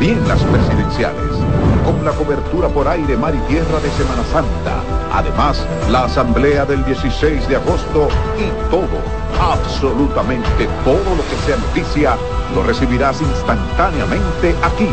también 0.00 0.26
las 0.26 0.42
presidenciales, 0.44 1.36
con 1.84 2.02
la 2.02 2.12
cobertura 2.12 2.68
por 2.68 2.88
aire, 2.88 3.18
mar 3.18 3.34
y 3.34 3.52
tierra 3.52 3.78
de 3.80 3.90
Semana 3.90 4.24
Santa. 4.32 4.82
Además, 5.12 5.66
la 5.90 6.04
asamblea 6.04 6.64
del 6.64 6.82
16 6.86 7.46
de 7.46 7.56
agosto 7.56 8.08
y 8.38 8.70
todo, 8.70 8.96
absolutamente 9.38 10.66
todo 10.84 11.04
lo 11.04 11.22
que 11.28 11.36
sea 11.44 11.58
noticia, 11.58 12.16
lo 12.54 12.62
recibirás 12.62 13.20
instantáneamente 13.20 14.54
aquí, 14.62 14.88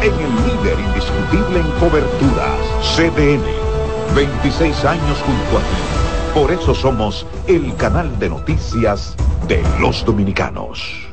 en 0.00 0.14
el 0.14 0.34
líder 0.46 0.80
indiscutible 0.80 1.60
en 1.60 1.70
coberturas, 1.78 2.56
CDN. 2.96 3.44
26 4.14 4.84
años 4.86 5.18
junto 5.18 5.58
a 5.58 5.60
ti. 5.60 6.32
Por 6.32 6.50
eso 6.50 6.74
somos 6.74 7.26
el 7.46 7.76
canal 7.76 8.18
de 8.18 8.30
noticias 8.30 9.16
de 9.48 9.62
los 9.80 10.02
dominicanos. 10.02 11.05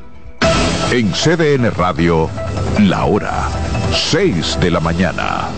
En 0.94 1.10
CDN 1.10 1.72
Radio, 1.74 2.30
la 2.78 3.04
hora 3.04 3.48
6 3.90 4.60
de 4.60 4.70
la 4.70 4.78
mañana. 4.78 5.48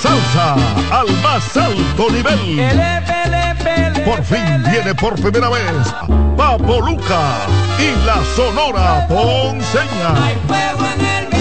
Salsa 0.00 0.54
al 0.92 1.10
más 1.20 1.56
alto 1.56 2.08
nivel. 2.12 2.62
Por 4.04 4.22
fin 4.22 4.62
viene 4.70 4.94
por 4.94 5.20
primera 5.20 5.48
vez 5.48 5.92
Papo 6.36 6.80
Luca 6.80 7.38
y 7.76 8.06
la 8.06 8.22
Sonora 8.36 9.04
Ponceña. 9.08 10.14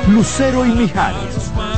Lucero 0.08 0.66
y 0.66 0.70
Mijares, 0.70 1.50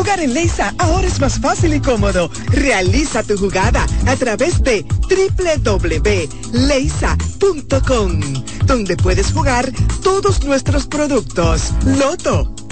Jugar 0.00 0.20
en 0.20 0.32
Leisa 0.32 0.74
ahora 0.78 1.06
es 1.06 1.20
más 1.20 1.38
fácil 1.38 1.74
y 1.74 1.80
cómodo. 1.80 2.30
Realiza 2.46 3.22
tu 3.22 3.36
jugada 3.36 3.86
a 4.06 4.16
través 4.16 4.62
de 4.62 4.82
www.leisa.com, 4.82 6.20
donde 8.64 8.96
puedes 8.96 9.30
jugar 9.30 9.70
todos 10.02 10.42
nuestros 10.42 10.86
productos. 10.86 11.74
Loto 11.84 12.50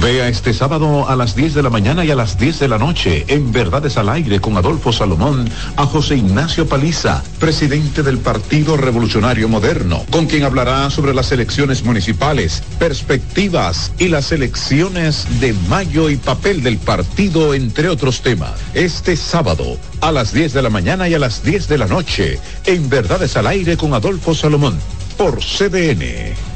Vea 0.00 0.28
este 0.28 0.52
sábado 0.52 1.08
a 1.08 1.16
las 1.16 1.34
10 1.34 1.54
de 1.54 1.62
la 1.62 1.70
mañana 1.70 2.04
y 2.04 2.10
a 2.10 2.14
las 2.14 2.38
10 2.38 2.60
de 2.60 2.68
la 2.68 2.78
noche 2.78 3.24
en 3.28 3.50
Verdades 3.50 3.96
al 3.96 4.08
Aire 4.08 4.40
con 4.40 4.56
Adolfo 4.56 4.92
Salomón 4.92 5.48
a 5.76 5.86
José 5.86 6.16
Ignacio 6.16 6.68
Paliza, 6.68 7.22
presidente 7.38 8.02
del 8.02 8.18
Partido 8.18 8.76
Revolucionario 8.76 9.48
Moderno, 9.48 10.04
con 10.10 10.26
quien 10.26 10.44
hablará 10.44 10.90
sobre 10.90 11.14
las 11.14 11.32
elecciones 11.32 11.82
municipales, 11.82 12.62
perspectivas 12.78 13.90
y 13.98 14.08
las 14.08 14.32
elecciones 14.32 15.26
de 15.40 15.54
mayo 15.68 16.10
y 16.10 16.16
papel 16.16 16.62
del 16.62 16.78
partido, 16.78 17.54
entre 17.54 17.88
otros 17.88 18.20
temas. 18.20 18.52
Este 18.74 19.16
sábado 19.16 19.78
a 20.00 20.12
las 20.12 20.32
10 20.32 20.52
de 20.52 20.62
la 20.62 20.70
mañana 20.70 21.08
y 21.08 21.14
a 21.14 21.18
las 21.18 21.42
10 21.42 21.68
de 21.68 21.78
la 21.78 21.86
noche 21.86 22.38
en 22.66 22.88
Verdades 22.88 23.36
al 23.36 23.46
Aire 23.46 23.76
con 23.76 23.94
Adolfo 23.94 24.34
Salomón 24.34 24.78
por 25.16 25.38
CDN. 25.40 26.55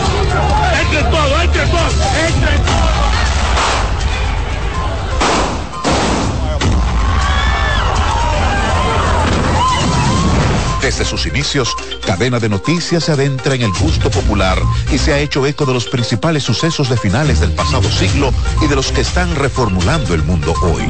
Desde 10.91 11.05
sus 11.05 11.25
inicios, 11.25 11.73
Cadena 12.05 12.37
de 12.37 12.49
Noticias 12.49 13.05
se 13.05 13.13
adentra 13.13 13.55
en 13.55 13.61
el 13.61 13.71
gusto 13.71 14.11
popular 14.11 14.61
y 14.91 14.97
se 14.97 15.13
ha 15.13 15.19
hecho 15.19 15.45
eco 15.45 15.65
de 15.65 15.73
los 15.73 15.87
principales 15.87 16.43
sucesos 16.43 16.89
de 16.89 16.97
finales 16.97 17.39
del 17.39 17.53
pasado 17.53 17.89
siglo 17.89 18.33
y 18.61 18.67
de 18.67 18.75
los 18.75 18.91
que 18.91 18.99
están 18.99 19.33
reformulando 19.37 20.13
el 20.13 20.21
mundo 20.23 20.53
hoy. 20.61 20.83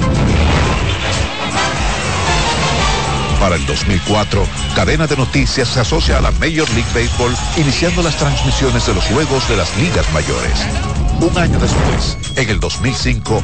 Para 3.40 3.58
el 3.58 3.66
2004, 3.68 4.44
Cadena 4.74 5.06
de 5.06 5.18
Noticias 5.18 5.68
se 5.68 5.82
asocia 5.82 6.18
a 6.18 6.22
la 6.22 6.32
Major 6.32 6.68
League 6.72 6.90
Baseball, 6.96 7.38
iniciando 7.58 8.02
las 8.02 8.18
transmisiones 8.18 8.88
de 8.88 8.96
los 8.96 9.04
juegos 9.06 9.48
de 9.50 9.58
las 9.58 9.78
ligas 9.78 10.12
mayores. 10.14 10.66
Un 11.20 11.38
año 11.38 11.60
después, 11.60 12.18
en 12.38 12.50
el 12.50 12.60
2005, 12.60 13.44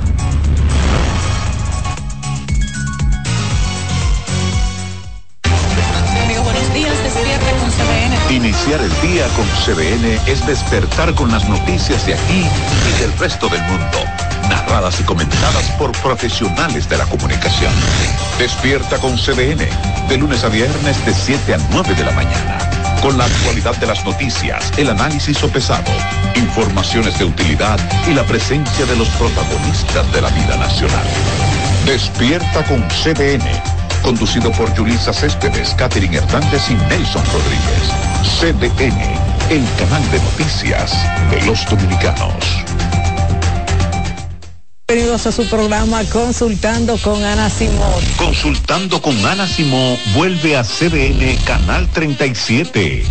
Iniciar 8.31 8.79
el 8.79 9.01
día 9.01 9.27
con 9.35 9.45
CDN 9.65 10.05
es 10.25 10.47
despertar 10.47 11.13
con 11.15 11.29
las 11.31 11.49
noticias 11.49 12.05
de 12.05 12.13
aquí 12.13 12.45
y 12.87 13.01
del 13.01 13.11
resto 13.17 13.49
del 13.49 13.61
mundo, 13.63 14.05
narradas 14.47 15.01
y 15.01 15.03
comentadas 15.03 15.69
por 15.71 15.91
profesionales 16.01 16.87
de 16.87 16.97
la 16.97 17.05
comunicación. 17.07 17.73
Despierta 18.39 18.99
con 18.99 19.17
CDN, 19.17 19.67
de 20.07 20.17
lunes 20.17 20.45
a 20.45 20.47
viernes 20.47 21.05
de 21.05 21.13
7 21.13 21.55
a 21.55 21.57
9 21.71 21.93
de 21.93 22.05
la 22.05 22.11
mañana, 22.11 22.57
con 23.01 23.17
la 23.17 23.25
actualidad 23.25 23.75
de 23.75 23.87
las 23.87 24.05
noticias, 24.05 24.71
el 24.77 24.89
análisis 24.89 25.37
sopesado, 25.37 25.91
informaciones 26.35 27.19
de 27.19 27.25
utilidad 27.25 27.79
y 28.07 28.13
la 28.13 28.23
presencia 28.23 28.85
de 28.85 28.95
los 28.95 29.09
protagonistas 29.09 30.09
de 30.13 30.21
la 30.21 30.29
vida 30.29 30.55
nacional. 30.55 31.05
Despierta 31.85 32.63
con 32.63 32.81
CDN 32.87 33.43
conducido 34.01 34.51
por 34.53 34.75
Julisa 34.75 35.13
Céspedes, 35.13 35.73
Catherine 35.75 36.17
Hernández 36.17 36.69
y 36.69 36.75
Nelson 36.89 37.23
Rodríguez. 37.25 38.10
CDN, 38.23 38.99
el 39.49 39.65
canal 39.77 40.11
de 40.11 40.19
noticias 40.19 40.93
de 41.31 41.41
los 41.45 41.65
dominicanos. 41.65 42.33
Bienvenidos 44.87 45.25
a 45.25 45.31
su 45.31 45.47
programa 45.47 46.03
Consultando 46.05 46.97
con 46.97 47.23
Ana 47.23 47.49
Simón. 47.49 48.03
Consultando 48.17 49.01
con 49.01 49.25
Ana 49.25 49.47
Simón 49.47 49.97
vuelve 50.13 50.55
a 50.55 50.63
CDN 50.63 51.35
Canal 51.45 51.87
37. 51.89 53.03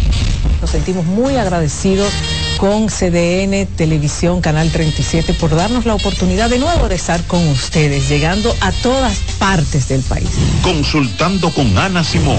Nos 0.61 0.71
sentimos 0.71 1.05
muy 1.07 1.37
agradecidos 1.37 2.13
con 2.59 2.89
CDN 2.89 3.67
Televisión 3.77 4.41
Canal 4.41 4.71
37 4.71 5.35
por 5.35 5.55
darnos 5.56 5.87
la 5.87 5.95
oportunidad 5.95 6.51
de 6.51 6.59
nuevo 6.59 6.89
de 6.89 6.95
estar 6.95 7.23
con 7.25 7.49
ustedes, 7.49 8.09
llegando 8.09 8.55
a 8.61 8.71
todas 8.71 9.17
partes 9.39 9.89
del 9.89 10.03
país. 10.03 10.29
Consultando 10.63 11.51
con 11.51 11.77
Ana 11.79 12.05
Simón. 12.05 12.39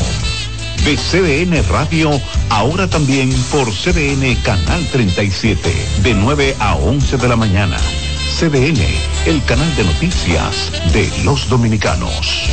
De 0.86 0.98
CDN 0.98 1.64
Radio, 1.70 2.10
ahora 2.50 2.88
también 2.88 3.32
por 3.52 3.72
CDN 3.72 4.36
Canal 4.42 4.84
37, 4.92 5.72
de 6.02 6.14
9 6.16 6.56
a 6.60 6.76
11 6.76 7.18
de 7.18 7.28
la 7.28 7.36
mañana. 7.36 7.78
CDN, 8.40 8.84
el 9.28 9.44
canal 9.46 9.76
de 9.76 9.84
noticias 9.84 10.72
de 10.92 11.12
los 11.24 11.48
dominicanos. 11.50 12.50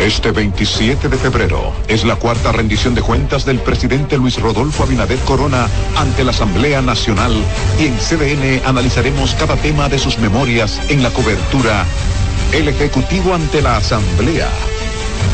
Este 0.00 0.32
27 0.32 1.08
de 1.08 1.16
febrero 1.16 1.72
es 1.88 2.04
la 2.04 2.16
cuarta 2.16 2.52
rendición 2.52 2.94
de 2.94 3.00
cuentas 3.00 3.44
del 3.44 3.58
presidente 3.60 4.18
Luis 4.18 4.38
Rodolfo 4.40 4.82
Abinader 4.82 5.18
Corona 5.20 5.68
ante 5.96 6.24
la 6.24 6.32
Asamblea 6.32 6.82
Nacional 6.82 7.32
y 7.78 7.86
en 7.86 7.96
CDN 7.96 8.66
analizaremos 8.66 9.34
cada 9.34 9.56
tema 9.56 9.88
de 9.88 9.98
sus 9.98 10.18
memorias 10.18 10.80
en 10.88 11.02
la 11.02 11.10
cobertura 11.10 11.86
El 12.52 12.68
Ejecutivo 12.68 13.34
ante 13.34 13.62
la 13.62 13.76
Asamblea. 13.76 14.48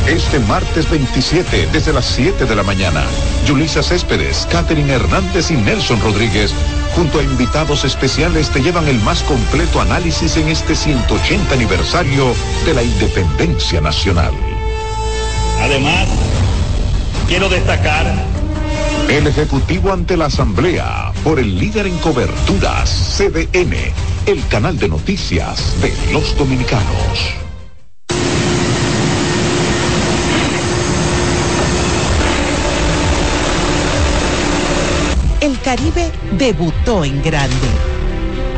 Este 0.07 0.39
martes 0.41 0.89
27 0.89 1.69
desde 1.73 1.93
las 1.93 2.07
7 2.07 2.45
de 2.45 2.57
la 2.57 2.63
mañana, 2.63 3.05
Yulisa 3.47 3.83
Céspedes, 3.83 4.47
Catherine 4.51 4.93
Hernández 4.93 5.51
y 5.51 5.57
Nelson 5.57 6.01
Rodríguez 6.01 6.55
junto 6.95 7.21
a 7.21 7.23
invitados 7.23 7.85
especiales 7.85 8.51
te 8.51 8.61
llevan 8.61 8.89
el 8.89 9.01
más 9.01 9.23
completo 9.23 9.81
análisis 9.81 10.37
en 10.37 10.49
este 10.49 10.75
180 10.75 11.55
aniversario 11.55 12.35
de 12.65 12.75
la 12.75 12.83
independencia 12.83 13.81
nacional. 13.81 14.33
Además, 15.61 16.09
quiero 17.29 17.49
destacar 17.49 18.07
el 19.09 19.27
Ejecutivo 19.27 19.93
ante 19.93 20.17
la 20.17 20.27
Asamblea 20.27 21.13
por 21.25 21.41
el 21.41 21.59
líder 21.59 21.87
en 21.87 21.99
coberturas, 21.99 23.19
CDN, 23.19 23.75
el 24.27 24.47
canal 24.49 24.79
de 24.79 24.89
noticias 24.89 25.81
de 25.83 25.93
los 26.13 26.37
dominicanos. 26.37 27.50
Caribe 35.71 36.11
debutó 36.33 37.05
en 37.05 37.23
grande. 37.23 37.69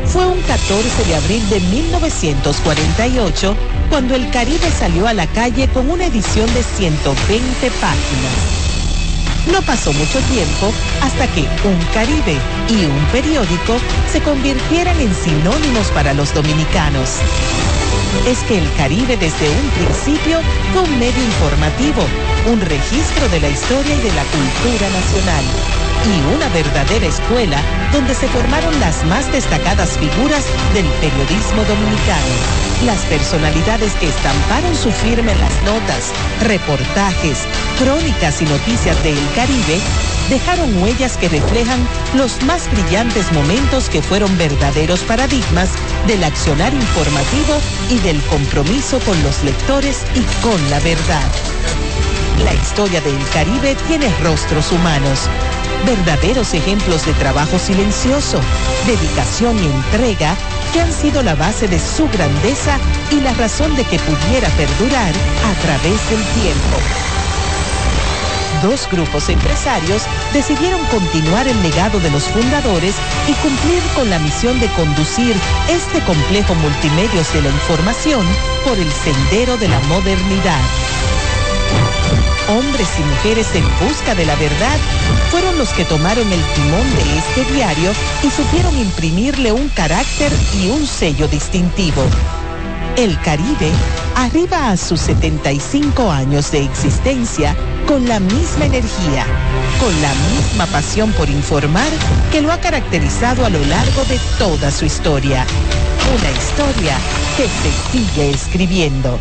Fue 0.07 0.25
un 0.25 0.41
14 0.41 1.03
de 1.05 1.15
abril 1.15 1.47
de 1.47 1.59
1948 1.59 3.55
cuando 3.91 4.15
el 4.15 4.31
Caribe 4.31 4.71
salió 4.71 5.05
a 5.05 5.13
la 5.13 5.27
calle 5.27 5.67
con 5.67 5.91
una 5.91 6.07
edición 6.07 6.51
de 6.55 6.63
120 6.63 7.69
páginas. 7.79 8.33
No 9.51 9.61
pasó 9.61 9.93
mucho 9.93 10.19
tiempo 10.21 10.73
hasta 11.03 11.27
que 11.27 11.41
un 11.41 11.77
Caribe 11.93 12.35
y 12.67 12.85
un 12.85 13.05
periódico 13.11 13.77
se 14.11 14.19
convirtieran 14.21 14.99
en 14.99 15.13
sinónimos 15.13 15.91
para 15.91 16.15
los 16.15 16.33
dominicanos. 16.33 17.19
Es 18.27 18.39
que 18.43 18.57
el 18.57 18.73
Caribe 18.75 19.17
desde 19.17 19.49
un 19.49 19.69
principio 19.71 20.39
fue 20.73 20.83
un 20.83 20.99
medio 20.99 21.23
informativo, 21.23 22.03
un 22.51 22.61
registro 22.61 23.27
de 23.29 23.39
la 23.39 23.49
historia 23.49 23.95
y 23.95 24.01
de 24.01 24.13
la 24.13 24.23
cultura 24.23 24.89
nacional 24.89 25.43
y 26.05 26.35
una 26.35 26.49
verdadera 26.49 27.05
escuela 27.05 27.57
donde 27.93 28.13
se 28.13 28.27
formaron 28.27 28.77
las 28.79 29.05
más 29.05 29.31
destacadas 29.31 29.97
figuras 29.97 30.45
del 30.73 30.85
periodismo 30.99 31.63
dominicano. 31.63 32.33
Las 32.85 32.99
personalidades 33.05 33.93
que 33.95 34.07
estamparon 34.07 34.75
su 34.75 34.91
firma 34.91 35.31
en 35.31 35.39
las 35.39 35.63
notas, 35.63 36.11
reportajes, 36.41 37.39
crónicas 37.79 38.41
y 38.41 38.45
noticias 38.45 39.01
del 39.03 39.17
Caribe 39.35 39.79
dejaron 40.33 40.81
huellas 40.81 41.15
que 41.15 41.29
reflejan 41.29 41.87
los 42.15 42.41
más 42.41 42.67
brillantes 42.71 43.31
momentos 43.33 43.87
que 43.87 44.01
fueron 44.01 44.35
verdaderos 44.35 45.01
paradigmas 45.01 45.69
del 46.07 46.23
accionar 46.23 46.73
informativo 46.73 47.55
y 47.91 47.99
del 47.99 48.19
compromiso 48.23 48.99
con 49.01 49.21
los 49.21 49.43
lectores 49.43 50.03
y 50.15 50.23
con 50.41 50.59
la 50.71 50.79
verdad. 50.79 51.31
La 52.43 52.51
historia 52.51 52.99
del 53.01 53.19
Caribe 53.31 53.75
tiene 53.87 54.11
rostros 54.23 54.71
humanos 54.71 55.29
verdaderos 55.85 56.53
ejemplos 56.55 57.05
de 57.05 57.13
trabajo 57.13 57.59
silencioso, 57.59 58.39
dedicación 58.87 59.55
y 59.61 59.67
entrega 59.67 60.35
que 60.71 60.81
han 60.81 60.91
sido 60.91 61.21
la 61.21 61.35
base 61.35 61.67
de 61.67 61.77
su 61.77 62.07
grandeza 62.07 62.79
y 63.11 63.19
la 63.19 63.33
razón 63.33 63.75
de 63.75 63.83
que 63.83 63.99
pudiera 63.99 64.49
perdurar 64.57 65.13
a 65.45 65.53
través 65.61 66.09
del 66.09 66.23
tiempo. 66.41 67.02
Dos 68.63 68.87
grupos 68.89 69.27
empresarios 69.27 70.03
decidieron 70.31 70.83
continuar 70.85 71.47
el 71.47 71.61
legado 71.61 71.99
de 71.99 72.09
los 72.09 72.23
fundadores 72.23 72.95
y 73.27 73.33
cumplir 73.33 73.83
con 73.93 74.09
la 74.09 74.19
misión 74.19 74.57
de 74.61 74.67
conducir 74.69 75.35
este 75.69 75.99
complejo 76.05 76.55
multimedios 76.55 77.31
de 77.33 77.41
la 77.41 77.49
información 77.49 78.25
por 78.65 78.77
el 78.79 78.89
sendero 78.91 79.57
de 79.57 79.67
la 79.67 79.79
modernidad 79.81 80.61
hombres 82.49 82.89
y 82.99 83.03
mujeres 83.03 83.55
en 83.55 83.63
busca 83.85 84.15
de 84.15 84.25
la 84.25 84.35
verdad, 84.35 84.77
fueron 85.29 85.57
los 85.57 85.69
que 85.69 85.85
tomaron 85.85 86.31
el 86.31 86.43
timón 86.55 86.95
de 86.95 87.17
este 87.17 87.53
diario 87.53 87.91
y 88.21 88.29
supieron 88.29 88.77
imprimirle 88.77 89.51
un 89.51 89.69
carácter 89.69 90.31
y 90.61 90.69
un 90.69 90.85
sello 90.85 91.27
distintivo. 91.27 92.03
El 92.95 93.19
Caribe 93.21 93.71
arriba 94.15 94.69
a 94.69 94.77
sus 94.77 95.01
75 95.01 96.11
años 96.11 96.51
de 96.51 96.63
existencia 96.63 97.55
con 97.87 98.07
la 98.07 98.19
misma 98.19 98.65
energía, 98.65 99.25
con 99.79 99.99
la 99.99 100.13
misma 100.31 100.67
pasión 100.67 101.11
por 101.13 101.27
informar 101.27 101.89
que 102.31 102.41
lo 102.41 102.51
ha 102.51 102.59
caracterizado 102.59 103.45
a 103.45 103.49
lo 103.49 103.65
largo 103.65 104.03
de 104.05 104.19
toda 104.37 104.69
su 104.69 104.85
historia. 104.85 105.43
Una 106.15 106.31
historia 106.37 106.97
que 107.35 107.47
se 107.47 107.91
sigue 107.91 108.29
escribiendo. 108.29 109.17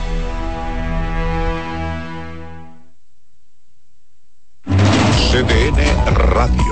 CDN 5.30 6.14
Radio. 6.14 6.71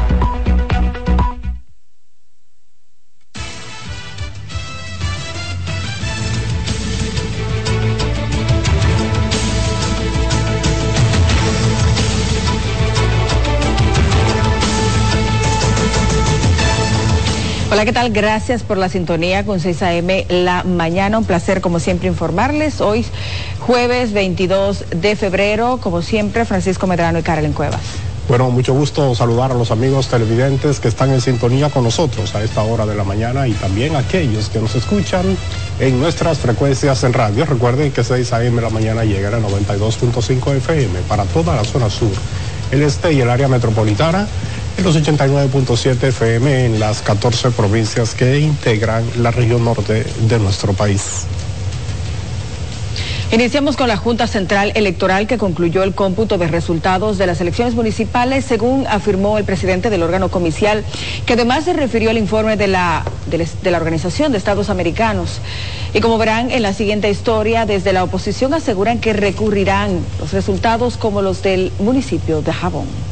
¿Qué 17.85 17.93
tal? 17.93 18.11
Gracias 18.11 18.61
por 18.61 18.77
la 18.77 18.89
sintonía 18.89 19.43
con 19.43 19.59
6 19.59 19.81
AM 19.81 20.07
la 20.29 20.63
mañana. 20.63 21.17
Un 21.17 21.25
placer, 21.25 21.61
como 21.61 21.79
siempre, 21.79 22.07
informarles. 22.07 22.79
Hoy, 22.79 23.05
jueves 23.59 24.13
22 24.13 24.85
de 24.91 25.15
febrero, 25.15 25.79
como 25.81 26.03
siempre, 26.03 26.45
Francisco 26.45 26.85
Medrano 26.85 27.17
y 27.19 27.23
Carolyn 27.23 27.53
Cuevas. 27.53 27.81
Bueno, 28.27 28.51
mucho 28.51 28.73
gusto 28.73 29.15
saludar 29.15 29.51
a 29.51 29.55
los 29.55 29.71
amigos 29.71 30.07
televidentes 30.07 30.79
que 30.79 30.89
están 30.89 31.09
en 31.09 31.21
sintonía 31.21 31.69
con 31.69 31.83
nosotros 31.83 32.35
a 32.35 32.43
esta 32.43 32.61
hora 32.61 32.85
de 32.85 32.95
la 32.95 33.03
mañana 33.03 33.47
y 33.47 33.53
también 33.53 33.95
a 33.95 33.99
aquellos 33.99 34.49
que 34.49 34.59
nos 34.59 34.75
escuchan 34.75 35.35
en 35.79 35.99
nuestras 35.99 36.37
frecuencias 36.37 37.03
en 37.03 37.13
radio. 37.13 37.45
Recuerden 37.45 37.91
que 37.91 38.03
6 38.03 38.31
AM 38.31 38.57
la 38.57 38.69
mañana 38.69 39.03
llega 39.05 39.29
a 39.29 39.39
92.5 39.39 40.55
FM 40.57 40.99
para 41.07 41.25
toda 41.25 41.55
la 41.55 41.63
zona 41.63 41.89
sur, 41.89 42.11
el 42.69 42.83
este 42.83 43.11
y 43.11 43.21
el 43.21 43.29
área 43.29 43.47
metropolitana 43.47 44.27
en 44.77 44.83
los 44.83 44.95
89.7 44.95 46.03
FM 46.03 46.65
en 46.65 46.79
las 46.79 47.01
14 47.01 47.51
provincias 47.51 48.15
que 48.15 48.39
integran 48.39 49.03
la 49.17 49.31
región 49.31 49.63
norte 49.63 50.05
de 50.27 50.39
nuestro 50.39 50.73
país. 50.73 51.25
Iniciamos 53.33 53.77
con 53.77 53.87
la 53.87 53.95
Junta 53.95 54.27
Central 54.27 54.73
Electoral 54.75 55.25
que 55.25 55.37
concluyó 55.37 55.83
el 55.83 55.95
cómputo 55.95 56.37
de 56.37 56.49
resultados 56.49 57.17
de 57.17 57.27
las 57.27 57.39
elecciones 57.39 57.75
municipales, 57.75 58.43
según 58.43 58.85
afirmó 58.87 59.37
el 59.37 59.45
presidente 59.45 59.89
del 59.89 60.03
órgano 60.03 60.27
comicial, 60.27 60.83
que 61.25 61.33
además 61.33 61.63
se 61.63 61.71
refirió 61.71 62.09
al 62.09 62.17
informe 62.17 62.57
de 62.57 62.67
la, 62.67 63.05
de, 63.27 63.71
la 63.71 63.77
Organización 63.77 64.33
de 64.33 64.37
Estados 64.37 64.69
Americanos. 64.69 65.39
Y 65.93 66.01
como 66.01 66.17
verán 66.17 66.51
en 66.51 66.61
la 66.61 66.73
siguiente 66.73 67.09
historia, 67.09 67.65
desde 67.65 67.93
la 67.93 68.03
oposición 68.03 68.53
aseguran 68.53 68.99
que 68.99 69.13
recurrirán 69.13 69.99
los 70.19 70.33
resultados 70.33 70.97
como 70.97 71.21
los 71.21 71.41
del 71.41 71.71
municipio 71.79 72.41
de 72.41 72.51
Jabón. 72.51 73.10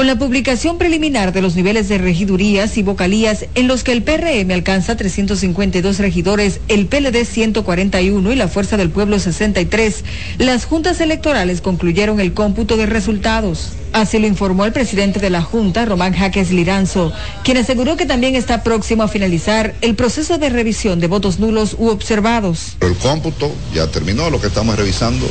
Con 0.00 0.06
la 0.06 0.16
publicación 0.16 0.78
preliminar 0.78 1.34
de 1.34 1.42
los 1.42 1.56
niveles 1.56 1.90
de 1.90 1.98
regidurías 1.98 2.78
y 2.78 2.82
vocalías 2.82 3.44
en 3.54 3.68
los 3.68 3.84
que 3.84 3.92
el 3.92 4.02
PRM 4.02 4.50
alcanza 4.50 4.96
352 4.96 5.98
regidores, 5.98 6.60
el 6.68 6.86
PLD 6.86 7.26
141 7.26 8.32
y 8.32 8.34
la 8.34 8.48
Fuerza 8.48 8.78
del 8.78 8.88
Pueblo 8.88 9.18
63, 9.18 10.02
las 10.38 10.64
juntas 10.64 11.02
electorales 11.02 11.60
concluyeron 11.60 12.18
el 12.18 12.32
cómputo 12.32 12.78
de 12.78 12.86
resultados. 12.86 13.72
Así 13.92 14.18
lo 14.18 14.26
informó 14.26 14.64
el 14.64 14.72
presidente 14.72 15.20
de 15.20 15.28
la 15.28 15.42
Junta, 15.42 15.84
Román 15.84 16.14
Jaques 16.14 16.50
Liranzo, 16.50 17.12
quien 17.44 17.58
aseguró 17.58 17.98
que 17.98 18.06
también 18.06 18.36
está 18.36 18.62
próximo 18.62 19.02
a 19.02 19.08
finalizar 19.08 19.74
el 19.82 19.96
proceso 19.96 20.38
de 20.38 20.48
revisión 20.48 20.98
de 21.00 21.08
votos 21.08 21.38
nulos 21.38 21.76
u 21.78 21.88
observados. 21.88 22.78
El 22.80 22.94
cómputo 22.94 23.52
ya 23.74 23.86
terminó, 23.88 24.30
lo 24.30 24.40
que 24.40 24.46
estamos 24.46 24.78
revisando 24.78 25.26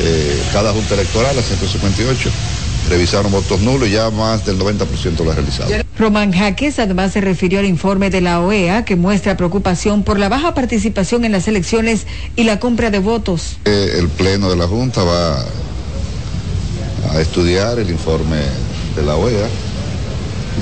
eh, 0.00 0.42
cada 0.52 0.74
junta 0.74 0.96
electoral, 0.96 1.34
la 1.34 1.40
158 1.40 2.30
revisaron 2.92 3.32
votos 3.32 3.62
nulos 3.62 3.88
y 3.88 3.92
ya 3.92 4.10
más 4.10 4.44
del 4.44 4.58
90% 4.58 5.24
lo 5.24 5.32
ha 5.32 5.34
realizado. 5.34 5.70
Román 5.98 6.30
Jaques 6.30 6.78
además 6.78 7.12
se 7.12 7.22
refirió 7.22 7.60
al 7.60 7.64
informe 7.64 8.10
de 8.10 8.20
la 8.20 8.40
OEA 8.40 8.84
que 8.84 8.96
muestra 8.96 9.34
preocupación 9.34 10.02
por 10.02 10.18
la 10.18 10.28
baja 10.28 10.52
participación 10.52 11.24
en 11.24 11.32
las 11.32 11.48
elecciones 11.48 12.06
y 12.36 12.44
la 12.44 12.60
compra 12.60 12.90
de 12.90 12.98
votos. 12.98 13.56
Eh, 13.64 13.96
el 13.98 14.08
Pleno 14.08 14.50
de 14.50 14.56
la 14.56 14.66
Junta 14.66 15.02
va 15.04 15.42
a 17.12 17.20
estudiar 17.20 17.78
el 17.78 17.88
informe 17.88 18.40
de 18.94 19.02
la 19.02 19.16
OEA 19.16 19.48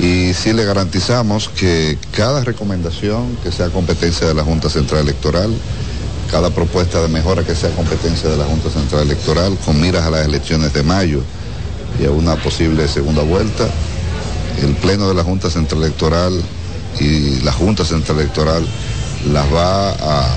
y 0.00 0.32
sí 0.32 0.52
le 0.52 0.64
garantizamos 0.64 1.48
que 1.48 1.98
cada 2.12 2.44
recomendación 2.44 3.36
que 3.42 3.50
sea 3.50 3.70
competencia 3.70 4.28
de 4.28 4.34
la 4.34 4.44
Junta 4.44 4.70
Central 4.70 5.02
Electoral, 5.02 5.52
cada 6.30 6.50
propuesta 6.50 7.02
de 7.02 7.08
mejora 7.08 7.42
que 7.42 7.56
sea 7.56 7.70
competencia 7.70 8.30
de 8.30 8.36
la 8.36 8.44
Junta 8.44 8.70
Central 8.70 9.02
Electoral 9.02 9.58
con 9.64 9.80
miras 9.80 10.04
a 10.04 10.10
las 10.10 10.26
elecciones 10.26 10.72
de 10.72 10.84
mayo, 10.84 11.24
y 12.00 12.06
a 12.06 12.10
una 12.10 12.36
posible 12.36 12.88
segunda 12.88 13.22
vuelta. 13.22 13.68
El 14.62 14.74
Pleno 14.76 15.08
de 15.08 15.14
la 15.14 15.22
Junta 15.22 15.50
Central 15.50 15.82
Electoral 15.82 16.40
y 16.98 17.40
la 17.40 17.52
Junta 17.52 17.84
Central 17.84 18.18
Electoral 18.18 18.66
las 19.30 19.52
va 19.52 19.90
a, 19.90 20.36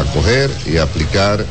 acoger 0.00 0.50
y 0.66 0.76
aplicar 0.76 1.44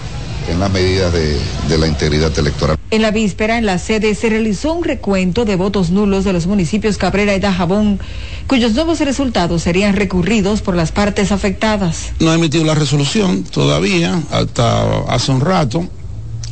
en 0.48 0.60
las 0.60 0.72
medidas 0.72 1.12
de, 1.12 1.38
de, 1.68 1.78
la 1.78 1.88
integridad 1.88 2.38
electoral. 2.38 2.78
En 2.92 3.02
la 3.02 3.12
víspera, 3.12 3.58
en 3.58 3.66
la 3.66 3.80
sede, 3.80 4.14
se 4.16 4.30
realizó 4.30 4.74
un 4.74 4.84
recuento 4.84 5.44
de 5.44 5.56
votos 5.56 5.90
nulos 5.90 6.24
de 6.24 6.34
los 6.34 6.46
municipios 6.46 6.98
Cabrera 6.98 7.36
y 7.36 7.40
Dajabón, 7.40 8.00
cuyos 8.46 8.74
nuevos 8.74 9.00
resultados 9.00 9.64
serían 9.64 9.96
recurridos 9.96 10.62
por 10.62 10.76
las 10.76 10.92
partes 10.92 11.32
afectadas. 11.32 12.12
No 12.20 12.30
ha 12.30 12.36
emitido 12.36 12.64
la 12.64 12.76
resolución 12.76 13.44
todavía, 13.44 14.22
hasta 14.32 15.00
hace 15.10 15.32
un 15.32 15.42
rato. 15.42 15.90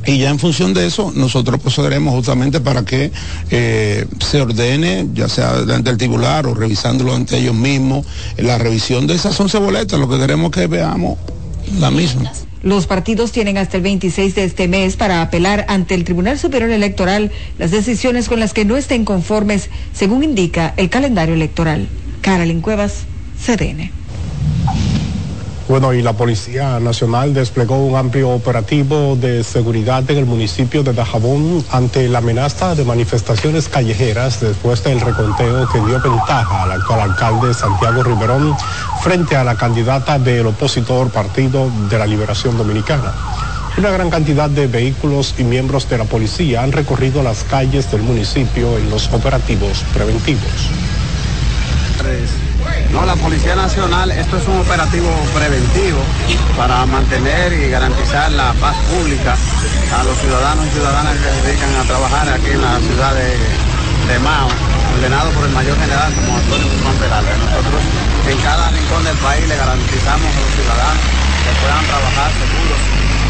Y 0.05 0.19
ya 0.19 0.29
en 0.29 0.39
función 0.39 0.73
de 0.73 0.85
eso, 0.85 1.11
nosotros 1.15 1.59
procederemos 1.59 2.13
justamente 2.13 2.59
para 2.59 2.85
que 2.85 3.11
eh, 3.49 4.05
se 4.19 4.41
ordene, 4.41 5.07
ya 5.13 5.27
sea 5.27 5.53
delante 5.53 5.89
del 5.89 5.97
titular 5.97 6.45
o 6.45 6.53
revisándolo 6.53 7.15
ante 7.15 7.37
ellos 7.37 7.55
mismos, 7.55 8.05
la 8.37 8.57
revisión 8.57 9.07
de 9.07 9.15
esas 9.15 9.39
11 9.39 9.57
boletas. 9.59 9.99
Lo 9.99 10.07
que 10.07 10.17
queremos 10.17 10.51
que 10.51 10.67
veamos 10.67 11.17
la 11.79 11.89
misma. 11.89 12.31
Los 12.61 12.87
partidos 12.87 13.31
tienen 13.31 13.57
hasta 13.57 13.77
el 13.77 13.83
26 13.83 14.33
de 14.33 14.43
este 14.43 14.67
mes 14.67 14.95
para 14.95 15.21
apelar 15.21 15.65
ante 15.69 15.93
el 15.93 16.03
Tribunal 16.03 16.39
Superior 16.39 16.71
Electoral 16.71 17.31
las 17.59 17.71
decisiones 17.71 18.27
con 18.27 18.39
las 18.39 18.53
que 18.53 18.65
no 18.65 18.75
estén 18.75 19.05
conformes, 19.05 19.69
según 19.93 20.23
indica 20.23 20.73
el 20.77 20.89
calendario 20.89 21.35
electoral. 21.35 21.87
Carolyn 22.21 22.61
Cuevas, 22.61 23.03
CDN. 23.39 23.91
Bueno, 25.67 25.93
y 25.93 26.03
la 26.03 26.13
Policía 26.13 26.79
Nacional 26.79 27.33
desplegó 27.33 27.77
un 27.83 27.95
amplio 27.95 28.29
operativo 28.29 29.15
de 29.15 29.43
seguridad 29.43 30.03
en 30.11 30.19
el 30.19 30.25
municipio 30.27 30.83
de 30.83 30.93
Dajabón 30.93 31.65
ante 31.71 32.07
la 32.07 32.19
amenaza 32.19 32.75
de 32.75 32.85
manifestaciones 32.85 33.67
callejeras 33.67 34.41
después 34.41 34.83
del 34.83 35.01
reconteo 35.01 35.67
que 35.69 35.79
dio 35.79 35.99
ventaja 35.99 36.63
al 36.63 36.71
actual 36.71 37.01
alcalde 37.01 37.51
Santiago 37.55 38.03
Riverón 38.03 38.55
frente 39.01 39.35
a 39.35 39.43
la 39.43 39.55
candidata 39.55 40.19
del 40.19 40.45
opositor 40.45 41.09
Partido 41.09 41.67
de 41.89 41.97
la 41.97 42.05
Liberación 42.05 42.55
Dominicana. 42.59 43.11
Una 43.75 43.89
gran 43.89 44.11
cantidad 44.11 44.49
de 44.51 44.67
vehículos 44.67 45.33
y 45.39 45.43
miembros 45.43 45.89
de 45.89 45.97
la 45.97 46.05
policía 46.05 46.61
han 46.61 46.73
recorrido 46.73 47.23
las 47.23 47.43
calles 47.43 47.91
del 47.91 48.03
municipio 48.03 48.77
en 48.77 48.91
los 48.91 49.11
operativos 49.11 49.83
preventivos. 49.95 50.69
No, 52.95 53.05
la 53.05 53.15
Policía 53.17 53.55
Nacional, 53.55 54.09
esto 54.09 54.37
es 54.37 54.47
un 54.47 54.57
operativo 54.57 55.11
preventivo 55.35 55.99
para 56.55 56.85
mantener 56.85 57.51
y 57.51 57.69
garantizar 57.69 58.31
la 58.31 58.53
paz 58.53 58.73
pública 58.87 59.35
a 59.35 60.03
los 60.05 60.17
ciudadanos 60.17 60.65
y 60.67 60.69
ciudadanas 60.71 61.13
que 61.17 61.27
se 61.27 61.41
dedican 61.43 61.75
a 61.75 61.83
trabajar 61.83 62.29
aquí 62.29 62.51
en 62.51 62.61
la 62.61 62.79
ciudad 62.79 63.13
de, 63.13 63.35
de 63.35 64.19
Mao, 64.19 64.47
ordenado 64.95 65.29
por 65.31 65.43
el 65.43 65.51
mayor 65.51 65.77
general 65.77 66.07
como 66.15 66.37
Antonio 66.37 66.67
Guzmán 66.71 66.95
Peralta. 66.95 67.35
Nosotros 67.35 67.83
en 68.31 68.37
cada 68.39 68.71
rincón 68.71 69.03
del 69.03 69.17
país 69.17 69.43
le 69.43 69.57
garantizamos 69.57 70.31
a 70.31 70.39
los 70.39 70.51
ciudadanos 70.55 71.03
que 71.43 71.51
puedan 71.59 71.83
trabajar 71.91 72.31
seguros 72.31 72.79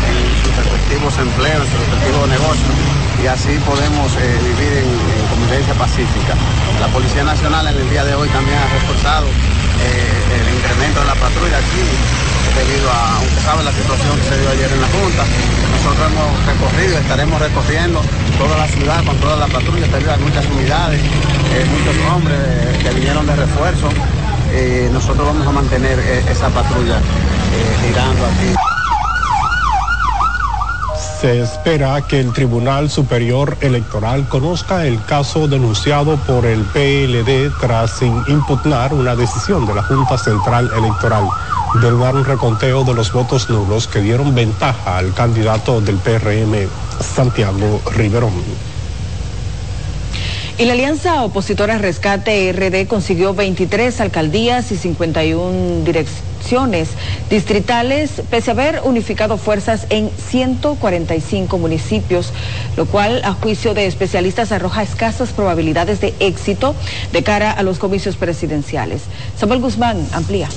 en 0.06 0.46
sus 0.46 0.54
respectivos 0.62 1.18
empleos, 1.18 1.66
en 1.66 1.72
sus 1.74 1.80
respectivos 1.90 2.30
negocios 2.30 2.76
y 3.18 3.28
así 3.28 3.58
podemos 3.66 4.14
eh, 4.22 4.38
vivir 4.46 4.74
en, 4.78 4.86
en, 4.86 5.26
convivencia 5.34 5.74
pacífica. 5.74 6.38
La 6.80 6.88
Policía 6.94 7.24
Nacional 7.24 7.66
en 7.66 7.78
el 7.82 7.90
día 7.90 8.06
de 8.06 8.14
hoy 8.14 8.30
también 8.30 8.58
ha 8.58 8.68
reforzado 8.70 9.26
eh, 9.82 10.40
el 10.40 10.56
incremento 10.56 11.00
de 11.02 11.06
la 11.06 11.16
patrulla 11.16 11.58
aquí 11.58 11.84
debido 12.56 12.90
a, 12.92 13.18
aunque 13.18 13.40
sabe 13.42 13.64
la 13.64 13.72
situación 13.72 14.18
que 14.18 14.24
se 14.24 14.40
dio 14.40 14.50
ayer 14.50 14.72
en 14.72 14.82
la 14.82 14.88
Junta, 14.88 15.24
nosotros 15.72 16.08
hemos 16.12 16.46
recorrido, 16.46 16.98
estaremos 16.98 17.40
recorriendo 17.40 18.02
toda 18.38 18.58
la 18.58 18.68
ciudad 18.68 19.04
con 19.06 19.18
toda 19.18 19.36
la 19.38 19.48
patrulla, 19.48 19.86
hay 19.86 20.20
muchas 20.20 20.46
unidades, 20.48 21.02
eh, 21.02 21.66
muchos 21.68 21.96
hombres 22.12 22.40
que 22.82 22.90
vinieron 22.92 23.26
de 23.28 23.36
refuerzo, 23.36 23.90
nosotros 24.94 25.28
vamos 25.28 25.46
a 25.46 25.52
mantener 25.52 26.00
esa 26.00 26.48
patrulla 26.50 27.02
girando 27.82 28.26
aquí. 28.26 28.75
Se 31.20 31.40
espera 31.40 32.02
que 32.02 32.20
el 32.20 32.34
Tribunal 32.34 32.90
Superior 32.90 33.58
Electoral 33.62 34.28
conozca 34.28 34.86
el 34.86 35.02
caso 35.06 35.48
denunciado 35.48 36.18
por 36.18 36.46
el 36.46 36.62
PLD 36.62 37.52
tras 37.60 38.02
impugnar 38.02 38.94
una 38.94 39.16
decisión 39.16 39.66
de 39.66 39.74
la 39.76 39.82
Junta 39.84 40.18
Central 40.18 40.70
Electoral 40.76 41.30
de 41.82 41.98
dar 41.98 42.16
un 42.16 42.26
reconteo 42.26 42.84
de 42.84 42.94
los 42.94 43.14
votos 43.14 43.50
nulos 43.50 43.88
que 43.88 44.02
dieron 44.02 44.36
ventaja 44.36 44.98
al 44.98 45.14
candidato 45.14 45.80
del 45.80 45.96
PRM, 45.98 46.70
Santiago 47.00 47.82
Riverón. 47.96 48.34
Y 50.58 50.66
la 50.66 50.74
alianza 50.74 51.24
opositora 51.24 51.78
Rescate 51.78 52.52
RD 52.52 52.88
consiguió 52.88 53.34
23 53.34 54.02
alcaldías 54.02 54.72
y 54.72 54.78
51 54.78 55.86
direcciones 55.86 56.35
distritales, 57.30 58.22
pese 58.30 58.52
a 58.52 58.54
haber 58.54 58.82
unificado 58.84 59.38
fuerzas 59.38 59.88
en 59.90 60.12
145 60.30 61.58
municipios, 61.58 62.32
lo 62.78 62.86
cual, 62.86 63.22
a 63.24 63.34
juicio 63.34 63.74
de 63.74 63.88
especialistas, 63.88 64.52
arroja 64.52 64.84
escasas 64.84 65.32
probabilidades 65.32 66.02
de 66.02 66.14
éxito 66.20 66.76
de 67.12 67.24
cara 67.24 67.52
a 67.52 67.64
los 67.64 67.80
comicios 67.80 68.16
presidenciales. 68.16 69.04
Samuel 69.38 69.60
Guzmán 69.60 70.08
amplía. 70.12 70.50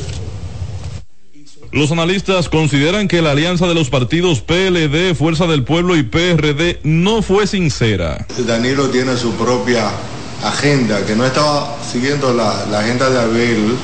Los 1.70 1.92
analistas 1.92 2.48
consideran 2.48 3.08
que 3.08 3.20
la 3.20 3.32
alianza 3.32 3.66
de 3.66 3.74
los 3.74 3.90
partidos 3.90 4.40
PLD, 4.40 5.14
Fuerza 5.14 5.46
del 5.46 5.64
Pueblo 5.64 5.96
y 5.96 6.02
PRD 6.02 6.80
no 6.82 7.20
fue 7.20 7.46
sincera. 7.46 8.26
Danilo 8.46 8.88
tiene 8.88 9.16
su 9.16 9.32
propia 9.32 9.90
agenda, 10.42 11.04
que 11.04 11.14
no 11.14 11.26
estaba 11.26 11.76
siguiendo 11.82 12.32
la, 12.32 12.66
la 12.70 12.80
agenda 12.80 13.10
de 13.10 13.18
Abel 13.20 13.76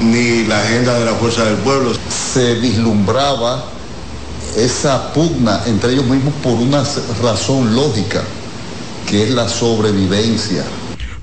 ni 0.00 0.44
la 0.44 0.60
agenda 0.60 0.98
de 0.98 1.04
la 1.04 1.14
Fuerza 1.14 1.44
del 1.44 1.56
Pueblo. 1.56 1.92
Se 2.32 2.54
vislumbraba 2.54 3.64
esa 4.56 5.12
pugna 5.12 5.62
entre 5.66 5.92
ellos 5.92 6.06
mismos 6.06 6.34
por 6.42 6.52
una 6.54 6.84
razón 7.22 7.74
lógica, 7.74 8.22
que 9.08 9.24
es 9.24 9.30
la 9.30 9.48
sobrevivencia 9.48 10.64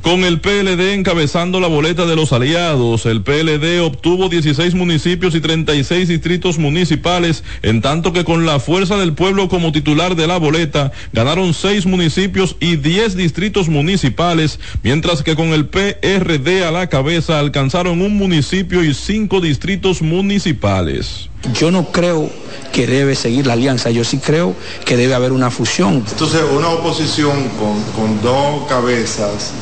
con 0.02 0.24
el 0.24 0.42
PLD 0.42 0.94
encabezando 0.94 1.60
la 1.60 1.68
boleta 1.68 2.06
de 2.06 2.16
los 2.16 2.34
aliados, 2.34 3.06
el 3.06 3.22
PLD 3.22 3.82
obtuvo 3.82 4.30
16 4.30 4.74
municipios 4.74 5.36
y 5.36 5.42
36 5.42 6.08
distritos 6.08 6.58
municipales, 6.58 7.44
en 7.62 7.82
tanto 7.82 8.12
que 8.12 8.24
con 8.24 8.46
la 8.46 8.60
Fuerza 8.60 8.98
del 8.98 9.14
Pueblo 9.14 9.48
como 9.48 9.72
titular 9.72 10.16
de 10.16 10.26
la 10.26 10.38
boleta 10.38 10.92
ganaron 11.14 11.54
6 11.54 11.86
municipios 11.86 12.56
y 12.60 12.78
10 12.78 13.16
distritos 13.16 13.70
municipales, 13.70 14.60
mientras 14.82 15.22
que 15.22 15.36
con 15.36 15.50
el 15.50 15.68
PRD 15.68 16.64
a 16.64 16.72
la 16.72 16.88
cabeza 16.88 17.40
alcanzaron 17.40 18.02
un 18.02 18.18
municipio 18.18 18.84
y 18.84 18.94
5 18.94 19.40
distritos 19.40 20.02
municipales. 20.02 21.30
Yo 21.54 21.72
no 21.72 21.92
creo 21.92 22.30
que 22.72 22.88
debe 22.88 23.16
seguir 23.16 23.48
la 23.48 23.54
alianza, 23.54 23.92
yo 23.92 24.04
sí 24.04 24.18
creo 24.18 24.56
que 24.86 24.98
debe 24.98 25.14
haber 25.14 25.32
una 25.32 25.52
fusión. 25.52 26.04
Entonces, 26.10 26.42
una 26.56 26.70
oposición 26.70 27.50
con, 27.60 27.82
con 27.94 28.22
dos 28.22 28.68
cabezas 28.68 29.54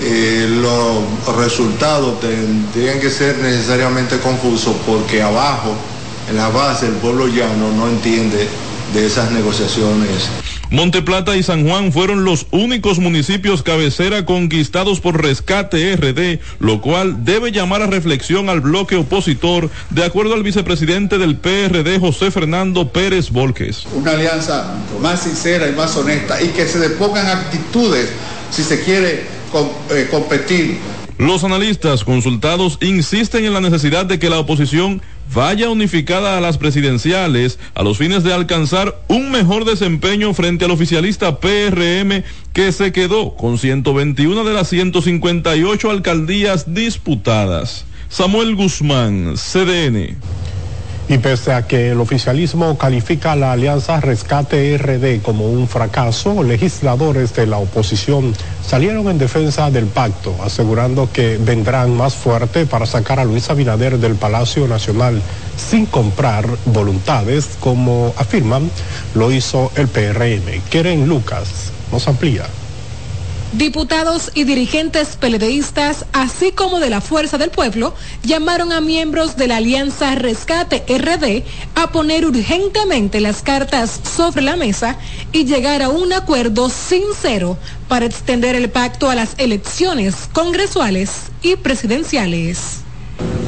eh, 0.00 0.46
los 0.48 1.36
resultados 1.36 2.20
tendrían 2.20 3.00
que 3.00 3.10
ser 3.10 3.38
necesariamente 3.38 4.18
confusos 4.18 4.76
porque 4.86 5.22
abajo, 5.22 5.74
en 6.28 6.36
la 6.36 6.48
base, 6.48 6.86
el 6.86 6.94
pueblo 6.94 7.26
llano 7.26 7.72
no 7.76 7.88
entiende 7.88 8.48
de 8.94 9.06
esas 9.06 9.30
negociaciones. 9.32 10.28
Monteplata 10.70 11.34
y 11.34 11.42
San 11.42 11.66
Juan 11.66 11.92
fueron 11.92 12.24
los 12.24 12.46
únicos 12.50 12.98
municipios 12.98 13.62
cabecera 13.62 14.26
conquistados 14.26 15.00
por 15.00 15.22
Rescate 15.22 15.96
RD, 15.96 16.40
lo 16.60 16.82
cual 16.82 17.24
debe 17.24 17.52
llamar 17.52 17.80
a 17.80 17.86
reflexión 17.86 18.50
al 18.50 18.60
bloque 18.60 18.96
opositor, 18.96 19.70
de 19.88 20.04
acuerdo 20.04 20.34
al 20.34 20.42
vicepresidente 20.42 21.16
del 21.16 21.38
PRD, 21.38 21.98
José 21.98 22.30
Fernando 22.30 22.92
Pérez 22.92 23.30
Volques. 23.30 23.86
Una 23.94 24.10
alianza 24.10 24.74
más 25.00 25.22
sincera 25.22 25.68
y 25.68 25.72
más 25.72 25.96
honesta 25.96 26.40
y 26.42 26.48
que 26.48 26.66
se 26.66 26.78
depongan 26.78 27.26
actitudes, 27.26 28.10
si 28.50 28.62
se 28.62 28.84
quiere, 28.84 29.37
eh, 29.90 30.08
competir. 30.10 30.78
Los 31.18 31.42
analistas 31.42 32.04
consultados 32.04 32.78
insisten 32.80 33.44
en 33.44 33.52
la 33.52 33.60
necesidad 33.60 34.06
de 34.06 34.20
que 34.20 34.30
la 34.30 34.38
oposición 34.38 35.02
vaya 35.34 35.68
unificada 35.68 36.38
a 36.38 36.40
las 36.40 36.58
presidenciales 36.58 37.58
a 37.74 37.82
los 37.82 37.98
fines 37.98 38.22
de 38.22 38.32
alcanzar 38.32 39.00
un 39.08 39.30
mejor 39.32 39.64
desempeño 39.64 40.32
frente 40.32 40.64
al 40.64 40.70
oficialista 40.70 41.40
PRM 41.40 42.22
que 42.52 42.70
se 42.70 42.92
quedó 42.92 43.34
con 43.34 43.58
121 43.58 44.44
de 44.44 44.54
las 44.54 44.68
158 44.68 45.90
alcaldías 45.90 46.72
disputadas. 46.72 47.84
Samuel 48.08 48.54
Guzmán, 48.54 49.34
CDN. 49.34 50.16
Y 51.10 51.16
pese 51.16 51.54
a 51.54 51.66
que 51.66 51.90
el 51.92 52.00
oficialismo 52.00 52.76
califica 52.76 53.34
la 53.34 53.52
alianza 53.52 53.98
Rescate 53.98 54.76
RD 54.76 55.22
como 55.22 55.46
un 55.46 55.66
fracaso, 55.66 56.42
legisladores 56.42 57.34
de 57.34 57.46
la 57.46 57.56
oposición 57.56 58.34
salieron 58.62 59.08
en 59.08 59.16
defensa 59.16 59.70
del 59.70 59.86
pacto, 59.86 60.36
asegurando 60.44 61.10
que 61.10 61.38
vendrán 61.38 61.96
más 61.96 62.14
fuerte 62.14 62.66
para 62.66 62.84
sacar 62.84 63.18
a 63.20 63.24
Luis 63.24 63.48
Abinader 63.48 63.98
del 63.98 64.16
Palacio 64.16 64.68
Nacional 64.68 65.22
sin 65.56 65.86
comprar 65.86 66.46
voluntades, 66.66 67.56
como 67.58 68.12
afirman 68.18 68.70
lo 69.14 69.32
hizo 69.32 69.72
el 69.76 69.88
PRM. 69.88 70.60
Keren 70.68 71.08
Lucas 71.08 71.72
nos 71.90 72.06
amplía. 72.06 72.44
Diputados 73.52 74.30
y 74.34 74.44
dirigentes 74.44 75.16
peledeístas, 75.16 76.04
así 76.12 76.52
como 76.52 76.80
de 76.80 76.90
la 76.90 77.00
Fuerza 77.00 77.38
del 77.38 77.48
Pueblo, 77.48 77.94
llamaron 78.22 78.72
a 78.72 78.82
miembros 78.82 79.38
de 79.38 79.48
la 79.48 79.56
Alianza 79.56 80.14
Rescate 80.16 80.84
RD 80.86 81.44
a 81.74 81.90
poner 81.90 82.26
urgentemente 82.26 83.22
las 83.22 83.40
cartas 83.40 84.02
sobre 84.16 84.42
la 84.42 84.56
mesa 84.56 84.98
y 85.32 85.46
llegar 85.46 85.80
a 85.80 85.88
un 85.88 86.12
acuerdo 86.12 86.68
sincero 86.68 87.56
para 87.88 88.04
extender 88.04 88.54
el 88.54 88.68
pacto 88.68 89.08
a 89.08 89.14
las 89.14 89.30
elecciones 89.38 90.28
congresuales 90.34 91.10
y 91.40 91.56
presidenciales. 91.56 92.80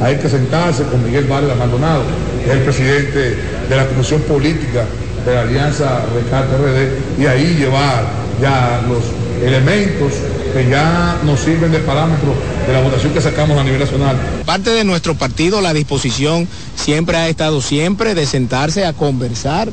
Hay 0.02 0.16
que 0.16 0.30
sentarse 0.30 0.82
con 0.84 1.04
Miguel 1.04 1.24
Vargas 1.26 1.58
Maldonado, 1.58 2.04
que 2.42 2.50
es 2.50 2.56
el 2.56 2.62
presidente 2.62 3.36
de 3.68 3.76
la 3.76 3.86
Comisión 3.86 4.22
Política 4.22 4.86
de 5.26 5.34
la 5.34 5.42
Alianza 5.42 6.00
Rescate 6.14 6.56
RD, 6.56 7.20
y 7.22 7.26
ahí 7.26 7.54
llevar 7.58 8.06
ya 8.40 8.82
los 8.88 9.19
elementos 9.42 10.12
que 10.53 10.68
ya 10.68 11.18
nos 11.24 11.40
sirven 11.40 11.72
de 11.72 11.79
parámetro 11.79 12.35
de 12.66 12.72
la 12.72 12.81
votación 12.81 13.12
que 13.12 13.20
sacamos 13.20 13.59
a 13.59 13.64
nivel 13.64 13.81
nacional. 13.81 14.16
Parte 14.44 14.70
de 14.70 14.85
nuestro 14.85 15.14
partido, 15.14 15.61
la 15.61 15.72
disposición 15.72 16.48
siempre 16.76 17.16
ha 17.16 17.29
estado 17.29 17.61
siempre 17.61 18.14
de 18.14 18.26
sentarse 18.26 18.85
a 18.85 18.92
conversar, 18.92 19.68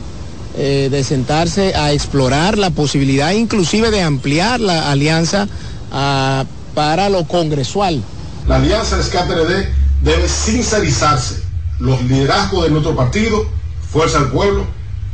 eh, 0.57 0.89
de 0.91 1.03
sentarse 1.03 1.75
a 1.75 1.91
explorar 1.91 2.57
la 2.57 2.69
posibilidad 2.69 3.31
inclusive 3.31 3.91
de 3.91 4.01
ampliar 4.01 4.59
la 4.59 4.91
alianza 4.91 5.47
ah, 5.91 6.45
para 6.73 7.09
lo 7.09 7.25
congresual. 7.25 8.03
La 8.47 8.57
alianza 8.57 9.01
SCATRD 9.01 9.67
debe 10.03 10.27
sincerizarse. 10.29 11.43
Los 11.79 12.01
liderazgos 12.03 12.63
de 12.63 12.71
nuestro 12.71 12.95
partido, 12.95 13.45
Fuerza 13.91 14.19
del 14.19 14.29
Pueblo, 14.29 14.65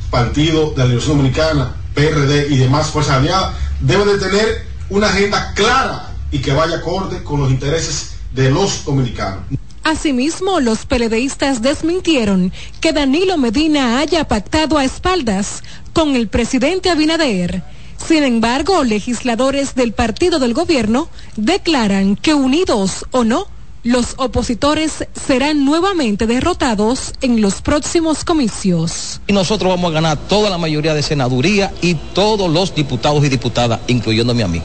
Partido 0.10 0.72
de 0.72 0.78
la 0.78 0.86
Universidad 0.86 1.16
Dominicana, 1.16 1.76
PRD 1.94 2.48
y 2.50 2.58
demás 2.58 2.88
fuerzas 2.88 3.18
aliadas 3.18 3.54
debe 3.84 4.06
de 4.06 4.18
tener 4.18 4.66
una 4.90 5.08
agenda 5.08 5.54
clara 5.54 6.10
y 6.32 6.40
que 6.40 6.54
vaya 6.54 6.78
acorde 6.78 7.24
con 7.24 7.42
los 7.42 7.52
intereses 7.52 8.14
de 8.34 8.50
los 8.50 8.84
dominicanos. 8.86 9.44
Asimismo, 9.84 10.62
los 10.62 10.86
peledeístas 10.86 11.62
desmintieron 11.62 12.54
que 12.80 12.94
Danilo 12.94 13.38
Medina 13.38 14.00
haya 14.00 14.26
pactado 14.28 14.78
a 14.78 14.86
espaldas 14.86 15.62
con 15.92 16.16
el 16.16 16.30
presidente 16.30 16.90
Abinader. 16.90 17.64
Sin 18.08 18.24
embargo, 18.24 18.84
legisladores 18.86 19.76
del 19.76 19.92
partido 19.92 20.40
del 20.40 20.54
gobierno 20.54 21.10
declaran 21.36 22.16
que 22.16 22.34
unidos 22.34 23.06
o 23.12 23.26
no, 23.26 23.48
los 23.84 24.16
opositores 24.18 25.06
serán 25.14 25.66
nuevamente 25.66 26.26
derrotados 26.26 27.14
en 27.22 27.42
los 27.42 27.62
próximos 27.62 28.24
comicios. 28.24 29.20
Y 29.28 29.34
nosotros 29.34 29.70
vamos 29.70 29.92
a 29.92 29.94
ganar 29.94 30.18
toda 30.18 30.50
la 30.50 30.58
mayoría 30.58 30.94
de 30.94 31.04
senaduría 31.04 31.72
y 31.82 31.96
todos 31.96 32.50
los 32.50 32.74
diputados 32.74 33.24
y 33.26 33.30
diputadas, 33.30 33.82
incluyéndome 33.88 34.44
a 34.44 34.48
mí. 34.48 34.62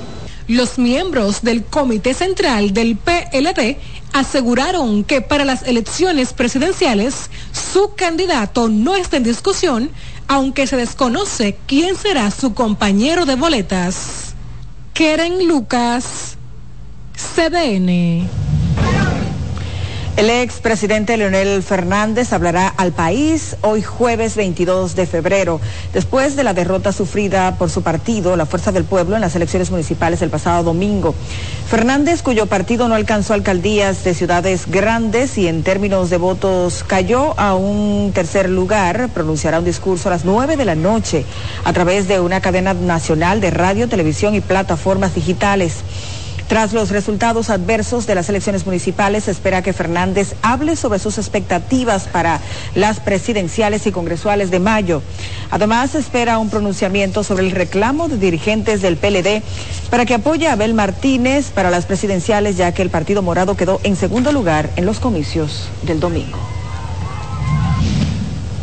Los 0.47 0.79
miembros 0.79 1.43
del 1.43 1.65
Comité 1.65 2.15
Central 2.15 2.73
del 2.73 2.97
PLD 2.97 3.77
aseguraron 4.13 5.05
que 5.05 5.21
para 5.21 5.45
las 5.45 5.63
elecciones 5.65 6.33
presidenciales 6.33 7.29
su 7.53 7.95
candidato 7.95 8.69
no 8.69 8.97
está 8.97 9.19
en 9.19 9.25
discusión, 9.25 9.91
aunque 10.27 10.67
se 10.67 10.77
desconoce 10.77 11.59
quién 11.67 11.97
será 11.97 12.31
su 12.31 12.55
compañero 12.55 13.27
de 13.27 13.35
boletas. 13.35 14.35
Keren 14.95 15.47
Lucas, 15.47 16.37
CDN. 17.15 18.58
El 20.19 20.31
expresidente 20.31 21.17
Leonel 21.17 21.63
Fernández 21.63 22.33
hablará 22.33 22.67
al 22.67 22.91
país 22.91 23.55
hoy 23.61 23.83
jueves 23.83 24.35
22 24.35 24.97
de 24.97 25.07
febrero, 25.07 25.61
después 25.95 26.35
de 26.35 26.43
la 26.43 26.55
derrota 26.55 26.91
sufrida 26.91 27.55
por 27.57 27.71
su 27.71 27.83
partido, 27.83 28.35
la 28.35 28.45
Fuerza 28.45 28.73
del 28.73 28.83
Pueblo, 28.83 29.15
en 29.15 29.21
las 29.21 29.37
elecciones 29.37 29.71
municipales 29.71 30.21
el 30.21 30.31
pasado 30.31 30.65
domingo. 30.65 31.15
Fernández, 31.71 32.23
cuyo 32.23 32.47
partido 32.47 32.89
no 32.89 32.97
alcanzó 32.97 33.33
alcaldías 33.33 34.03
de 34.03 34.13
ciudades 34.13 34.69
grandes 34.69 35.39
y 35.39 35.47
en 35.47 35.63
términos 35.63 36.11
de 36.11 36.17
votos 36.17 36.83
cayó 36.85 37.39
a 37.39 37.55
un 37.55 38.11
tercer 38.13 38.51
lugar, 38.51 39.11
pronunciará 39.15 39.61
un 39.61 39.67
discurso 39.67 40.09
a 40.09 40.11
las 40.11 40.25
9 40.25 40.57
de 40.57 40.65
la 40.65 40.75
noche 40.75 41.25
a 41.63 41.73
través 41.73 42.09
de 42.09 42.19
una 42.19 42.41
cadena 42.41 42.75
nacional 42.75 43.41
de 43.41 43.53
radio, 43.53 43.89
televisión 43.89 44.35
y 44.35 44.41
plataformas 44.41 45.15
digitales. 45.15 45.75
Tras 46.49 46.73
los 46.73 46.89
resultados 46.89 47.51
adversos 47.51 48.07
de 48.07 48.15
las 48.15 48.31
elecciones 48.31 48.65
municipales, 48.65 49.29
espera 49.29 49.61
que 49.61 49.75
Fernández 49.75 50.35
hable 50.41 50.77
sobre 50.77 50.99
sus 50.99 51.19
expectativas 51.19 52.05
para 52.05 52.41
las 52.75 53.01
presidenciales 53.01 53.87
y 53.87 53.93
congresuales 53.93 54.51
de 54.51 54.59
mayo. 54.59 55.03
Además, 55.51 55.95
espera 55.95 56.39
un 56.39 56.49
pronunciamiento 56.49 57.23
sobre 57.23 57.45
el 57.45 57.51
reclamo 57.51 58.09
de 58.09 58.17
dirigentes 58.17 58.81
del 58.81 58.97
PLD 58.97 59.43
para 59.91 60.07
que 60.07 60.15
apoye 60.15 60.49
a 60.49 60.53
Abel 60.53 60.73
Martínez 60.73 61.51
para 61.51 61.71
las 61.71 61.85
presidenciales, 61.85 62.57
ya 62.57 62.73
que 62.73 62.81
el 62.81 62.89
Partido 62.89 63.21
Morado 63.21 63.55
quedó 63.55 63.79
en 63.83 63.95
segundo 63.95 64.33
lugar 64.33 64.71
en 64.77 64.87
los 64.87 65.01
comicios 65.01 65.69
del 65.83 66.01
domingo. 66.01 66.58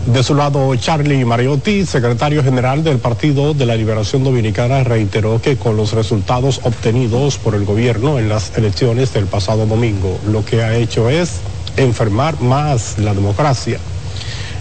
De 0.06 0.22
su 0.22 0.36
lado, 0.36 0.76
Charlie 0.76 1.26
Mariotti, 1.26 1.84
secretario 1.84 2.44
general 2.44 2.84
del 2.84 3.00
Partido 3.00 3.56
de 3.56 3.66
la 3.66 3.76
Liberación 3.76 4.24
Dominicana, 4.24 4.84
reiteró 4.84 5.42
que 5.42 5.58
con 5.58 5.78
los 5.78 5.94
resultados 5.94 6.62
obtenidos 6.62 7.40
por 7.40 7.56
el 7.56 7.66
gobierno 7.66 8.20
en 8.20 8.30
las 8.30 8.56
elecciones 8.56 9.14
del 9.14 9.26
pasado 9.26 9.66
domingo, 9.66 10.20
lo 10.28 10.46
que 10.46 10.62
ha 10.62 10.76
hecho 10.76 11.10
es 11.10 11.40
enfermar 11.76 12.40
más 12.40 13.00
la 13.00 13.16
democracia. 13.16 13.80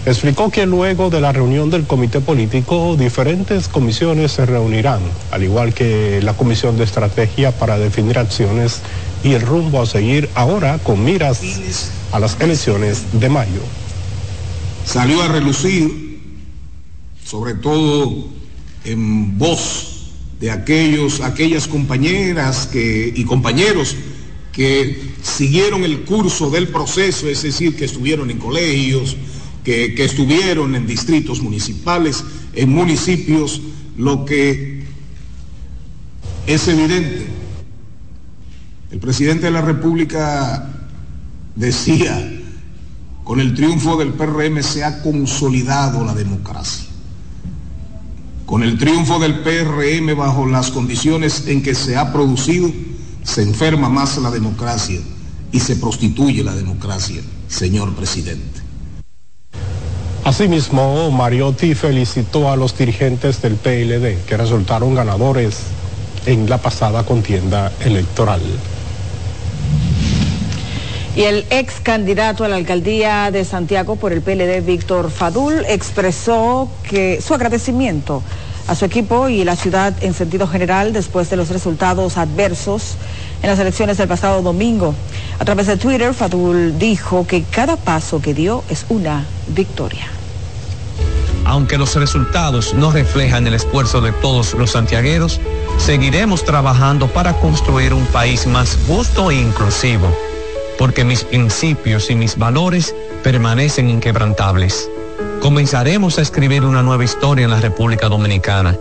Explicó 0.07 0.49
que 0.49 0.65
luego 0.65 1.11
de 1.11 1.21
la 1.21 1.31
reunión 1.31 1.69
del 1.69 1.85
comité 1.85 2.21
político, 2.21 2.95
diferentes 2.97 3.67
comisiones 3.67 4.31
se 4.31 4.47
reunirán, 4.47 5.01
al 5.29 5.43
igual 5.43 5.75
que 5.75 6.21
la 6.23 6.33
comisión 6.33 6.75
de 6.75 6.85
estrategia 6.85 7.51
para 7.51 7.77
definir 7.77 8.17
acciones 8.17 8.81
y 9.23 9.33
el 9.33 9.41
rumbo 9.41 9.79
a 9.79 9.85
seguir 9.85 10.27
ahora 10.33 10.79
con 10.79 11.03
miras 11.03 11.41
a 12.11 12.19
las 12.19 12.35
elecciones 12.41 13.03
de 13.13 13.29
mayo 13.29 13.61
salió 14.85 15.21
a 15.21 15.27
relucir, 15.27 16.19
sobre 17.23 17.55
todo 17.55 18.29
en 18.83 19.37
voz 19.37 20.11
de 20.39 20.51
aquellos, 20.51 21.21
aquellas 21.21 21.67
compañeras 21.67 22.67
que, 22.67 23.11
y 23.15 23.23
compañeros 23.23 23.95
que 24.51 25.13
siguieron 25.21 25.83
el 25.83 26.01
curso 26.01 26.49
del 26.49 26.69
proceso, 26.69 27.27
es 27.27 27.41
decir, 27.41 27.75
que 27.75 27.85
estuvieron 27.85 28.29
en 28.31 28.37
colegios, 28.37 29.17
que, 29.63 29.95
que 29.95 30.05
estuvieron 30.05 30.75
en 30.75 30.87
distritos 30.87 31.41
municipales, 31.41 32.23
en 32.53 32.69
municipios, 32.69 33.61
lo 33.97 34.23
que 34.23 34.83
es 36.47 36.67
evidente. 36.67 37.25
El 38.91 38.99
presidente 38.99 39.47
de 39.47 39.51
la 39.51 39.61
República 39.61 40.69
decía, 41.55 42.34
con 43.25 43.39
el 43.39 43.55
triunfo 43.55 43.97
del 43.97 44.13
PRM 44.13 44.61
se 44.61 44.83
ha 44.83 45.01
consolidado 45.01 46.05
la 46.05 46.13
democracia. 46.13 46.85
Con 48.45 48.61
el 48.61 48.77
triunfo 48.77 49.17
del 49.17 49.39
PRM 49.39 50.15
bajo 50.15 50.45
las 50.45 50.69
condiciones 50.69 51.47
en 51.47 51.63
que 51.63 51.73
se 51.73 51.97
ha 51.97 52.13
producido, 52.13 52.71
se 53.23 53.41
enferma 53.41 53.89
más 53.89 54.19
la 54.19 54.29
democracia 54.29 54.99
y 55.51 55.59
se 55.59 55.75
prostituye 55.75 56.43
la 56.43 56.53
democracia, 56.53 57.19
señor 57.47 57.95
presidente. 57.95 58.61
Asimismo, 60.23 61.09
Mariotti 61.09 61.73
felicitó 61.73 62.51
a 62.51 62.55
los 62.55 62.77
dirigentes 62.77 63.41
del 63.41 63.55
PLD 63.55 64.23
que 64.27 64.37
resultaron 64.37 64.93
ganadores 64.93 65.61
en 66.27 66.47
la 66.47 66.59
pasada 66.59 67.03
contienda 67.03 67.71
electoral. 67.83 68.41
Y 71.15 71.23
el 71.23 71.45
ex 71.49 71.79
candidato 71.79 72.43
a 72.43 72.49
la 72.49 72.57
alcaldía 72.57 73.31
de 73.31 73.45
Santiago 73.45 73.95
por 73.95 74.11
el 74.11 74.21
PLD, 74.21 74.61
Víctor 74.65 75.09
Fadul, 75.09 75.63
expresó 75.69 76.69
que 76.83 77.21
su 77.25 77.33
agradecimiento 77.33 78.21
a 78.67 78.75
su 78.75 78.83
equipo 78.83 79.29
y 79.29 79.45
la 79.45 79.55
ciudad 79.55 79.93
en 80.01 80.13
sentido 80.13 80.45
general 80.45 80.91
después 80.91 81.29
de 81.29 81.37
los 81.37 81.47
resultados 81.49 82.17
adversos 82.17 82.97
en 83.41 83.49
las 83.49 83.59
elecciones 83.59 83.97
del 83.97 84.09
pasado 84.09 84.41
domingo. 84.41 84.93
A 85.39 85.45
través 85.45 85.67
de 85.67 85.77
Twitter, 85.77 86.13
Fadul 86.13 86.77
dijo 86.77 87.25
que 87.25 87.43
cada 87.43 87.77
paso 87.77 88.21
que 88.21 88.33
dio 88.33 88.65
es 88.69 88.85
una 88.89 89.23
victoria. 89.47 90.07
Aunque 91.45 91.77
los 91.77 91.95
resultados 91.95 92.73
no 92.73 92.91
reflejan 92.91 93.47
el 93.47 93.53
esfuerzo 93.53 94.01
de 94.01 94.11
todos 94.11 94.53
los 94.55 94.71
santiagueros, 94.71 95.39
seguiremos 95.77 96.43
trabajando 96.43 97.07
para 97.07 97.33
construir 97.39 97.93
un 97.93 98.05
país 98.07 98.47
más 98.47 98.77
justo 98.85 99.31
e 99.31 99.35
inclusivo 99.35 100.07
porque 100.77 101.03
mis 101.03 101.23
principios 101.23 102.09
y 102.09 102.15
mis 102.15 102.37
valores 102.37 102.95
permanecen 103.23 103.89
inquebrantables. 103.89 104.89
Comenzaremos 105.41 106.17
a 106.17 106.21
escribir 106.21 106.63
una 106.63 106.81
nueva 106.83 107.03
historia 107.03 107.45
en 107.45 107.51
la 107.51 107.59
República 107.59 108.09
Dominicana. 108.09 108.77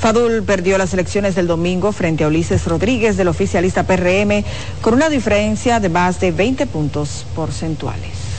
Fadul 0.00 0.42
perdió 0.44 0.78
las 0.78 0.94
elecciones 0.94 1.34
del 1.34 1.46
domingo 1.46 1.92
frente 1.92 2.24
a 2.24 2.28
Ulises 2.28 2.64
Rodríguez 2.64 3.18
del 3.18 3.28
oficialista 3.28 3.82
PRM 3.82 4.44
con 4.80 4.94
una 4.94 5.10
diferencia 5.10 5.78
de 5.78 5.90
más 5.90 6.20
de 6.20 6.32
20 6.32 6.66
puntos 6.66 7.26
porcentuales. 7.36 8.29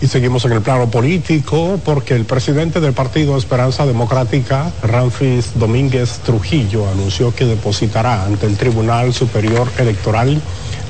Y 0.00 0.06
seguimos 0.06 0.44
en 0.44 0.52
el 0.52 0.62
plano 0.62 0.88
político 0.88 1.80
porque 1.84 2.14
el 2.14 2.24
presidente 2.24 2.80
del 2.80 2.92
Partido 2.92 3.36
Esperanza 3.36 3.84
Democrática, 3.84 4.70
Ramfis 4.82 5.58
Domínguez 5.58 6.20
Trujillo, 6.24 6.88
anunció 6.88 7.34
que 7.34 7.46
depositará 7.46 8.24
ante 8.24 8.46
el 8.46 8.56
Tribunal 8.56 9.12
Superior 9.12 9.68
Electoral 9.76 10.40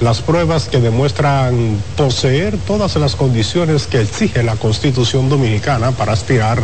las 0.02 0.20
pruebas 0.20 0.68
que 0.68 0.80
demuestran 0.80 1.78
poseer 1.96 2.58
todas 2.58 2.96
las 2.96 3.16
condiciones 3.16 3.86
que 3.86 4.02
exige 4.02 4.42
la 4.42 4.56
Constitución 4.56 5.30
Dominicana 5.30 5.92
para 5.92 6.12
aspirar 6.12 6.62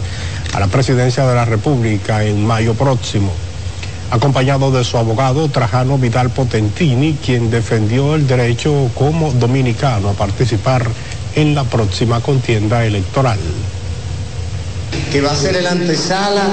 a 0.52 0.61
la 0.61 0.66
presidencia 0.66 1.26
de 1.26 1.35
la 1.35 1.46
República 1.46 2.24
en 2.24 2.46
mayo 2.46 2.74
próximo. 2.74 3.33
Acompañado 4.11 4.70
de 4.70 4.85
su 4.85 4.98
abogado 4.98 5.48
Trajano 5.48 5.98
Vidal 5.98 6.30
Potentini, 6.30 7.14
quien 7.14 7.50
defendió 7.50 8.14
el 8.14 8.26
derecho 8.26 8.90
como 8.94 9.33
dominicano 9.33 10.11
a 10.11 10.12
participar 10.12 10.87
la 11.37 11.64
próxima 11.64 12.20
contienda 12.20 12.85
electoral. 12.85 13.38
Que 15.11 15.20
va 15.20 15.33
a 15.33 15.37
ser 15.37 15.57
el 15.57 15.66
antesala 15.66 16.44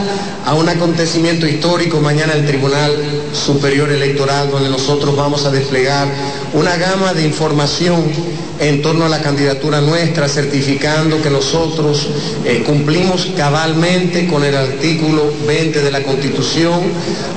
a 0.46 0.54
un 0.56 0.68
acontecimiento 0.68 1.48
histórico 1.48 2.00
mañana 2.00 2.34
el 2.34 2.46
Tribunal 2.46 2.92
Superior 3.34 3.92
Electoral, 3.92 4.50
donde 4.50 4.70
nosotros 4.70 5.16
vamos 5.16 5.46
a 5.46 5.52
desplegar 5.52 6.08
una 6.54 6.76
gama 6.78 7.14
de 7.14 7.26
información 7.26 8.04
en 8.60 8.82
torno 8.82 9.06
a 9.06 9.10
la 9.10 9.22
candidatura 9.22 9.82
nuestra, 9.82 10.28
certificando 10.28 11.22
que 11.22 11.32
nosotros 11.32 12.08
eh, 12.46 12.64
cumplimos 12.66 13.30
cabalmente 13.36 14.28
con 14.28 14.44
el 14.44 14.56
artículo 14.56 15.34
20 15.48 15.82
de 15.82 15.92
la 15.92 16.04
Constitución 16.04 16.80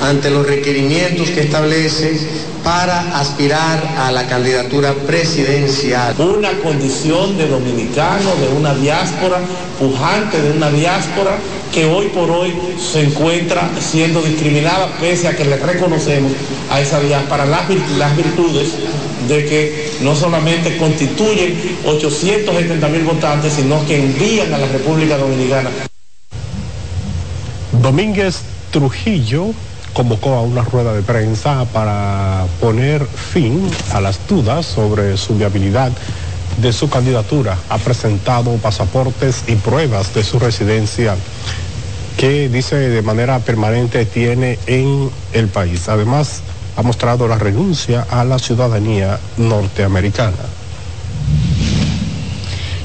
ante 0.03 0.31
los 0.31 0.47
requerimientos 0.47 1.31
que 1.31 1.41
establece 1.41 2.19
para 2.65 3.21
aspirar 3.21 3.79
a 3.99 4.11
la 4.11 4.27
candidatura 4.27 4.95
presidencial. 4.95 6.15
Una 6.19 6.53
condición 6.63 7.37
de 7.37 7.47
dominicano, 7.47 8.35
de 8.37 8.49
una 8.57 8.75
diáspora, 8.75 9.39
pujante 9.79 10.41
de 10.41 10.53
una 10.53 10.71
diáspora 10.71 11.37
que 11.73 11.85
hoy 11.85 12.07
por 12.09 12.31
hoy 12.31 12.55
se 12.79 13.03
encuentra 13.03 13.69
siendo 13.79 14.23
discriminada 14.23 14.89
pese 14.99 15.29
a 15.29 15.37
que 15.37 15.45
le 15.45 15.57
reconocemos 15.57 16.33
a 16.71 16.81
esa 16.81 17.01
diáspora 17.01 17.45
las, 17.45 17.69
las 17.99 18.17
virtudes 18.17 18.69
de 19.29 19.45
que 19.45 19.91
no 20.01 20.15
solamente 20.15 20.77
constituyen 20.79 21.79
870 21.87 22.89
mil 22.89 23.03
votantes, 23.03 23.53
sino 23.53 23.85
que 23.87 23.97
envían 23.97 24.55
a 24.55 24.59
la 24.59 24.69
República 24.69 25.19
Dominicana. 25.19 25.71
Domínguez 27.83 28.41
Trujillo 28.71 29.53
convocó 29.95 30.35
a 30.35 30.43
una 30.43 30.63
rueda 30.63 30.93
de 30.93 31.03
prensa 31.03 31.65
para 31.73 32.45
poner 32.61 33.07
fin 33.07 33.71
a 33.93 34.01
las 34.01 34.19
dudas 34.29 34.67
sobre 34.67 35.17
su 35.17 35.37
viabilidad 35.37 35.93
de 36.59 36.73
su 36.73 36.91
candidatura. 36.91 37.57
Ha 37.71 37.79
presentado 37.79 38.53
pasaportes 38.57 39.45
y 39.47 39.55
pruebas 39.55 40.13
de 40.15 40.23
su 40.23 40.39
residencia 40.39 41.17
que 42.19 42.49
dice 42.49 42.77
de 42.77 43.03
manera 43.03 43.39
permanente 43.39 44.05
tiene 44.05 44.59
en 44.67 45.11
el 45.33 45.49
país. 45.49 45.89
Además, 45.89 46.43
ha 46.77 46.83
mostrado 46.83 47.29
la 47.29 47.39
renuncia 47.39 48.07
a 48.11 48.25
la 48.25 48.39
ciudadanía 48.39 49.19
norteamericana. 49.37 50.64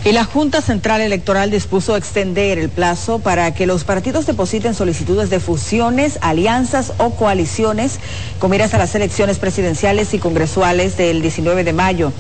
Y 0.06 0.14
la 0.14 0.24
Junta 0.24 0.62
Central 0.62 1.02
Electoral 1.02 1.52
dispuso 1.52 1.98
extender 1.98 2.58
el 2.58 2.70
plazo 2.70 3.20
para 3.20 3.54
que 3.54 3.68
los 3.68 3.84
partidos 3.84 4.26
depositen 4.26 4.74
solicitudes 4.74 5.30
de 5.30 5.42
fusiones, 5.42 6.20
alianzas 6.22 6.94
o 7.00 7.12
coaliciones 7.12 8.00
con 8.40 8.50
miras 8.50 8.74
a 8.74 8.78
las 8.78 8.96
elecciones 8.96 9.40
presidenciales 9.40 10.14
y 10.14 10.20
congresuales 10.20 10.96
del 10.96 11.22
19 11.22 11.66
de 11.66 11.74
mayo. 11.74 12.14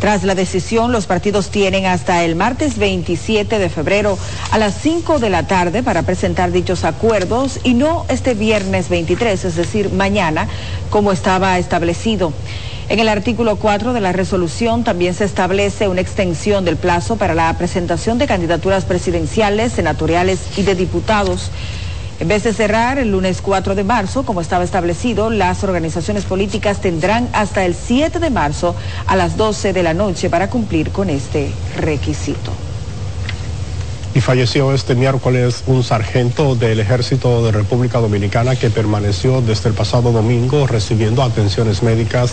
Tras 0.00 0.24
la 0.24 0.34
decisión, 0.34 0.92
los 0.92 1.06
partidos 1.06 1.50
tienen 1.50 1.84
hasta 1.84 2.24
el 2.24 2.36
martes 2.36 2.78
27 2.78 3.58
de 3.58 3.68
febrero 3.68 4.18
a 4.50 4.56
las 4.56 4.74
5 4.80 5.18
de 5.18 5.28
la 5.28 5.46
tarde 5.46 5.82
para 5.82 6.04
presentar 6.04 6.52
dichos 6.52 6.84
acuerdos 6.84 7.60
y 7.64 7.74
no 7.74 8.06
este 8.08 8.32
viernes 8.32 8.88
23, 8.88 9.44
es 9.44 9.56
decir, 9.56 9.92
mañana, 9.92 10.48
como 10.88 11.12
estaba 11.12 11.58
establecido. 11.58 12.32
En 12.88 13.00
el 13.00 13.08
artículo 13.08 13.56
4 13.56 13.92
de 13.92 14.00
la 14.00 14.12
resolución 14.12 14.84
también 14.84 15.12
se 15.12 15.24
establece 15.24 15.88
una 15.88 16.00
extensión 16.00 16.64
del 16.64 16.76
plazo 16.76 17.16
para 17.16 17.34
la 17.34 17.52
presentación 17.58 18.16
de 18.18 18.28
candidaturas 18.28 18.84
presidenciales, 18.84 19.72
senatoriales 19.72 20.56
y 20.56 20.62
de 20.62 20.76
diputados. 20.76 21.50
En 22.20 22.28
vez 22.28 22.44
de 22.44 22.52
cerrar 22.52 22.98
el 22.98 23.10
lunes 23.10 23.42
4 23.42 23.74
de 23.74 23.82
marzo, 23.82 24.24
como 24.24 24.40
estaba 24.40 24.62
establecido, 24.62 25.30
las 25.30 25.64
organizaciones 25.64 26.24
políticas 26.24 26.80
tendrán 26.80 27.28
hasta 27.32 27.64
el 27.64 27.74
7 27.74 28.20
de 28.20 28.30
marzo 28.30 28.76
a 29.08 29.16
las 29.16 29.36
12 29.36 29.72
de 29.72 29.82
la 29.82 29.92
noche 29.92 30.30
para 30.30 30.48
cumplir 30.48 30.92
con 30.92 31.10
este 31.10 31.50
requisito 31.76 32.52
y 34.16 34.22
falleció 34.22 34.72
este 34.72 34.94
miércoles 34.94 35.62
un 35.66 35.84
sargento 35.84 36.54
del 36.54 36.80
Ejército 36.80 37.44
de 37.44 37.52
República 37.52 37.98
Dominicana 37.98 38.56
que 38.56 38.70
permaneció 38.70 39.42
desde 39.42 39.68
el 39.68 39.74
pasado 39.74 40.10
domingo 40.10 40.66
recibiendo 40.66 41.22
atenciones 41.22 41.82
médicas 41.82 42.32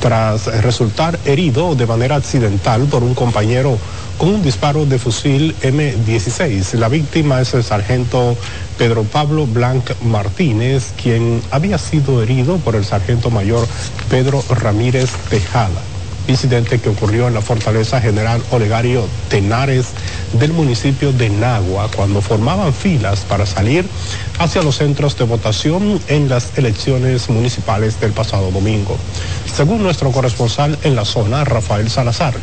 tras 0.00 0.46
resultar 0.64 1.20
herido 1.24 1.76
de 1.76 1.86
manera 1.86 2.16
accidental 2.16 2.86
por 2.86 3.04
un 3.04 3.14
compañero 3.14 3.78
con 4.18 4.30
un 4.30 4.42
disparo 4.42 4.84
de 4.84 4.98
fusil 4.98 5.54
M16. 5.62 6.74
La 6.74 6.88
víctima 6.88 7.40
es 7.40 7.54
el 7.54 7.62
sargento 7.62 8.36
Pedro 8.76 9.04
Pablo 9.04 9.46
Blanc 9.46 9.92
Martínez, 10.02 10.92
quien 11.00 11.40
había 11.52 11.78
sido 11.78 12.20
herido 12.20 12.56
por 12.56 12.74
el 12.74 12.84
sargento 12.84 13.30
mayor 13.30 13.68
Pedro 14.10 14.42
Ramírez 14.50 15.12
Tejada 15.30 15.82
incidente 16.28 16.78
que 16.78 16.88
ocurrió 16.88 17.28
en 17.28 17.34
la 17.34 17.42
Fortaleza 17.42 18.00
General 18.00 18.42
Olegario 18.50 19.06
Tenares 19.28 19.88
del 20.34 20.52
municipio 20.52 21.12
de 21.12 21.30
Nagua 21.30 21.90
cuando 21.94 22.20
formaban 22.20 22.72
filas 22.72 23.20
para 23.20 23.46
salir 23.46 23.84
hacia 24.38 24.62
los 24.62 24.76
centros 24.76 25.16
de 25.16 25.24
votación 25.24 26.00
en 26.08 26.28
las 26.28 26.56
elecciones 26.56 27.28
municipales 27.28 28.00
del 28.00 28.12
pasado 28.12 28.50
domingo. 28.50 28.96
Según 29.52 29.82
nuestro 29.82 30.10
corresponsal 30.10 30.78
en 30.82 30.96
la 30.96 31.04
zona, 31.04 31.44
Rafael 31.44 31.90
Salazar, 31.90 32.34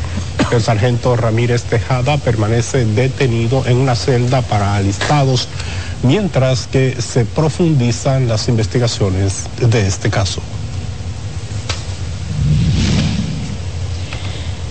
el 0.52 0.62
sargento 0.62 1.16
Ramírez 1.16 1.64
Tejada 1.64 2.18
permanece 2.18 2.86
detenido 2.86 3.64
en 3.66 3.78
una 3.78 3.96
celda 3.96 4.42
para 4.42 4.76
alistados 4.76 5.48
mientras 6.04 6.68
que 6.68 7.02
se 7.02 7.26
profundizan 7.26 8.28
las 8.28 8.48
investigaciones 8.48 9.46
de 9.60 9.88
este 9.88 10.10
caso. 10.10 10.42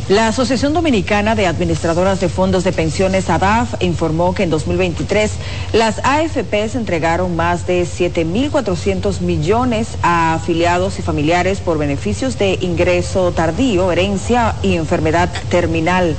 La 0.09 0.29
Asociación 0.29 0.73
Dominicana 0.73 1.35
de 1.35 1.47
Administradoras 1.47 2.19
de 2.19 2.31
Fondos 2.31 2.65
de 2.65 2.73
Pensiones 2.73 3.29
ADAF 3.29 3.75
informó 3.81 4.35
que 4.35 4.43
en 4.43 4.49
2023 4.49 5.33
las 5.75 6.01
AFPs 6.03 6.77
entregaron 6.77 7.37
más 7.37 7.67
de 7.67 7.83
7.400 7.83 9.21
millones 9.21 9.99
a 10.01 10.33
afiliados 10.33 10.99
y 10.99 11.03
familiares 11.03 11.61
por 11.61 11.77
beneficios 11.77 12.39
de 12.39 12.57
ingreso 12.63 13.33
tardío, 13.33 13.93
herencia 13.93 14.55
y 14.63 14.77
enfermedad 14.77 15.29
terminal. 15.51 16.17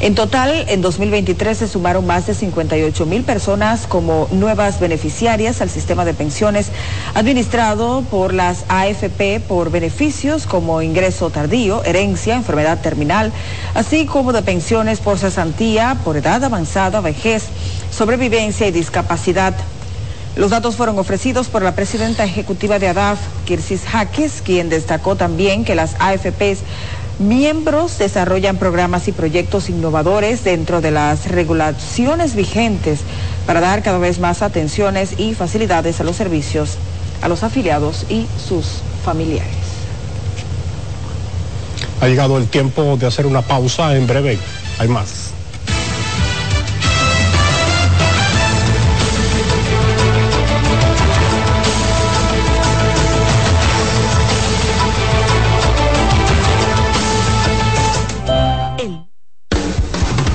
En 0.00 0.14
total, 0.16 0.64
en 0.68 0.80
2023 0.82 1.56
se 1.58 1.68
sumaron 1.68 2.06
más 2.06 2.26
de 2.26 2.34
58 2.34 3.06
mil 3.06 3.22
personas 3.22 3.86
como 3.86 4.26
nuevas 4.32 4.80
beneficiarias 4.80 5.60
al 5.60 5.70
sistema 5.70 6.04
de 6.04 6.12
pensiones 6.14 6.70
administrado 7.14 8.02
por 8.10 8.34
las 8.34 8.64
AFP 8.68 9.40
por 9.46 9.70
beneficios 9.70 10.46
como 10.46 10.82
ingreso 10.82 11.30
tardío, 11.30 11.84
herencia, 11.84 12.34
enfermedad 12.34 12.80
terminal, 12.80 13.32
así 13.74 14.06
como 14.06 14.32
de 14.32 14.42
pensiones 14.42 14.98
por 14.98 15.18
cesantía, 15.18 15.96
por 16.04 16.16
edad 16.16 16.42
avanzada, 16.42 17.00
vejez, 17.00 17.44
sobrevivencia 17.90 18.66
y 18.66 18.72
discapacidad. 18.72 19.54
Los 20.34 20.50
datos 20.50 20.76
fueron 20.76 20.98
ofrecidos 20.98 21.48
por 21.48 21.62
la 21.62 21.74
presidenta 21.74 22.24
ejecutiva 22.24 22.78
de 22.78 22.88
ADAF, 22.88 23.18
Kirsis 23.44 23.82
Jaques, 23.84 24.40
quien 24.42 24.70
destacó 24.70 25.14
también 25.14 25.62
que 25.64 25.74
las 25.74 25.94
AFPs 25.98 26.60
miembros 27.18 27.98
desarrollan 27.98 28.56
programas 28.56 29.08
y 29.08 29.12
proyectos 29.12 29.68
innovadores 29.70 30.44
dentro 30.44 30.80
de 30.80 30.90
las 30.90 31.26
regulaciones 31.28 32.34
vigentes 32.34 33.00
para 33.46 33.60
dar 33.60 33.82
cada 33.82 33.98
vez 33.98 34.18
más 34.18 34.42
atenciones 34.42 35.18
y 35.18 35.34
facilidades 35.34 36.00
a 36.00 36.04
los 36.04 36.16
servicios 36.16 36.78
a 37.22 37.28
los 37.28 37.42
afiliados 37.42 38.04
y 38.10 38.26
sus 38.46 38.66
familiares. 39.04 39.50
Ha 42.00 42.08
llegado 42.08 42.36
el 42.36 42.48
tiempo 42.48 42.96
de 42.96 43.06
hacer 43.06 43.26
una 43.26 43.42
pausa 43.42 43.96
en 43.96 44.06
breve. 44.06 44.38
Hay 44.78 44.88
más. 44.88 45.31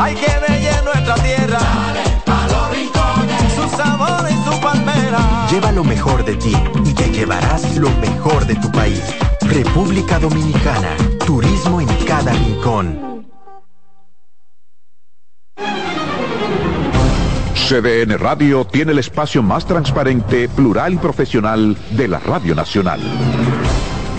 Hay 0.00 0.14
que 0.14 0.26
ver 0.26 0.84
nuestra 0.84 1.14
tierra. 1.16 1.58
Dale 1.58 2.22
pa 2.24 2.46
los 2.46 2.70
rincones, 2.70 3.52
su 3.54 3.76
sabor 3.76 4.26
y 4.30 4.34
su 4.44 4.60
palmera. 4.60 5.46
Lleva 5.50 5.72
lo 5.72 5.84
mejor 5.84 6.24
de 6.24 6.36
ti 6.36 6.54
y 6.84 6.94
te 6.94 7.10
llevarás 7.10 7.76
lo 7.76 7.90
mejor 8.00 8.46
de 8.46 8.54
tu 8.56 8.70
país. 8.70 9.02
República 9.42 10.18
Dominicana, 10.18 10.96
turismo 11.26 11.80
en 11.80 11.88
cada 12.06 12.32
rincón. 12.32 13.10
CDN 17.54 18.18
Radio 18.18 18.64
tiene 18.64 18.90
el 18.92 18.98
espacio 18.98 19.44
más 19.44 19.64
transparente, 19.64 20.48
plural 20.48 20.94
y 20.94 20.96
profesional 20.96 21.76
de 21.92 22.08
la 22.08 22.18
Radio 22.18 22.54
Nacional. 22.54 23.00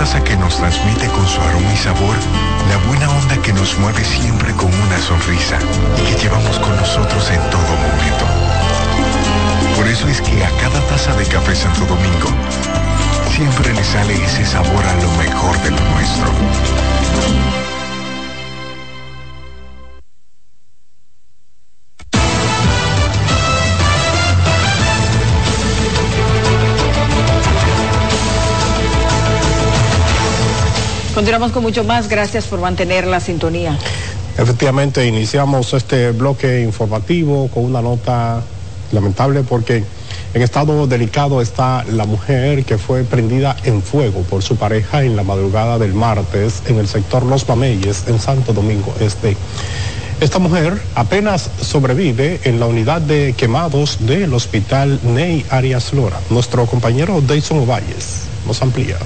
Esa 0.00 0.14
taza 0.14 0.24
que 0.24 0.36
nos 0.38 0.56
transmite 0.56 1.06
con 1.08 1.28
su 1.28 1.38
aroma 1.42 1.74
y 1.74 1.76
sabor 1.76 2.16
la 2.70 2.78
buena 2.88 3.10
onda 3.10 3.36
que 3.42 3.52
nos 3.52 3.78
mueve 3.80 4.02
siempre 4.02 4.50
con 4.54 4.72
una 4.72 4.98
sonrisa 4.98 5.58
y 5.98 6.14
que 6.14 6.22
llevamos 6.22 6.58
con 6.58 6.74
nosotros 6.74 7.30
en 7.30 7.38
todo 7.50 7.60
momento. 7.60 8.24
Por 9.76 9.86
eso 9.86 10.08
es 10.08 10.22
que 10.22 10.42
a 10.42 10.50
cada 10.52 10.80
taza 10.86 11.14
de 11.16 11.26
café 11.26 11.54
Santo 11.54 11.84
Domingo 11.84 12.30
siempre 13.36 13.74
le 13.74 13.84
sale 13.84 14.14
ese 14.24 14.46
sabor 14.46 14.86
a 14.86 14.94
lo 15.02 15.10
mejor 15.18 15.60
de 15.60 15.70
lo 15.70 15.80
nuestro. 15.90 17.59
Continuamos 31.20 31.52
con 31.52 31.62
mucho 31.62 31.84
más. 31.84 32.08
Gracias 32.08 32.46
por 32.46 32.62
mantener 32.62 33.06
la 33.06 33.20
sintonía. 33.20 33.76
Efectivamente, 34.38 35.06
iniciamos 35.06 35.74
este 35.74 36.12
bloque 36.12 36.62
informativo 36.62 37.48
con 37.48 37.66
una 37.66 37.82
nota 37.82 38.40
lamentable 38.90 39.42
porque 39.42 39.84
en 40.32 40.40
estado 40.40 40.86
delicado 40.86 41.42
está 41.42 41.84
la 41.84 42.06
mujer 42.06 42.64
que 42.64 42.78
fue 42.78 43.04
prendida 43.04 43.54
en 43.64 43.82
fuego 43.82 44.22
por 44.22 44.42
su 44.42 44.56
pareja 44.56 45.02
en 45.02 45.14
la 45.14 45.22
madrugada 45.22 45.78
del 45.78 45.92
martes 45.92 46.62
en 46.68 46.78
el 46.78 46.88
sector 46.88 47.22
Los 47.22 47.46
Mameyes 47.46 48.04
en 48.08 48.18
Santo 48.18 48.54
Domingo 48.54 48.94
Este. 48.98 49.36
Esta 50.20 50.38
mujer 50.38 50.80
apenas 50.94 51.50
sobrevive 51.60 52.40
en 52.44 52.58
la 52.58 52.64
unidad 52.64 53.02
de 53.02 53.34
quemados 53.36 53.98
del 54.06 54.32
hospital 54.32 54.98
Ney 55.02 55.44
Arias 55.50 55.92
Lora. 55.92 56.18
Nuestro 56.30 56.64
compañero 56.64 57.20
Dayson 57.20 57.58
Ovalles 57.58 58.22
nos 58.46 58.62
amplía 58.62 58.96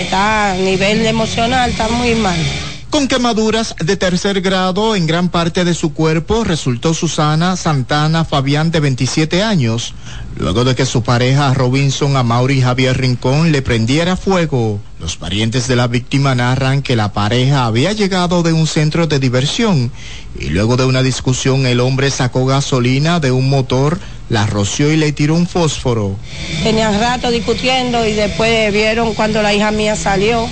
está 0.00 0.52
a 0.52 0.54
nivel 0.54 1.06
emocional, 1.06 1.70
está 1.70 1.88
muy 1.88 2.14
mal. 2.14 2.69
Con 2.90 3.06
quemaduras 3.06 3.76
de 3.78 3.96
tercer 3.96 4.40
grado 4.40 4.96
en 4.96 5.06
gran 5.06 5.28
parte 5.28 5.64
de 5.64 5.74
su 5.74 5.94
cuerpo 5.94 6.42
resultó 6.42 6.92
Susana 6.92 7.56
Santana 7.56 8.24
Fabián 8.24 8.72
de 8.72 8.80
27 8.80 9.44
años, 9.44 9.94
luego 10.36 10.64
de 10.64 10.74
que 10.74 10.84
su 10.84 11.04
pareja 11.04 11.54
Robinson 11.54 12.16
Amaury 12.16 12.60
Javier 12.60 12.98
Rincón 12.98 13.52
le 13.52 13.62
prendiera 13.62 14.16
fuego. 14.16 14.80
Los 14.98 15.16
parientes 15.16 15.68
de 15.68 15.76
la 15.76 15.86
víctima 15.86 16.34
narran 16.34 16.82
que 16.82 16.96
la 16.96 17.12
pareja 17.12 17.64
había 17.64 17.92
llegado 17.92 18.42
de 18.42 18.52
un 18.52 18.66
centro 18.66 19.06
de 19.06 19.20
diversión 19.20 19.92
y 20.36 20.46
luego 20.46 20.76
de 20.76 20.84
una 20.84 21.04
discusión 21.04 21.66
el 21.66 21.78
hombre 21.78 22.10
sacó 22.10 22.44
gasolina 22.44 23.20
de 23.20 23.30
un 23.30 23.48
motor, 23.48 24.00
la 24.28 24.46
roció 24.46 24.92
y 24.92 24.96
le 24.96 25.12
tiró 25.12 25.36
un 25.36 25.46
fósforo. 25.46 26.16
Tenían 26.64 26.98
rato 26.98 27.30
discutiendo 27.30 28.04
y 28.04 28.14
después 28.14 28.72
vieron 28.72 29.14
cuando 29.14 29.42
la 29.42 29.54
hija 29.54 29.70
mía 29.70 29.94
salió 29.94 30.48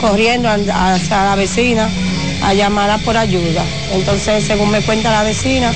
corriendo 0.00 0.48
hacia 0.48 1.24
la 1.24 1.34
vecina 1.34 1.88
a 2.42 2.54
llamarla 2.54 2.98
por 2.98 3.16
ayuda. 3.16 3.64
Entonces, 3.92 4.44
según 4.44 4.70
me 4.70 4.82
cuenta 4.82 5.10
la 5.10 5.22
vecina, 5.22 5.72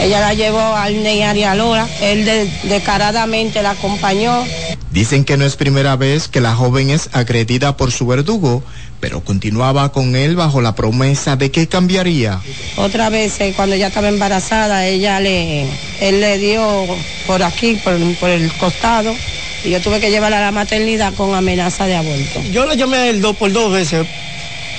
ella 0.00 0.20
la 0.20 0.34
llevó 0.34 0.60
al 0.60 1.02
Neyari 1.02 1.44
Lora, 1.56 1.88
él 2.00 2.24
descaradamente 2.64 3.62
la 3.62 3.70
acompañó. 3.70 4.44
Dicen 4.90 5.24
que 5.24 5.36
no 5.36 5.44
es 5.44 5.56
primera 5.56 5.96
vez 5.96 6.28
que 6.28 6.40
la 6.40 6.54
joven 6.54 6.90
es 6.90 7.10
agredida 7.12 7.76
por 7.76 7.90
su 7.90 8.06
verdugo, 8.06 8.62
pero 9.04 9.20
continuaba 9.20 9.92
con 9.92 10.16
él 10.16 10.34
bajo 10.34 10.62
la 10.62 10.74
promesa 10.74 11.36
de 11.36 11.50
que 11.50 11.66
cambiaría. 11.68 12.40
Otra 12.76 13.10
vez, 13.10 13.38
eh, 13.38 13.52
cuando 13.54 13.74
ella 13.74 13.88
estaba 13.88 14.08
embarazada, 14.08 14.86
ella 14.86 15.20
le, 15.20 15.66
él 16.00 16.22
le 16.22 16.38
dio 16.38 16.86
por 17.26 17.42
aquí, 17.42 17.74
por, 17.84 17.98
por 18.14 18.30
el 18.30 18.50
costado, 18.54 19.14
y 19.62 19.68
yo 19.68 19.82
tuve 19.82 20.00
que 20.00 20.10
llevarla 20.10 20.38
a 20.38 20.40
la 20.40 20.52
maternidad 20.52 21.12
con 21.12 21.34
amenaza 21.34 21.84
de 21.84 21.96
aborto. 21.96 22.40
Yo 22.50 22.64
le 22.64 22.78
llamé 22.78 22.96
a 22.96 23.08
él 23.10 23.20
dos 23.20 23.36
por 23.36 23.52
dos 23.52 23.70
veces 23.70 24.06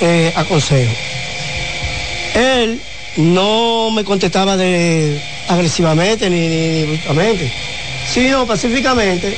eh, 0.01 0.33
a 0.35 0.43
consejo. 0.43 0.91
Él 2.33 2.81
no 3.17 3.91
me 3.91 4.03
contestaba 4.03 4.57
de 4.57 5.21
agresivamente 5.47 6.31
ni, 6.31 6.85
bruscamente, 6.85 7.51
sino 8.11 8.47
pacíficamente. 8.47 9.37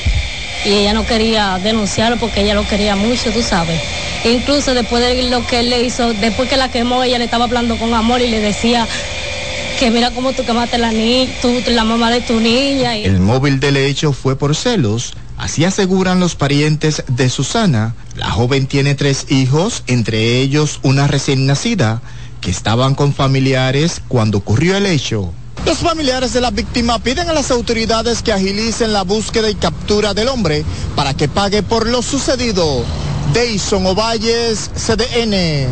Y 0.68 0.74
ella 0.74 0.92
no 0.92 1.06
quería 1.06 1.60
denunciarlo 1.60 2.18
porque 2.18 2.42
ella 2.42 2.54
lo 2.54 2.68
quería 2.68 2.98
mucho, 2.98 3.32
tú 3.32 3.42
sabes. 3.42 3.82
incluso 4.26 4.74
después 4.74 5.02
de 5.02 5.30
lo 5.30 5.48
que 5.48 5.62
él 5.62 5.70
le 5.70 5.82
hizo, 5.82 6.14
después 6.16 6.50
que 6.50 6.58
la 6.58 6.70
quemó, 6.70 7.04
ella 7.04 7.18
le 7.18 7.24
estaba 7.24 7.46
hablando 7.46 7.78
con 7.78 7.94
amor 7.94 8.20
y 8.20 8.28
le 8.28 8.42
decía 8.42 8.86
que 9.80 9.92
mira 9.92 10.12
cómo 10.12 10.34
tú 10.34 10.44
quemaste 10.44 10.78
la 10.78 10.92
niña, 10.92 11.32
tú, 11.42 11.54
la 11.68 11.86
mamá 11.86 12.12
de 12.12 12.20
tu 12.20 12.42
niña. 12.42 12.98
El 12.98 13.22
móvil 13.22 13.62
del 13.62 13.78
hecho 13.78 14.12
fue 14.12 14.38
por 14.38 14.58
celos. 14.58 15.14
Así 15.38 15.64
aseguran 15.64 16.20
los 16.20 16.36
parientes 16.36 17.02
de 17.08 17.30
Susana. 17.30 17.96
La 18.18 18.30
joven 18.30 18.68
tiene 18.68 18.94
tres 18.94 19.28
hijos, 19.30 19.84
entre 19.88 20.42
ellos 20.42 20.82
una 20.84 21.08
recién 21.08 21.46
nacida, 21.46 22.02
que 22.42 22.52
estaban 22.52 22.94
con 22.94 23.14
familiares 23.14 24.02
cuando 24.10 24.40
ocurrió 24.40 24.76
el 24.76 24.86
hecho. 24.86 25.32
Los 25.66 25.80
familiares 25.80 26.34
de 26.34 26.42
la 26.42 26.52
víctima 26.52 27.00
piden 27.00 27.30
a 27.30 27.34
las 27.34 27.52
autoridades 27.52 28.22
que 28.22 28.32
agilicen 28.32 28.94
la 28.94 29.04
búsqueda 29.04 29.50
y 29.50 29.56
captura 29.56 30.14
del 30.14 30.30
hombre 30.30 30.64
para 30.96 31.14
que 31.14 31.28
pague 31.28 31.64
por 31.64 31.88
lo 31.88 32.02
sucedido. 32.02 32.84
Deison 33.34 33.86
Ovalles, 33.86 34.72
CDN. 34.76 35.68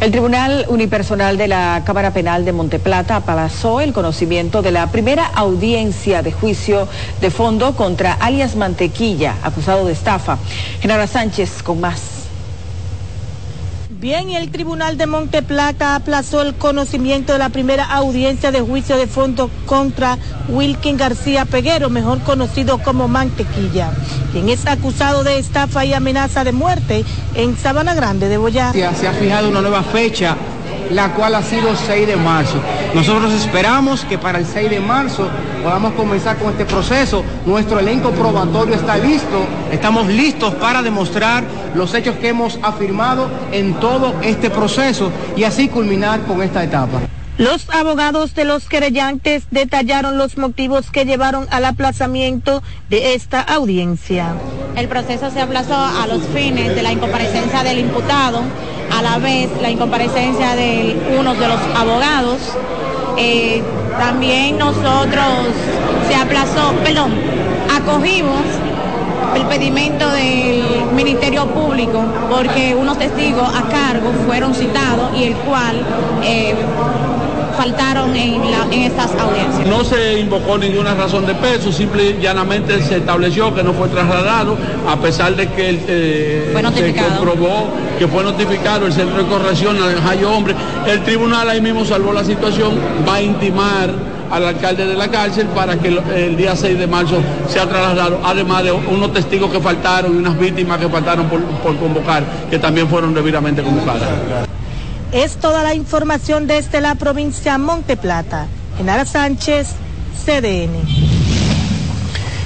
El 0.00 0.10
Tribunal 0.12 0.64
Unipersonal 0.68 1.36
de 1.36 1.46
la 1.46 1.82
Cámara 1.84 2.10
Penal 2.12 2.46
de 2.46 2.52
Monteplata 2.52 3.16
aplazó 3.16 3.82
el 3.82 3.92
conocimiento 3.92 4.62
de 4.62 4.70
la 4.70 4.90
primera 4.90 5.26
audiencia 5.26 6.22
de 6.22 6.32
juicio 6.32 6.88
de 7.20 7.30
fondo 7.30 7.76
contra 7.76 8.14
alias 8.14 8.56
Mantequilla, 8.56 9.36
acusado 9.42 9.84
de 9.84 9.92
estafa. 9.92 10.38
Genara 10.80 11.06
Sánchez 11.06 11.62
con 11.62 11.80
más. 11.80 12.19
Bien, 14.00 14.30
el 14.30 14.50
Tribunal 14.50 14.96
de 14.96 15.06
Monteplata 15.06 15.94
aplazó 15.94 16.40
el 16.40 16.54
conocimiento 16.54 17.34
de 17.34 17.38
la 17.38 17.50
primera 17.50 17.84
audiencia 17.84 18.50
de 18.50 18.62
juicio 18.62 18.96
de 18.96 19.06
fondo 19.06 19.50
contra 19.66 20.16
Wilkin 20.48 20.96
García 20.96 21.44
Peguero, 21.44 21.90
mejor 21.90 22.20
conocido 22.20 22.78
como 22.78 23.08
Mantequilla, 23.08 23.92
quien 24.32 24.48
es 24.48 24.66
acusado 24.66 25.22
de 25.22 25.38
estafa 25.38 25.84
y 25.84 25.92
amenaza 25.92 26.44
de 26.44 26.52
muerte 26.52 27.04
en 27.34 27.58
Sabana 27.58 27.92
Grande 27.92 28.30
de 28.30 28.38
Boyá. 28.38 28.72
Se 28.72 29.06
ha 29.06 29.12
fijado 29.12 29.50
una 29.50 29.60
nueva 29.60 29.82
fecha 29.82 30.34
la 30.90 31.12
cual 31.14 31.34
ha 31.34 31.42
sido 31.42 31.74
6 31.74 32.06
de 32.06 32.16
marzo. 32.16 32.58
Nosotros 32.94 33.32
esperamos 33.32 34.04
que 34.04 34.18
para 34.18 34.38
el 34.38 34.46
6 34.46 34.70
de 34.70 34.80
marzo 34.80 35.28
podamos 35.62 35.92
comenzar 35.94 36.36
con 36.38 36.50
este 36.50 36.64
proceso. 36.64 37.24
Nuestro 37.46 37.78
elenco 37.78 38.10
probatorio 38.10 38.74
está 38.74 38.96
listo, 38.96 39.46
estamos 39.70 40.08
listos 40.08 40.54
para 40.54 40.82
demostrar 40.82 41.44
los 41.74 41.94
hechos 41.94 42.16
que 42.16 42.28
hemos 42.28 42.58
afirmado 42.62 43.30
en 43.52 43.74
todo 43.74 44.14
este 44.22 44.50
proceso 44.50 45.10
y 45.36 45.44
así 45.44 45.68
culminar 45.68 46.20
con 46.22 46.42
esta 46.42 46.64
etapa. 46.64 47.00
Los 47.38 47.70
abogados 47.70 48.34
de 48.34 48.44
los 48.44 48.68
querellantes 48.68 49.44
detallaron 49.50 50.18
los 50.18 50.36
motivos 50.36 50.90
que 50.90 51.06
llevaron 51.06 51.46
al 51.50 51.64
aplazamiento 51.64 52.62
de 52.90 53.14
esta 53.14 53.40
audiencia. 53.40 54.34
El 54.76 54.88
proceso 54.88 55.30
se 55.30 55.40
aplazó 55.40 55.74
a 55.74 56.06
los 56.06 56.22
fines 56.34 56.74
de 56.74 56.82
la 56.82 56.92
incomparecencia 56.92 57.62
del 57.62 57.78
imputado, 57.78 58.42
a 59.00 59.02
la 59.02 59.18
vez 59.18 59.48
la 59.62 59.70
incomparecencia 59.70 60.54
de 60.54 60.94
uno 61.18 61.32
de 61.34 61.48
los 61.48 61.58
abogados. 61.74 62.38
Eh, 63.16 63.62
también 63.98 64.58
nosotros 64.58 65.24
se 66.06 66.14
aplazó, 66.14 66.74
perdón, 66.84 67.12
acogimos 67.74 68.42
el 69.34 69.42
pedimento 69.46 70.06
del 70.10 70.64
Ministerio 70.94 71.46
Público 71.46 72.04
porque 72.28 72.74
unos 72.74 72.98
testigos 72.98 73.48
a 73.48 73.68
cargo 73.68 74.12
fueron 74.26 74.54
citados 74.54 75.16
y 75.16 75.24
el 75.24 75.34
cual 75.34 75.82
eh, 76.22 76.54
faltaron 77.60 78.16
en, 78.16 78.42
estas 78.72 79.10
audiencias. 79.20 79.66
No 79.66 79.84
se 79.84 80.18
invocó 80.18 80.56
ninguna 80.56 80.94
razón 80.94 81.26
de 81.26 81.34
peso, 81.34 81.70
simple 81.70 82.16
y 82.18 82.22
llanamente 82.22 82.82
se 82.82 82.96
estableció 82.96 83.54
que 83.54 83.62
no 83.62 83.74
fue 83.74 83.88
trasladado, 83.88 84.56
a 84.88 84.96
pesar 84.96 85.36
de 85.36 85.46
que 85.48 85.78
eh, 85.86 86.54
se 86.74 86.94
comprobó 86.94 87.68
que 87.98 88.08
fue 88.08 88.24
notificado 88.24 88.86
el 88.86 88.94
centro 88.94 89.22
de 89.22 89.28
corrección 89.28 89.76
al 89.76 90.00
Jayo 90.00 90.30
Hombre. 90.30 90.54
El 90.86 91.02
tribunal 91.04 91.50
ahí 91.50 91.60
mismo 91.60 91.84
salvó 91.84 92.14
la 92.14 92.24
situación, 92.24 92.78
va 93.06 93.16
a 93.16 93.22
intimar 93.22 93.90
al 94.30 94.46
alcalde 94.46 94.86
de 94.86 94.94
la 94.94 95.08
cárcel 95.08 95.46
para 95.48 95.76
que 95.76 95.88
el, 96.16 96.38
día 96.38 96.56
6 96.56 96.78
de 96.78 96.86
marzo 96.86 97.20
sea 97.46 97.68
trasladado, 97.68 98.20
además 98.24 98.64
de 98.64 98.72
unos 98.72 99.12
testigos 99.12 99.50
que 99.50 99.60
faltaron 99.60 100.14
y 100.14 100.16
unas 100.16 100.38
víctimas 100.38 100.78
que 100.78 100.88
faltaron 100.88 101.28
por 101.28 101.76
convocar, 101.76 102.24
que 102.48 102.58
también 102.58 102.88
fueron 102.88 103.12
debidamente 103.12 103.62
convocadas. 103.62 104.08
Es 105.12 105.36
toda 105.36 105.64
la 105.64 105.74
información 105.74 106.46
desde 106.46 106.80
la 106.80 106.94
provincia 106.94 107.58
Monte 107.58 107.96
Plata. 107.96 108.46
Genara 108.78 109.04
Sánchez, 109.04 109.68
CDN. 110.24 111.20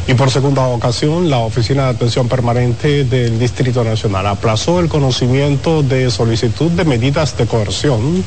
Y 0.07 0.14
por 0.14 0.30
segunda 0.30 0.66
ocasión, 0.66 1.28
la 1.28 1.38
Oficina 1.38 1.84
de 1.84 1.91
Atención 1.91 2.28
Permanente 2.28 3.05
del 3.05 3.38
Distrito 3.38 3.84
Nacional 3.84 4.26
aplazó 4.26 4.80
el 4.80 4.88
conocimiento 4.88 5.82
de 5.82 6.11
solicitud 6.11 6.70
de 6.70 6.84
medidas 6.84 7.36
de 7.38 7.47
coerción 7.47 8.22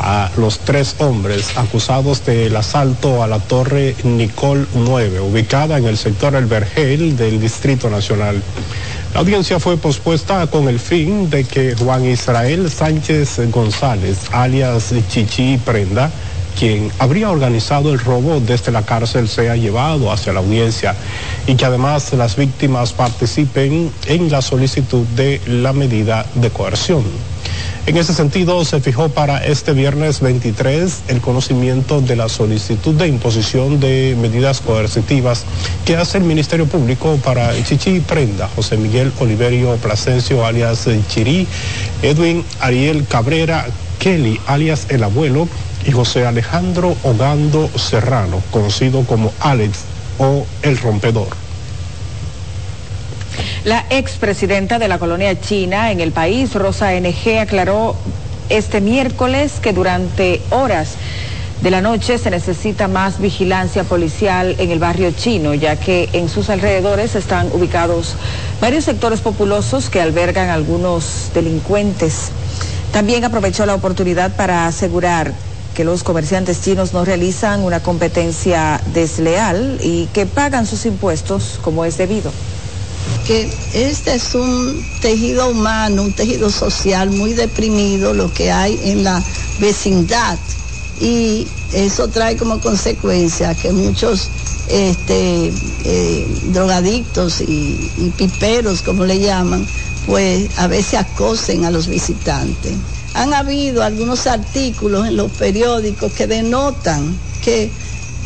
a 0.00 0.30
los 0.36 0.58
tres 0.60 0.96
hombres 0.98 1.56
acusados 1.56 2.24
del 2.24 2.54
asalto 2.56 3.22
a 3.22 3.28
la 3.28 3.38
Torre 3.38 3.94
Nicol 4.02 4.68
9, 4.74 5.20
ubicada 5.20 5.78
en 5.78 5.86
el 5.86 5.96
sector 5.98 6.34
El 6.34 6.46
Vergel 6.46 7.16
del 7.16 7.40
Distrito 7.40 7.90
Nacional. 7.90 8.42
La 9.12 9.20
audiencia 9.20 9.58
fue 9.58 9.76
pospuesta 9.76 10.46
con 10.46 10.68
el 10.68 10.78
fin 10.78 11.28
de 11.30 11.44
que 11.44 11.74
Juan 11.74 12.04
Israel 12.04 12.70
Sánchez 12.70 13.50
González, 13.50 14.18
alias 14.30 14.94
Chichi 15.08 15.58
Prenda, 15.58 16.10
quien 16.56 16.92
habría 16.98 17.28
organizado 17.30 17.92
el 17.92 17.98
robo 17.98 18.38
desde 18.38 18.70
la 18.70 18.82
cárcel 18.82 19.28
sea 19.28 19.56
llevado 19.56 20.12
hacia 20.12 20.32
la 20.32 20.40
audiencia 20.40 20.94
y 21.46 21.56
que 21.56 21.64
además 21.64 22.12
las 22.12 22.36
víctimas 22.36 22.92
participen 22.92 23.90
en 24.06 24.30
la 24.30 24.42
solicitud 24.42 25.04
de 25.08 25.40
la 25.46 25.72
medida 25.72 26.24
de 26.36 26.50
coerción. 26.50 27.02
En 27.86 27.96
ese 27.96 28.14
sentido, 28.14 28.64
se 28.64 28.80
fijó 28.80 29.08
para 29.08 29.44
este 29.44 29.72
viernes 29.72 30.20
23 30.20 31.04
el 31.08 31.20
conocimiento 31.20 32.00
de 32.00 32.14
la 32.14 32.28
solicitud 32.28 32.94
de 32.94 33.08
imposición 33.08 33.80
de 33.80 34.16
medidas 34.20 34.60
coercitivas 34.60 35.44
que 35.84 35.96
hace 35.96 36.18
el 36.18 36.24
Ministerio 36.24 36.66
Público 36.66 37.18
para 37.24 37.50
Chichi 37.64 38.00
Prenda, 38.00 38.48
José 38.54 38.76
Miguel 38.76 39.12
Oliverio 39.18 39.74
Plasencio, 39.76 40.44
alias 40.44 40.86
Chirí, 41.08 41.48
Edwin 42.02 42.44
Ariel 42.60 43.06
Cabrera, 43.06 43.66
Kelly, 43.98 44.38
alias 44.46 44.86
El 44.90 45.02
Abuelo, 45.02 45.48
y 45.84 45.92
José 45.92 46.26
Alejandro 46.26 46.94
Ogando 47.02 47.70
Serrano, 47.76 48.42
conocido 48.50 49.04
como 49.04 49.32
Alex 49.40 49.80
o 50.18 50.46
El 50.62 50.76
Rompedor. 50.78 51.49
La 53.64 53.84
expresidenta 53.90 54.78
de 54.78 54.88
la 54.88 54.98
colonia 54.98 55.38
china 55.38 55.90
en 55.92 56.00
el 56.00 56.12
país, 56.12 56.54
Rosa 56.54 56.92
NG, 56.98 57.40
aclaró 57.40 57.94
este 58.48 58.80
miércoles 58.80 59.60
que 59.60 59.74
durante 59.74 60.40
horas 60.48 60.94
de 61.60 61.70
la 61.70 61.82
noche 61.82 62.16
se 62.16 62.30
necesita 62.30 62.88
más 62.88 63.20
vigilancia 63.20 63.84
policial 63.84 64.56
en 64.58 64.70
el 64.70 64.78
barrio 64.78 65.10
chino, 65.12 65.52
ya 65.52 65.76
que 65.76 66.08
en 66.14 66.30
sus 66.30 66.48
alrededores 66.48 67.14
están 67.16 67.50
ubicados 67.52 68.14
varios 68.62 68.86
sectores 68.86 69.20
populosos 69.20 69.90
que 69.90 70.00
albergan 70.00 70.48
algunos 70.48 71.30
delincuentes. 71.34 72.30
También 72.94 73.26
aprovechó 73.26 73.66
la 73.66 73.74
oportunidad 73.74 74.36
para 74.36 74.68
asegurar 74.68 75.34
que 75.74 75.84
los 75.84 76.02
comerciantes 76.02 76.62
chinos 76.62 76.94
no 76.94 77.04
realizan 77.04 77.62
una 77.62 77.80
competencia 77.80 78.80
desleal 78.94 79.78
y 79.82 80.06
que 80.14 80.24
pagan 80.24 80.66
sus 80.66 80.86
impuestos 80.86 81.60
como 81.62 81.84
es 81.84 81.98
debido. 81.98 82.32
Este 83.30 84.14
es 84.14 84.34
un 84.34 84.84
tejido 85.00 85.50
humano, 85.50 86.02
un 86.02 86.12
tejido 86.12 86.50
social 86.50 87.10
muy 87.10 87.32
deprimido, 87.32 88.12
lo 88.12 88.32
que 88.32 88.50
hay 88.50 88.80
en 88.82 89.04
la 89.04 89.22
vecindad. 89.60 90.36
Y 91.00 91.46
eso 91.72 92.08
trae 92.08 92.36
como 92.36 92.60
consecuencia 92.60 93.54
que 93.54 93.70
muchos 93.70 94.28
este, 94.68 95.52
eh, 95.84 96.26
drogadictos 96.52 97.40
y, 97.40 97.90
y 97.98 98.12
piperos, 98.16 98.82
como 98.82 99.04
le 99.04 99.20
llaman, 99.20 99.64
pues 100.06 100.50
a 100.58 100.66
veces 100.66 100.94
acosen 100.94 101.64
a 101.64 101.70
los 101.70 101.86
visitantes 101.86 102.72
han 103.14 103.34
habido 103.34 103.82
algunos 103.82 104.28
artículos 104.28 105.06
en 105.06 105.16
los 105.16 105.32
periódicos 105.32 106.12
que 106.12 106.28
denotan 106.28 107.18
que 107.42 107.70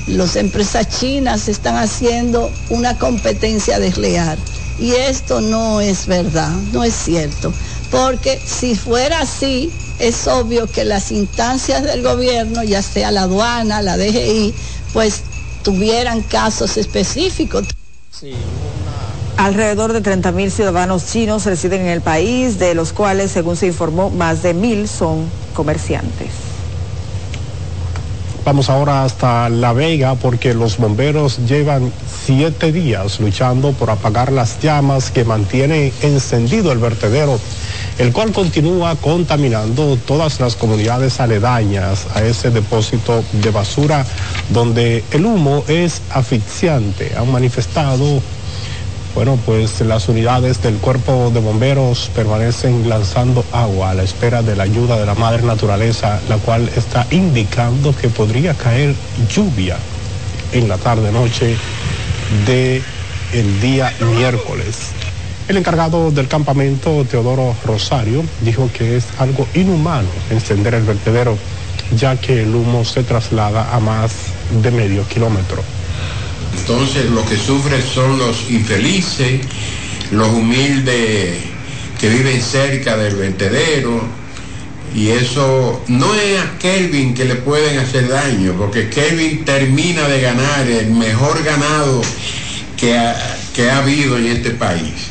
las 0.06 0.36
empresas 0.36 0.88
chinas 0.88 1.48
están 1.48 1.76
haciendo 1.76 2.50
una 2.68 2.98
competencia 2.98 3.78
desleal. 3.78 4.38
Y 4.78 4.92
esto 4.92 5.40
no 5.40 5.80
es 5.80 6.06
verdad, 6.06 6.50
no 6.72 6.82
es 6.82 6.94
cierto. 6.94 7.52
Porque 7.90 8.40
si 8.44 8.74
fuera 8.74 9.20
así, 9.20 9.72
es 9.98 10.26
obvio 10.26 10.66
que 10.66 10.84
las 10.84 11.12
instancias 11.12 11.84
del 11.84 12.02
gobierno, 12.02 12.62
ya 12.64 12.82
sea 12.82 13.12
la 13.12 13.22
aduana, 13.22 13.82
la 13.82 13.96
DGI, 13.96 14.52
pues 14.92 15.22
tuvieran 15.62 16.22
casos 16.22 16.76
específicos. 16.76 17.66
Alrededor 19.36 19.92
de 19.92 20.02
30.000 20.02 20.50
ciudadanos 20.50 21.06
chinos 21.06 21.44
residen 21.44 21.82
en 21.82 21.88
el 21.88 22.00
país, 22.00 22.58
de 22.58 22.74
los 22.74 22.92
cuales, 22.92 23.32
según 23.32 23.56
se 23.56 23.66
informó, 23.66 24.10
más 24.10 24.42
de 24.42 24.54
mil 24.54 24.88
son 24.88 25.28
comerciantes. 25.54 26.53
Vamos 28.44 28.68
ahora 28.68 29.04
hasta 29.04 29.48
La 29.48 29.72
Vega 29.72 30.16
porque 30.16 30.52
los 30.52 30.76
bomberos 30.76 31.38
llevan 31.46 31.90
siete 32.26 32.72
días 32.72 33.18
luchando 33.18 33.72
por 33.72 33.88
apagar 33.88 34.30
las 34.30 34.60
llamas 34.60 35.10
que 35.10 35.24
mantienen 35.24 35.90
encendido 36.02 36.70
el 36.70 36.78
vertedero, 36.78 37.40
el 37.98 38.12
cual 38.12 38.32
continúa 38.32 38.96
contaminando 38.96 39.96
todas 39.96 40.40
las 40.40 40.56
comunidades 40.56 41.20
aledañas 41.20 42.06
a 42.14 42.22
ese 42.22 42.50
depósito 42.50 43.24
de 43.32 43.50
basura 43.50 44.04
donde 44.50 45.02
el 45.12 45.24
humo 45.24 45.64
es 45.66 46.02
asfixiante. 46.10 47.12
Han 47.16 47.32
manifestado 47.32 48.20
bueno, 49.14 49.38
pues 49.46 49.80
las 49.80 50.08
unidades 50.08 50.60
del 50.60 50.76
cuerpo 50.78 51.30
de 51.32 51.40
bomberos 51.40 52.10
permanecen 52.14 52.88
lanzando 52.88 53.44
agua 53.52 53.90
a 53.90 53.94
la 53.94 54.02
espera 54.02 54.42
de 54.42 54.56
la 54.56 54.64
ayuda 54.64 54.98
de 54.98 55.06
la 55.06 55.14
madre 55.14 55.42
naturaleza, 55.42 56.20
la 56.28 56.36
cual 56.38 56.68
está 56.76 57.06
indicando 57.10 57.94
que 57.94 58.08
podría 58.08 58.54
caer 58.54 58.94
lluvia 59.32 59.76
en 60.52 60.68
la 60.68 60.78
tarde-noche 60.78 61.56
del 62.44 62.82
el 63.32 63.60
día 63.60 63.92
miércoles. 64.16 64.92
El 65.46 65.58
encargado 65.58 66.10
del 66.10 66.26
campamento, 66.26 67.04
Teodoro 67.04 67.54
Rosario, 67.64 68.24
dijo 68.40 68.70
que 68.72 68.96
es 68.96 69.04
algo 69.18 69.46
inhumano 69.54 70.08
encender 70.30 70.74
el 70.74 70.84
vertedero, 70.84 71.36
ya 71.96 72.16
que 72.16 72.42
el 72.42 72.54
humo 72.54 72.84
se 72.84 73.02
traslada 73.02 73.74
a 73.74 73.78
más 73.78 74.12
de 74.62 74.70
medio 74.70 75.06
kilómetro. 75.06 75.62
Entonces 76.58 77.10
lo 77.10 77.24
que 77.26 77.36
sufren 77.36 77.82
son 77.82 78.18
los 78.18 78.50
infelices, 78.50 79.40
los 80.10 80.28
humildes 80.28 81.36
que 82.00 82.08
viven 82.08 82.40
cerca 82.40 82.96
del 82.96 83.16
vertedero. 83.16 84.02
Y 84.94 85.08
eso 85.08 85.82
no 85.88 86.14
es 86.14 86.40
a 86.40 86.58
Kelvin 86.58 87.14
que 87.14 87.24
le 87.24 87.34
pueden 87.34 87.78
hacer 87.78 88.08
daño, 88.08 88.54
porque 88.56 88.88
Kelvin 88.88 89.44
termina 89.44 90.06
de 90.08 90.20
ganar 90.20 90.68
el 90.68 90.90
mejor 90.92 91.42
ganado 91.42 92.02
que 92.76 92.96
ha, 92.96 93.38
que 93.54 93.70
ha 93.70 93.78
habido 93.78 94.16
en 94.16 94.26
este 94.26 94.50
país. 94.50 95.10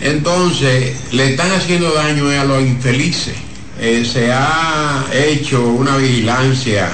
Entonces 0.00 0.96
le 1.12 1.30
están 1.30 1.52
haciendo 1.52 1.92
daño 1.92 2.28
a 2.28 2.44
los 2.44 2.62
infelices. 2.62 3.34
Eh, 3.78 4.08
se 4.10 4.32
ha 4.32 5.04
hecho 5.12 5.62
una 5.64 5.96
vigilancia 5.96 6.88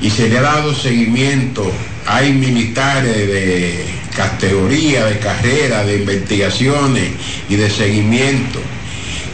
y 0.00 0.10
se 0.10 0.28
le 0.28 0.38
ha 0.38 0.42
dado 0.42 0.74
seguimiento 0.74 1.70
hay 2.06 2.32
militares 2.32 3.14
de 3.14 3.84
categoría, 4.14 5.06
de 5.06 5.18
carrera, 5.18 5.84
de 5.84 5.96
investigaciones 5.96 7.10
y 7.48 7.56
de 7.56 7.70
seguimiento. 7.70 8.60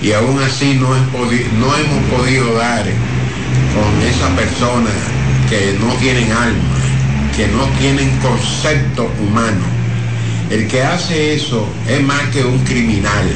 Y 0.02 0.12
aún 0.12 0.40
así 0.42 0.74
no, 0.74 0.94
hemos 0.94 2.04
podido 2.10 2.54
dar 2.54 2.84
con 3.74 4.02
esas 4.06 4.30
personas 4.30 4.92
que 5.48 5.76
no 5.78 5.92
tienen 5.94 6.30
alma, 6.32 6.78
que 7.36 7.46
no 7.48 7.64
tienen 7.78 8.10
concepto 8.18 9.10
humano. 9.20 9.64
El 10.50 10.66
que 10.66 10.82
hace 10.82 11.34
eso 11.34 11.68
es 11.88 12.02
más 12.02 12.22
que 12.32 12.44
un 12.44 12.58
criminal. 12.64 13.28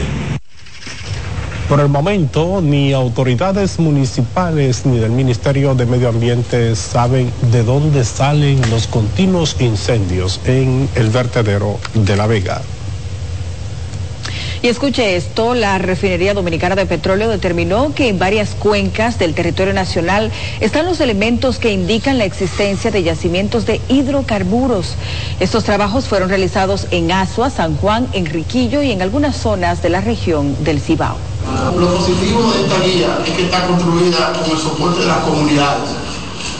Por 1.68 1.80
el 1.80 1.88
momento, 1.88 2.60
ni 2.60 2.92
autoridades 2.92 3.78
municipales 3.78 4.84
ni 4.84 4.98
del 4.98 5.10
Ministerio 5.10 5.74
de 5.74 5.86
Medio 5.86 6.10
Ambiente 6.10 6.76
saben 6.76 7.32
de 7.50 7.62
dónde 7.62 8.04
salen 8.04 8.60
los 8.70 8.86
continuos 8.86 9.56
incendios 9.60 10.40
en 10.44 10.88
el 10.94 11.08
vertedero 11.08 11.78
de 11.94 12.16
La 12.16 12.26
Vega. 12.26 12.60
Y 14.64 14.68
escuche 14.68 15.14
esto, 15.14 15.52
la 15.52 15.76
refinería 15.76 16.32
dominicana 16.32 16.74
de 16.74 16.86
petróleo 16.86 17.28
determinó 17.28 17.92
que 17.94 18.08
en 18.08 18.18
varias 18.18 18.54
cuencas 18.54 19.18
del 19.18 19.34
territorio 19.34 19.74
nacional 19.74 20.32
están 20.58 20.86
los 20.86 21.00
elementos 21.00 21.58
que 21.58 21.70
indican 21.70 22.16
la 22.16 22.24
existencia 22.24 22.90
de 22.90 23.02
yacimientos 23.02 23.66
de 23.66 23.82
hidrocarburos. 23.90 24.94
Estos 25.38 25.64
trabajos 25.64 26.06
fueron 26.06 26.30
realizados 26.30 26.86
en 26.92 27.12
Asua, 27.12 27.50
San 27.50 27.76
Juan, 27.76 28.08
Enriquillo 28.14 28.82
y 28.82 28.90
en 28.90 29.02
algunas 29.02 29.36
zonas 29.36 29.82
de 29.82 29.90
la 29.90 30.00
región 30.00 30.56
del 30.64 30.80
Cibao. 30.80 31.18
Lo 31.78 31.96
positivo 31.96 32.50
de 32.50 32.62
esta 32.62 32.80
guía 32.80 33.18
es 33.26 33.32
que 33.34 33.42
está 33.42 33.66
construida 33.66 34.32
con 34.32 34.50
el 34.50 34.56
soporte 34.56 35.00
de 35.02 35.06
las 35.08 35.18
comunidades. 35.18 35.90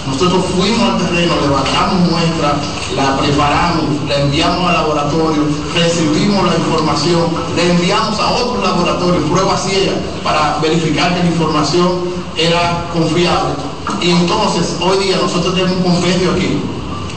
Nosotros 0.07 0.45
fuimos 0.55 0.81
al 0.81 0.99
terreno, 0.99 1.35
levantamos 1.41 2.11
muestras, 2.11 2.55
la 2.95 3.17
preparamos, 3.17 3.85
la 4.07 4.21
enviamos 4.21 4.69
al 4.69 4.75
laboratorio, 4.75 5.43
recibimos 5.75 6.45
la 6.47 6.57
información, 6.57 7.27
la 7.57 7.63
enviamos 7.63 8.21
a 8.21 8.31
otros 8.33 8.63
laboratorios, 8.63 9.25
pruebas 9.31 9.65
ciegas, 9.65 9.97
para 10.23 10.59
verificar 10.61 11.15
que 11.15 11.21
la 11.21 11.31
información 11.31 12.01
era 12.37 12.87
confiable. 12.93 13.55
Y 14.03 14.11
entonces, 14.11 14.77
hoy 14.81 14.99
día 15.05 15.17
nosotros 15.17 15.55
tenemos 15.55 15.77
un 15.79 15.83
compendio 15.83 16.33
aquí 16.33 16.61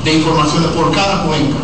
de 0.04 0.14
informaciones 0.14 0.70
por 0.72 0.93
cada 0.93 1.24
cuenca. 1.24 1.58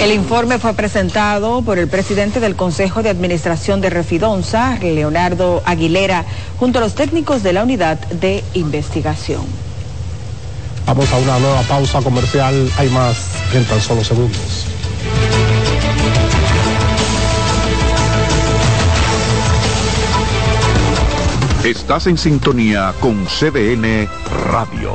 El 0.00 0.12
informe 0.12 0.58
fue 0.58 0.72
presentado 0.74 1.62
por 1.62 1.78
el 1.78 1.88
presidente 1.88 2.40
del 2.40 2.56
Consejo 2.56 3.02
de 3.02 3.10
Administración 3.10 3.80
de 3.80 3.90
Refidonza, 3.90 4.78
Leonardo 4.80 5.62
Aguilera, 5.64 6.24
junto 6.58 6.78
a 6.78 6.82
los 6.82 6.94
técnicos 6.94 7.42
de 7.42 7.52
la 7.52 7.62
unidad 7.62 7.98
de 8.08 8.42
investigación. 8.54 9.42
Vamos 10.86 11.12
a 11.12 11.18
una 11.18 11.38
nueva 11.38 11.62
pausa 11.62 12.00
comercial. 12.02 12.70
Hay 12.76 12.88
más 12.88 13.30
en 13.54 13.64
tan 13.64 13.80
solo 13.80 14.02
segundos. 14.02 14.66
Estás 21.64 22.06
en 22.06 22.16
sintonía 22.16 22.94
con 23.00 23.26
CDN 23.26 24.08
Radio. 24.50 24.94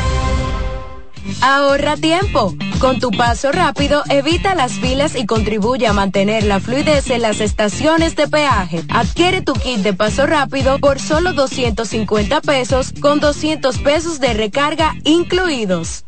Ahorra 1.41 1.95
tiempo. 1.95 2.55
Con 2.79 2.99
tu 2.99 3.11
paso 3.11 3.51
rápido, 3.51 4.03
evita 4.09 4.55
las 4.55 4.73
filas 4.73 5.15
y 5.15 5.25
contribuye 5.25 5.87
a 5.87 5.93
mantener 5.93 6.43
la 6.43 6.59
fluidez 6.59 7.09
en 7.11 7.21
las 7.21 7.39
estaciones 7.39 8.15
de 8.15 8.27
peaje. 8.27 8.83
Adquiere 8.89 9.41
tu 9.41 9.53
kit 9.53 9.79
de 9.79 9.93
paso 9.93 10.25
rápido 10.25 10.79
por 10.79 10.99
solo 10.99 11.33
250 11.33 12.41
pesos 12.41 12.91
con 12.99 13.19
200 13.19 13.77
pesos 13.79 14.19
de 14.19 14.33
recarga 14.33 14.95
incluidos. 15.03 16.05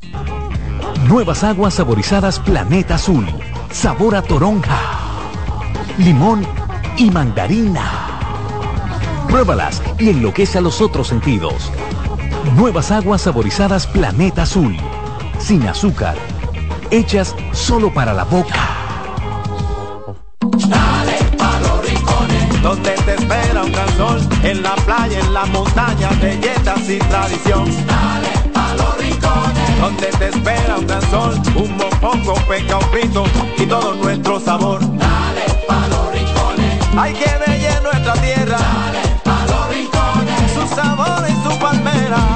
Nuevas 1.08 1.44
aguas 1.44 1.76
saborizadas 1.76 2.40
Planeta 2.40 2.96
Azul. 2.96 3.28
Sabor 3.72 4.16
a 4.16 4.22
toronja, 4.22 4.80
limón 6.00 6.46
y 6.98 7.12
mandarina. 7.12 8.20
Pruébalas 9.28 9.82
y 10.00 10.10
enloquece 10.10 10.58
a 10.58 10.62
los 10.62 10.82
otros 10.82 11.08
sentidos. 11.08 11.72
Nuevas 12.56 12.92
aguas 12.92 13.22
saborizadas 13.22 13.88
Planeta 13.88 14.44
Azul 14.44 14.76
sin 15.44 15.68
azúcar, 15.68 16.16
hechas 16.90 17.36
solo 17.52 17.94
para 17.94 18.14
la 18.14 18.24
boca. 18.24 18.56
Dale 20.40 21.18
pa 21.38 21.60
los 21.60 21.86
rincones, 21.86 22.62
donde 22.62 22.92
te 22.92 23.16
espera 23.16 23.64
un 23.64 23.72
gran 23.74 23.98
sol, 23.98 24.22
en 24.44 24.64
la 24.64 24.76
playa, 24.76 25.20
en 25.20 25.34
la 25.34 25.46
montaña, 25.48 26.10
belletas 26.22 26.90
y 26.90 26.98
tradición. 26.98 27.66
Dale 27.86 28.52
pa 28.54 28.74
los 28.76 28.98
rincones, 28.98 29.82
donde 29.82 30.08
te 30.08 30.30
espera 30.30 30.78
un 30.78 30.88
gran 30.88 31.02
sol, 31.12 31.42
un 31.56 31.78
mopongo, 31.78 32.36
peca, 32.48 32.78
un 32.78 32.92
pito 32.92 33.26
y 33.58 33.66
todo 33.66 33.96
nuestro 33.96 34.40
sabor. 34.40 34.80
Dale 34.80 35.46
pa 35.68 35.88
los 35.90 36.12
rincones, 36.14 36.80
hay 36.98 37.14
que 37.14 37.33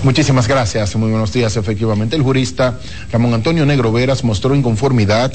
Muchísimas 0.02 0.48
gracias, 0.48 0.96
muy 0.96 1.10
buenos 1.10 1.32
días. 1.32 1.56
Efectivamente, 1.56 2.16
el 2.16 2.22
jurista 2.22 2.76
Ramón 3.12 3.34
Antonio 3.34 3.64
Negro 3.64 3.92
Veras 3.92 4.24
mostró 4.24 4.52
inconformidad 4.56 5.32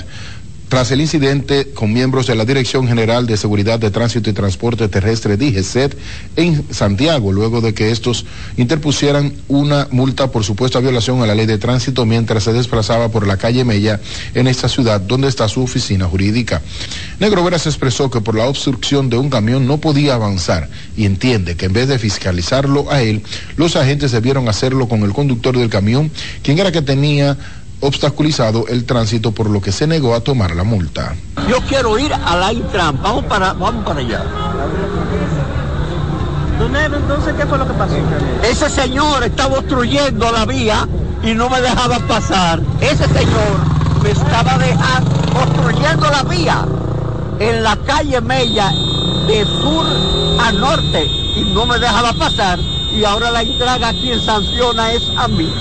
tras 0.69 0.91
el 0.91 1.01
incidente 1.01 1.71
con 1.73 1.93
miembros 1.93 2.27
de 2.27 2.35
la 2.35 2.45
Dirección 2.45 2.87
General 2.87 3.25
de 3.25 3.37
Seguridad 3.37 3.79
de 3.79 3.89
Tránsito 3.89 4.29
y 4.29 4.33
Transporte 4.33 4.87
Terrestre 4.89 5.37
DGCET 5.37 5.97
en 6.35 6.65
Santiago, 6.73 7.31
luego 7.31 7.61
de 7.61 7.73
que 7.73 7.91
estos 7.91 8.25
interpusieran 8.57 9.33
una 9.47 9.87
multa 9.91 10.29
por 10.31 10.43
supuesta 10.43 10.79
violación 10.79 11.21
a 11.21 11.27
la 11.27 11.35
ley 11.35 11.45
de 11.45 11.57
tránsito 11.57 12.05
mientras 12.05 12.43
se 12.43 12.53
desplazaba 12.53 13.09
por 13.09 13.25
la 13.25 13.37
calle 13.37 13.63
Mella 13.63 13.99
en 14.33 14.47
esta 14.47 14.67
ciudad 14.67 14.99
donde 14.99 15.29
está 15.29 15.47
su 15.47 15.63
oficina 15.63 16.05
jurídica. 16.05 16.61
Negro 17.19 17.43
Veras 17.43 17.65
expresó 17.65 18.11
que 18.11 18.21
por 18.21 18.35
la 18.35 18.45
obstrucción 18.45 19.09
de 19.09 19.17
un 19.17 19.29
camión 19.29 19.67
no 19.67 19.77
podía 19.77 20.15
avanzar 20.15 20.69
y 20.97 21.05
entiende 21.05 21.55
que 21.55 21.65
en 21.65 21.73
vez 21.73 21.87
de 21.87 21.97
fiscalizarlo 21.97 22.91
a 22.91 23.01
él, 23.01 23.23
los 23.55 23.75
agentes 23.75 24.11
debieron 24.11 24.49
hacerlo 24.49 24.87
con 24.87 25.03
el 25.03 25.13
conductor 25.13 25.57
del 25.57 25.69
camión, 25.69 26.11
quien 26.43 26.59
era 26.59 26.71
que 26.71 26.81
tenía 26.81 27.37
obstaculizado 27.79 28.65
el 28.67 28.85
tránsito 28.85 29.31
por 29.31 29.49
lo 29.49 29.61
que 29.61 29.71
se 29.71 29.87
negó 29.87 30.15
a 30.15 30.21
tomar 30.21 30.55
la 30.55 30.63
multa. 30.63 31.15
Yo 31.47 31.57
quiero 31.67 31.97
ir 31.99 32.13
a 32.13 32.35
la 32.35 32.53
Intran, 32.53 33.01
vamos 33.01 33.25
para, 33.25 33.53
vamos 33.53 33.85
para 33.85 33.99
allá. 33.99 34.23
Entonces, 36.85 37.33
¿qué 37.37 37.45
fue 37.45 37.57
lo 37.57 37.67
que 37.67 37.73
pasó? 37.73 37.95
Ese 38.43 38.69
señor 38.69 39.23
estaba 39.23 39.59
obstruyendo 39.59 40.31
la 40.31 40.45
vía 40.45 40.87
y 41.23 41.33
no 41.33 41.49
me 41.49 41.61
dejaba 41.61 41.99
pasar. 41.99 42.61
Ese 42.81 43.07
señor 43.07 44.01
me 44.01 44.11
estaba 44.11 44.57
dejando, 44.57 45.11
obstruyendo 45.41 46.09
la 46.09 46.23
vía 46.23 46.65
en 47.39 47.63
la 47.63 47.75
calle 47.77 48.19
Mella 48.21 48.71
de 49.27 49.45
sur 49.45 49.85
a 50.39 50.51
norte 50.51 51.05
y 51.35 51.51
no 51.53 51.65
me 51.65 51.79
dejaba 51.79 52.13
pasar. 52.13 52.59
Y 52.93 53.03
ahora 53.03 53.31
la 53.31 53.43
entrada 53.43 53.91
quien 53.93 54.19
sanciona 54.21 54.91
es 54.93 55.03
a 55.17 55.27
mí. 55.27 55.51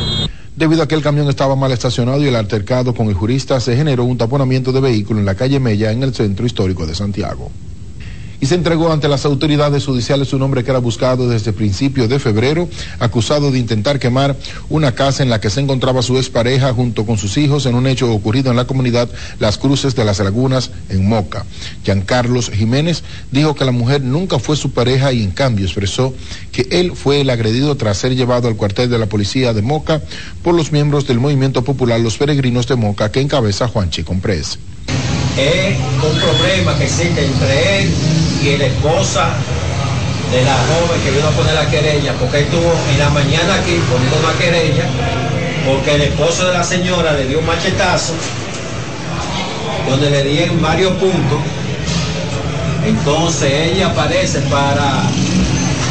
Debido 0.56 0.82
a 0.82 0.88
que 0.88 0.94
el 0.94 1.02
camión 1.02 1.28
estaba 1.28 1.54
mal 1.54 1.70
estacionado 1.70 2.22
y 2.22 2.28
el 2.28 2.34
altercado 2.34 2.94
con 2.94 3.08
el 3.08 3.14
jurista, 3.14 3.60
se 3.60 3.76
generó 3.76 4.04
un 4.04 4.16
taponamiento 4.16 4.72
de 4.72 4.80
vehículo 4.80 5.20
en 5.20 5.26
la 5.26 5.34
calle 5.34 5.60
Mella, 5.60 5.92
en 5.92 6.02
el 6.02 6.14
centro 6.14 6.46
histórico 6.46 6.86
de 6.86 6.94
Santiago 6.94 7.50
y 8.40 8.46
se 8.46 8.54
entregó 8.54 8.92
ante 8.92 9.08
las 9.08 9.24
autoridades 9.24 9.84
judiciales 9.84 10.32
un 10.32 10.42
hombre 10.42 10.64
que 10.64 10.70
era 10.70 10.78
buscado 10.78 11.28
desde 11.28 11.52
principios 11.52 12.08
de 12.08 12.18
febrero, 12.18 12.68
acusado 12.98 13.50
de 13.50 13.58
intentar 13.58 13.98
quemar 13.98 14.36
una 14.68 14.92
casa 14.92 15.22
en 15.22 15.30
la 15.30 15.40
que 15.40 15.50
se 15.50 15.60
encontraba 15.60 16.02
su 16.02 16.16
expareja 16.16 16.72
junto 16.72 17.06
con 17.06 17.18
sus 17.18 17.36
hijos 17.36 17.66
en 17.66 17.74
un 17.74 17.86
hecho 17.86 18.12
ocurrido 18.12 18.50
en 18.50 18.56
la 18.56 18.66
comunidad 18.66 19.08
Las 19.38 19.58
Cruces 19.58 19.94
de 19.94 20.04
las 20.04 20.18
Lagunas, 20.18 20.70
en 20.88 21.08
Moca. 21.08 21.44
Giancarlos 21.84 22.50
Jiménez 22.50 23.02
dijo 23.30 23.54
que 23.54 23.64
la 23.64 23.72
mujer 23.72 24.02
nunca 24.02 24.38
fue 24.38 24.56
su 24.56 24.70
pareja 24.70 25.12
y 25.12 25.22
en 25.22 25.30
cambio 25.30 25.64
expresó 25.64 26.14
que 26.52 26.66
él 26.70 26.92
fue 26.94 27.20
el 27.20 27.30
agredido 27.30 27.76
tras 27.76 27.98
ser 27.98 28.14
llevado 28.14 28.48
al 28.48 28.56
cuartel 28.56 28.90
de 28.90 28.98
la 28.98 29.06
policía 29.06 29.52
de 29.52 29.62
Moca 29.62 30.02
por 30.42 30.54
los 30.54 30.72
miembros 30.72 31.06
del 31.06 31.20
movimiento 31.20 31.64
popular 31.64 32.00
Los 32.00 32.16
Peregrinos 32.16 32.66
de 32.66 32.76
Moca 32.76 33.10
que 33.10 33.20
encabeza 33.20 33.68
Juan 33.68 33.90
Comprés 34.04 34.58
es 35.36 35.78
y 38.42 38.56
la 38.56 38.66
esposa 38.66 39.28
de 40.30 40.42
la 40.42 40.54
joven 40.54 41.00
que 41.02 41.10
vino 41.10 41.28
a 41.28 41.30
poner 41.30 41.54
la 41.54 41.68
querella, 41.68 42.12
porque 42.14 42.40
estuvo 42.40 42.72
en 42.92 42.98
la 42.98 43.10
mañana 43.10 43.54
aquí 43.54 43.80
poniendo 43.90 44.16
una 44.18 44.32
querella, 44.38 44.84
porque 45.66 45.94
el 45.94 46.02
esposo 46.02 46.46
de 46.46 46.54
la 46.54 46.64
señora 46.64 47.12
le 47.12 47.26
dio 47.26 47.38
un 47.38 47.46
machetazo, 47.46 48.14
donde 49.88 50.10
le 50.10 50.24
dieron 50.24 50.60
varios 50.60 50.92
puntos. 50.92 51.38
Entonces 52.84 53.52
ella 53.72 53.88
aparece 53.88 54.40
para 54.42 55.02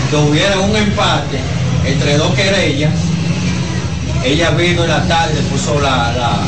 que 0.09 0.15
hubiera 0.15 0.59
un 0.59 0.75
empate 0.75 1.39
entre 1.85 2.17
dos 2.17 2.33
querellas. 2.35 2.93
Ella 4.23 4.51
vino 4.51 4.83
en 4.83 4.89
la 4.89 5.07
tarde, 5.07 5.35
puso 5.51 5.79
la, 5.79 6.11
la, 6.13 6.39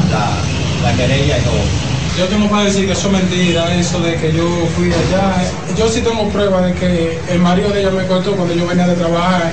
la, 0.83 0.93
querella 0.95 1.37
y 1.37 1.41
todo 1.41 1.87
yo 2.17 2.25
tengo 2.25 2.49
para 2.49 2.63
decir 2.63 2.87
que 2.87 2.93
eso 2.93 3.07
es 3.09 3.13
mentira, 3.13 3.75
eso 3.75 3.99
de 3.99 4.15
que 4.15 4.33
yo 4.33 4.67
fui 4.75 4.87
allá. 4.87 5.35
Yo 5.78 5.88
sí 5.88 6.01
tengo 6.01 6.28
pruebas 6.30 6.65
de 6.65 6.73
que 6.73 7.19
el 7.30 7.39
marido 7.39 7.69
de 7.69 7.82
ella 7.82 7.91
me 7.91 8.05
cortó 8.07 8.36
cuando 8.36 8.53
yo 8.53 8.65
venía 8.65 8.88
de 8.88 8.95
trabajar. 8.95 9.51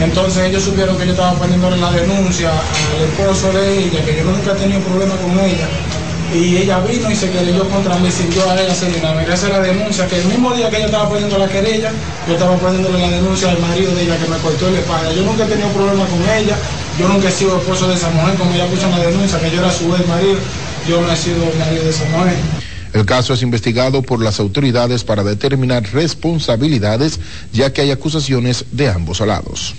Entonces 0.00 0.44
ellos 0.44 0.62
supieron 0.62 0.96
que 0.96 1.06
yo 1.06 1.12
estaba 1.12 1.32
poniéndole 1.32 1.76
la 1.78 1.90
denuncia 1.90 2.50
al 2.50 3.02
esposo 3.02 3.52
de 3.52 3.86
ella, 3.86 4.04
que 4.04 4.16
yo 4.16 4.24
nunca 4.24 4.52
he 4.52 4.54
tenido 4.54 4.80
problema 4.82 5.16
con 5.16 5.32
ella. 5.40 5.66
Y 6.32 6.58
ella 6.58 6.78
vino 6.80 7.10
y 7.10 7.16
se 7.16 7.30
querelló 7.30 7.68
contra 7.68 7.96
mí 7.96 8.08
yo 8.32 8.48
a 8.48 8.60
ella 8.60 8.70
hacer 8.70 9.02
nada. 9.02 9.22
Esa 9.22 9.46
es 9.46 9.52
la 9.52 9.60
denuncia, 9.60 10.06
que 10.06 10.20
el 10.20 10.26
mismo 10.26 10.54
día 10.54 10.70
que 10.70 10.76
ella 10.76 10.86
estaba 10.86 11.08
poniendo 11.08 11.38
la 11.38 11.48
querella, 11.48 11.90
yo 12.28 12.34
estaba 12.34 12.54
poniéndole 12.56 13.00
la 13.00 13.10
denuncia 13.10 13.50
al 13.50 13.58
marido 13.58 13.92
de 13.94 14.02
ella 14.02 14.16
que 14.16 14.28
me 14.28 14.36
cortó 14.38 14.68
el 14.68 14.76
espalda. 14.76 15.12
Yo 15.12 15.22
nunca 15.22 15.44
he 15.44 15.48
tenido 15.48 15.68
problema 15.70 16.04
con 16.06 16.22
ella, 16.22 16.56
yo 17.00 17.08
nunca 17.08 17.28
he 17.28 17.32
sido 17.32 17.56
esposo 17.58 17.88
de 17.88 17.94
esa 17.94 18.10
mujer, 18.10 18.36
como 18.36 18.54
ella 18.54 18.66
puso 18.66 18.88
la 18.90 18.98
denuncia, 18.98 19.40
que 19.40 19.50
yo 19.50 19.58
era 19.58 19.72
su 19.72 19.92
ex 19.96 20.06
marido 20.06 20.38
yo 20.88 21.02
no 21.02 21.12
he 21.12 21.16
sido 21.16 21.44
nadie 21.58 21.80
de 21.80 21.92
Samoa. 21.92 22.32
El 22.92 23.04
caso 23.04 23.34
es 23.34 23.42
investigado 23.42 24.02
por 24.02 24.22
las 24.22 24.40
autoridades 24.40 25.04
para 25.04 25.24
determinar 25.24 25.84
responsabilidades, 25.92 27.20
ya 27.52 27.72
que 27.72 27.82
hay 27.82 27.90
acusaciones 27.90 28.64
de 28.72 28.88
ambos 28.88 29.20
lados. 29.20 29.74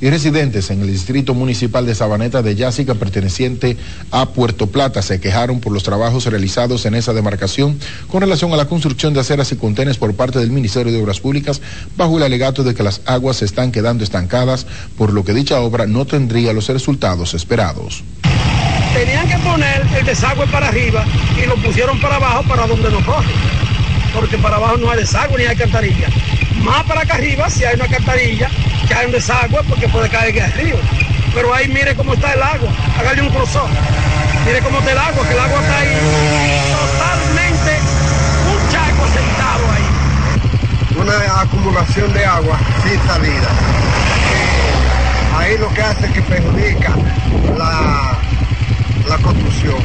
Y 0.00 0.10
residentes 0.10 0.70
en 0.70 0.80
el 0.80 0.86
distrito 0.86 1.34
municipal 1.34 1.84
de 1.84 1.94
Sabaneta 1.94 2.40
de 2.40 2.54
Yásica, 2.54 2.94
perteneciente 2.94 3.76
a 4.12 4.28
Puerto 4.28 4.68
Plata, 4.68 5.02
se 5.02 5.20
quejaron 5.20 5.58
por 5.58 5.72
los 5.72 5.82
trabajos 5.82 6.24
realizados 6.26 6.86
en 6.86 6.94
esa 6.94 7.12
demarcación 7.12 7.76
con 8.08 8.20
relación 8.20 8.52
a 8.52 8.56
la 8.56 8.68
construcción 8.68 9.12
de 9.12 9.20
aceras 9.20 9.50
y 9.50 9.56
contenes 9.56 9.98
por 9.98 10.14
parte 10.14 10.38
del 10.38 10.52
Ministerio 10.52 10.92
de 10.92 11.02
Obras 11.02 11.18
Públicas, 11.18 11.60
bajo 11.96 12.16
el 12.16 12.22
alegato 12.22 12.62
de 12.62 12.74
que 12.74 12.84
las 12.84 13.00
aguas 13.06 13.38
se 13.38 13.44
están 13.44 13.72
quedando 13.72 14.04
estancadas, 14.04 14.66
por 14.96 15.12
lo 15.12 15.24
que 15.24 15.34
dicha 15.34 15.60
obra 15.60 15.86
no 15.86 16.06
tendría 16.06 16.52
los 16.52 16.68
resultados 16.68 17.34
esperados 17.34 18.04
tenían 18.98 19.28
que 19.28 19.38
poner 19.38 19.86
el 19.96 20.04
desagüe 20.04 20.44
para 20.48 20.68
arriba 20.68 21.04
y 21.40 21.46
lo 21.46 21.54
pusieron 21.56 22.00
para 22.00 22.16
abajo 22.16 22.42
para 22.48 22.66
donde 22.66 22.90
no 22.90 23.00
corre. 23.04 23.32
Porque 24.12 24.36
para 24.38 24.56
abajo 24.56 24.76
no 24.76 24.90
hay 24.90 24.98
desagüe 24.98 25.38
ni 25.38 25.44
hay 25.44 25.50
alcantarilla. 25.50 26.08
Más 26.64 26.82
para 26.82 27.02
acá 27.02 27.14
arriba 27.14 27.48
si 27.48 27.64
hay 27.64 27.76
una 27.76 27.84
alcantarilla, 27.84 28.50
que 28.88 28.94
hay 28.94 29.06
un 29.06 29.12
desagüe 29.12 29.62
porque 29.68 29.88
puede 29.88 30.08
caer 30.08 30.36
el 30.36 30.52
río. 30.54 30.76
Pero 31.32 31.54
ahí 31.54 31.68
mire 31.68 31.94
cómo 31.94 32.14
está 32.14 32.32
el 32.32 32.42
agua, 32.42 32.68
hágale 32.98 33.22
un 33.22 33.30
cruzón. 33.30 33.70
Mire 34.44 34.60
cómo 34.62 34.80
está 34.80 34.90
el 34.90 34.98
agua, 34.98 35.28
que 35.28 35.32
el 35.32 35.40
agua 35.40 35.60
está 35.60 35.78
ahí 35.78 35.88
totalmente 36.74 37.78
un 38.50 38.72
chaco 38.72 39.06
sentado 39.14 39.64
ahí. 39.74 41.00
Una 41.00 41.40
acumulación 41.42 42.12
de 42.12 42.24
agua 42.24 42.58
sin 42.82 43.00
salida. 43.06 43.48
Ahí 45.38 45.56
lo 45.56 45.72
que 45.72 45.82
hace 45.82 46.06
es 46.06 46.12
que 46.12 46.22
perjudica 46.22 46.96
la 47.56 48.17
la 49.08 49.18
construcción, 49.18 49.76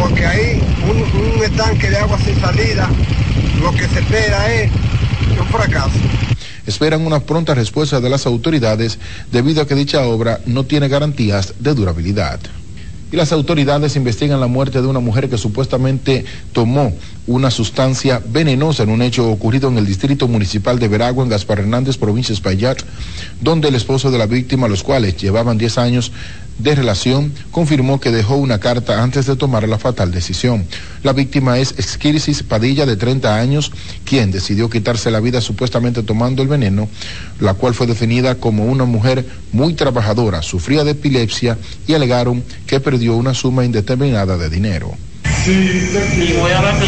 porque 0.00 0.26
ahí 0.26 0.60
un, 0.88 1.42
estanque 1.42 1.90
de 1.90 1.96
agua 1.98 2.18
sin 2.18 2.38
salida, 2.40 2.88
lo 3.62 3.72
que 3.72 3.86
se 3.88 4.00
espera 4.00 4.52
es 4.52 4.70
un 5.38 5.46
fracaso 5.46 5.98
esperan 6.66 7.04
una 7.04 7.20
pronta 7.20 7.54
respuesta 7.54 8.00
de 8.00 8.08
las 8.08 8.26
autoridades 8.26 8.98
debido 9.32 9.62
a 9.62 9.66
que 9.66 9.74
dicha 9.74 10.06
obra 10.06 10.40
no 10.46 10.64
tiene 10.64 10.88
garantías 10.88 11.54
de 11.58 11.74
durabilidad. 11.74 12.38
Y 13.12 13.16
las 13.16 13.32
autoridades 13.32 13.96
investigan 13.96 14.38
la 14.38 14.46
muerte 14.46 14.80
de 14.80 14.86
una 14.86 15.00
mujer 15.00 15.28
que 15.28 15.36
supuestamente 15.36 16.24
tomó 16.52 16.92
una 17.26 17.50
sustancia 17.50 18.22
venenosa 18.24 18.84
en 18.84 18.90
un 18.90 19.02
hecho 19.02 19.28
ocurrido 19.28 19.68
en 19.68 19.78
el 19.78 19.86
distrito 19.86 20.28
municipal 20.28 20.78
de 20.78 20.86
Veragua, 20.86 21.24
en 21.24 21.30
Gaspar 21.30 21.58
Hernández, 21.58 21.96
provincia 21.96 22.32
de 22.32 22.34
Espaillat, 22.34 22.78
donde 23.40 23.68
el 23.68 23.74
esposo 23.74 24.12
de 24.12 24.18
la 24.18 24.26
víctima, 24.26 24.68
los 24.68 24.84
cuales 24.84 25.16
llevaban 25.16 25.58
10 25.58 25.78
años 25.78 26.12
de 26.62 26.74
relación 26.74 27.32
confirmó 27.50 28.00
que 28.00 28.10
dejó 28.10 28.36
una 28.36 28.60
carta 28.60 29.02
antes 29.02 29.26
de 29.26 29.36
tomar 29.36 29.66
la 29.68 29.78
fatal 29.78 30.10
decisión. 30.10 30.66
La 31.02 31.12
víctima 31.12 31.58
es 31.58 31.74
Esquirsis 31.78 32.42
Padilla, 32.42 32.86
de 32.86 32.96
30 32.96 33.36
años, 33.36 33.72
quien 34.04 34.30
decidió 34.30 34.68
quitarse 34.68 35.10
la 35.10 35.20
vida 35.20 35.40
supuestamente 35.40 36.02
tomando 36.02 36.42
el 36.42 36.48
veneno, 36.48 36.88
la 37.40 37.54
cual 37.54 37.74
fue 37.74 37.86
definida 37.86 38.34
como 38.36 38.64
una 38.64 38.84
mujer 38.84 39.24
muy 39.52 39.74
trabajadora, 39.74 40.42
sufría 40.42 40.84
de 40.84 40.92
epilepsia 40.92 41.58
y 41.86 41.94
alegaron 41.94 42.44
que 42.66 42.80
perdió 42.80 43.16
una 43.16 43.34
suma 43.34 43.64
indeterminada 43.64 44.36
de 44.36 44.50
dinero. 44.50 44.94
Sí, 45.44 45.52
y 45.52 46.32
voy 46.38 46.52
a 46.52 46.60
ver 46.60 46.74
y 46.74 46.86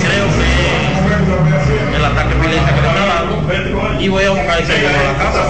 creo 0.00 0.28
que 0.38 1.96
el 1.96 2.04
ataque 2.04 2.34
epiléptico 2.34 2.80
que 2.80 2.82
le 2.82 2.92
está 2.92 3.06
dando 3.06 4.00
y 4.00 4.08
voy 4.08 4.24
a 4.24 4.30
buscar 4.30 4.66
seguro 4.66 4.88
a 4.88 5.02
la 5.02 5.18
casa. 5.18 5.48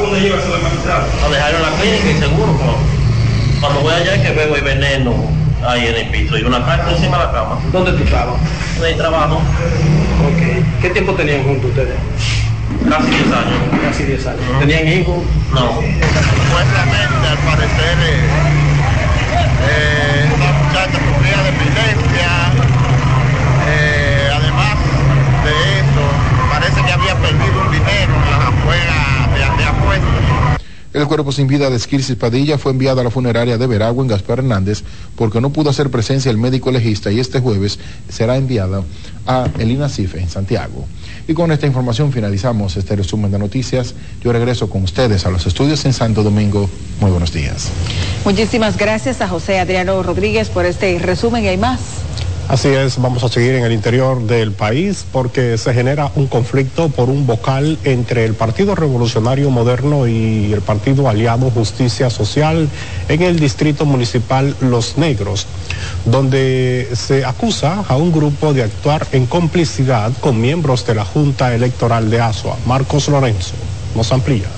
A 1.24 1.28
dejar 1.28 1.54
en 1.54 1.62
la 1.62 1.70
clínica 1.78 2.10
y 2.10 2.18
seguro. 2.18 2.97
Cuando 3.60 3.80
voy 3.80 3.92
allá 3.92 4.14
es 4.14 4.22
que 4.22 4.32
veo 4.32 4.54
el 4.54 4.62
veneno 4.62 5.14
ahí 5.66 5.86
en 5.86 5.96
el 5.96 6.08
piso 6.10 6.38
y 6.38 6.44
una 6.44 6.64
carta 6.64 6.92
encima 6.92 7.18
de 7.18 7.24
la 7.24 7.32
cama. 7.32 7.58
¿Dónde 7.72 7.92
tú 7.92 8.04
estabas? 8.04 8.40
En 8.78 8.84
el 8.84 8.96
trabajo. 8.96 9.36
Ok. 9.36 10.80
¿Qué 10.80 10.90
tiempo 10.90 11.12
tenían 11.14 11.42
juntos 11.42 11.70
ustedes? 11.70 11.96
Casi 12.88 13.10
10 13.10 13.26
años. 13.26 13.58
Casi 13.82 14.04
10 14.04 14.26
años. 14.26 14.40
¿Tenían 14.60 14.86
hijos? 14.86 15.18
No. 15.52 15.80
Supuestamente, 15.80 17.26
al 17.28 17.38
parecer, 17.38 17.96
eh, 18.06 18.20
eh, 19.68 20.30
una 20.36 20.52
muchacha 20.52 20.92
sufría 20.92 21.42
de 21.42 21.48
epilepsia. 21.48 22.30
Eh, 23.70 24.30
además 24.36 24.76
de 25.44 25.78
eso, 25.80 26.04
parece 26.48 26.80
que 26.84 26.92
había 26.92 27.14
perdido 27.16 27.60
un 27.66 27.72
dinero 27.72 28.14
en 28.14 28.30
las 28.30 28.40
afueras 28.54 29.34
de, 29.34 29.62
de 29.62 29.68
apuestas. 29.68 30.47
El 30.94 31.06
cuerpo 31.06 31.32
sin 31.32 31.46
vida 31.46 31.68
de 31.68 31.76
Esquirsis 31.76 32.16
Padilla 32.16 32.56
fue 32.56 32.72
enviado 32.72 33.00
a 33.00 33.04
la 33.04 33.10
funeraria 33.10 33.58
de 33.58 33.66
Veragua 33.66 34.02
en 34.02 34.08
Gaspar 34.08 34.38
Hernández 34.38 34.82
porque 35.16 35.38
no 35.38 35.50
pudo 35.50 35.68
hacer 35.68 35.90
presencia 35.90 36.30
el 36.30 36.38
médico 36.38 36.70
legista 36.70 37.12
y 37.12 37.20
este 37.20 37.40
jueves 37.40 37.78
será 38.08 38.38
enviada 38.38 38.82
a 39.26 39.46
el 39.58 39.70
INACIFE 39.70 40.20
en 40.20 40.30
Santiago. 40.30 40.86
Y 41.26 41.34
con 41.34 41.52
esta 41.52 41.66
información 41.66 42.10
finalizamos 42.10 42.78
este 42.78 42.96
resumen 42.96 43.30
de 43.30 43.38
noticias. 43.38 43.94
Yo 44.22 44.32
regreso 44.32 44.70
con 44.70 44.82
ustedes 44.82 45.26
a 45.26 45.30
los 45.30 45.46
estudios 45.46 45.84
en 45.84 45.92
Santo 45.92 46.22
Domingo. 46.22 46.70
Muy 47.00 47.10
buenos 47.10 47.34
días. 47.34 47.68
Muchísimas 48.24 48.78
gracias 48.78 49.20
a 49.20 49.28
José 49.28 49.58
Adriano 49.58 50.02
Rodríguez 50.02 50.48
por 50.48 50.64
este 50.64 50.98
resumen 50.98 51.44
y 51.44 51.48
hay 51.48 51.58
más. 51.58 51.80
Así 52.48 52.68
es, 52.68 52.98
vamos 52.98 53.22
a 53.22 53.28
seguir 53.28 53.56
en 53.56 53.64
el 53.64 53.72
interior 53.72 54.22
del 54.22 54.52
país 54.52 55.04
porque 55.12 55.58
se 55.58 55.74
genera 55.74 56.10
un 56.14 56.28
conflicto 56.28 56.88
por 56.88 57.10
un 57.10 57.26
vocal 57.26 57.78
entre 57.84 58.24
el 58.24 58.32
Partido 58.32 58.74
Revolucionario 58.74 59.50
Moderno 59.50 60.06
y 60.06 60.50
el 60.50 60.62
Partido 60.62 61.10
Aliado 61.10 61.50
Justicia 61.50 62.08
Social 62.08 62.66
en 63.10 63.20
el 63.20 63.38
Distrito 63.38 63.84
Municipal 63.84 64.56
Los 64.62 64.96
Negros, 64.96 65.46
donde 66.06 66.88
se 66.94 67.22
acusa 67.26 67.84
a 67.86 67.96
un 67.98 68.12
grupo 68.12 68.54
de 68.54 68.62
actuar 68.62 69.06
en 69.12 69.26
complicidad 69.26 70.10
con 70.22 70.40
miembros 70.40 70.86
de 70.86 70.94
la 70.94 71.04
Junta 71.04 71.54
Electoral 71.54 72.08
de 72.08 72.22
Asua. 72.22 72.56
Marcos 72.64 73.08
Lorenzo 73.08 73.56
nos 73.94 74.10
amplía. 74.10 74.48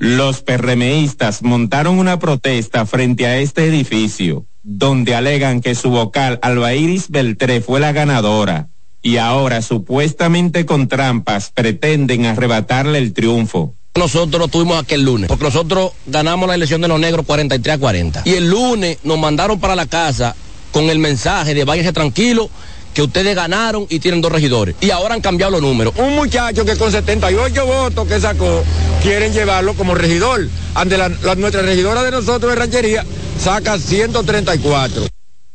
Los 0.00 0.40
PRMistas 0.40 1.42
montaron 1.42 1.98
una 1.98 2.18
protesta 2.18 2.86
frente 2.86 3.26
a 3.26 3.36
este 3.36 3.66
edificio, 3.66 4.46
donde 4.62 5.14
alegan 5.14 5.60
que 5.60 5.74
su 5.74 5.90
vocal 5.90 6.38
Albairis 6.40 7.10
Beltré 7.10 7.60
fue 7.60 7.80
la 7.80 7.92
ganadora, 7.92 8.70
y 9.02 9.18
ahora 9.18 9.60
supuestamente 9.60 10.64
con 10.64 10.88
trampas 10.88 11.52
pretenden 11.54 12.24
arrebatarle 12.24 12.96
el 12.96 13.12
triunfo. 13.12 13.74
Nosotros 13.94 14.50
tuvimos 14.50 14.82
aquel 14.82 15.02
lunes, 15.02 15.28
porque 15.28 15.44
nosotros 15.44 15.92
ganamos 16.06 16.48
la 16.48 16.54
elección 16.54 16.80
de 16.80 16.88
los 16.88 16.98
negros 16.98 17.26
43 17.26 17.74
a 17.74 17.78
40. 17.78 18.22
Y 18.24 18.30
el 18.30 18.48
lunes 18.48 19.00
nos 19.04 19.18
mandaron 19.18 19.60
para 19.60 19.76
la 19.76 19.84
casa 19.84 20.34
con 20.72 20.84
el 20.84 20.98
mensaje 20.98 21.52
de 21.52 21.64
váyanse 21.64 21.92
tranquilo 21.92 22.48
que 22.94 23.02
ustedes 23.02 23.34
ganaron 23.34 23.86
y 23.88 23.98
tienen 23.98 24.20
dos 24.20 24.32
regidores. 24.32 24.74
Y 24.80 24.90
ahora 24.90 25.14
han 25.14 25.20
cambiado 25.20 25.52
los 25.52 25.62
números. 25.62 25.94
Un 25.96 26.16
muchacho 26.16 26.64
que 26.64 26.76
con 26.76 26.90
78 26.90 27.66
votos 27.66 28.06
que 28.08 28.20
sacó, 28.20 28.64
quieren 29.02 29.32
llevarlo 29.32 29.74
como 29.74 29.94
regidor. 29.94 30.48
Ante 30.74 30.98
la, 30.98 31.08
nuestra 31.36 31.62
regidora 31.62 32.02
de 32.02 32.10
nosotros 32.10 32.50
de 32.52 32.56
ranchería 32.56 33.04
saca 33.38 33.78
134. 33.78 35.06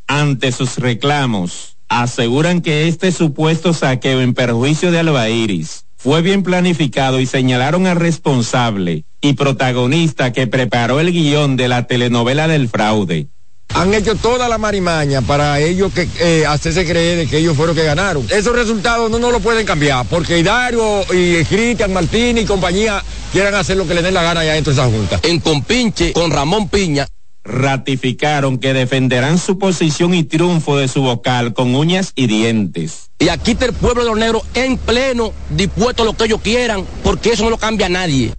Ante 0.07 0.51
sus 0.51 0.77
reclamos, 0.77 1.77
aseguran 1.87 2.61
que 2.61 2.87
este 2.87 3.11
supuesto 3.11 3.73
saqueo 3.73 4.21
en 4.21 4.33
perjuicio 4.33 4.91
de 4.91 4.99
Albairis 4.99 5.85
fue 5.95 6.21
bien 6.21 6.43
planificado 6.43 7.19
y 7.19 7.25
señalaron 7.25 7.87
al 7.87 7.95
responsable 7.95 9.05
y 9.21 9.33
protagonista 9.33 10.31
que 10.31 10.45
preparó 10.45 10.99
el 10.99 11.11
guion 11.11 11.55
de 11.57 11.67
la 11.67 11.87
telenovela 11.87 12.47
del 12.47 12.69
fraude 12.69 13.27
han 13.75 13.93
hecho 13.93 14.15
toda 14.15 14.47
la 14.47 14.57
marimaña 14.57 15.21
para 15.21 15.59
ellos 15.59 15.93
que 15.93 16.07
eh, 16.19 16.45
hacerse 16.45 16.85
creer 16.85 17.17
de 17.17 17.27
que 17.27 17.37
ellos 17.37 17.57
fueron 17.57 17.75
que 17.75 17.83
ganaron. 17.83 18.25
Esos 18.31 18.55
resultados 18.55 19.11
no, 19.11 19.19
no 19.19 19.31
lo 19.31 19.41
pueden 19.41 19.65
cambiar, 19.65 20.05
porque 20.05 20.39
Hidario 20.39 21.01
y 21.13 21.43
Cristian 21.43 21.91
Martín 21.91 22.37
y 22.37 22.45
compañía 22.45 23.03
quieran 23.33 23.53
hacer 23.53 23.75
lo 23.75 23.85
que 23.85 23.93
les 23.93 24.03
den 24.03 24.13
la 24.13 24.23
gana 24.23 24.45
ya 24.45 24.53
dentro 24.53 24.73
de 24.73 24.81
esa 24.81 24.89
junta. 24.89 25.19
En 25.23 25.41
Compinche, 25.41 26.13
con 26.13 26.31
Ramón 26.31 26.69
Piña, 26.69 27.05
ratificaron 27.43 28.57
que 28.59 28.73
defenderán 28.73 29.37
su 29.37 29.59
posición 29.59 30.13
y 30.13 30.23
triunfo 30.23 30.77
de 30.77 30.87
su 30.87 31.01
vocal 31.01 31.53
con 31.53 31.75
uñas 31.75 32.13
y 32.15 32.27
dientes. 32.27 33.11
Y 33.19 33.27
aquí 33.27 33.51
está 33.51 33.65
el 33.65 33.73
pueblo 33.73 34.03
de 34.03 34.09
los 34.09 34.17
negros 34.17 34.43
en 34.53 34.77
pleno, 34.77 35.33
dispuesto 35.49 36.03
a 36.03 36.05
lo 36.05 36.15
que 36.15 36.25
ellos 36.25 36.41
quieran, 36.41 36.85
porque 37.03 37.33
eso 37.33 37.43
no 37.43 37.49
lo 37.49 37.57
cambia 37.57 37.89
nadie. 37.89 38.33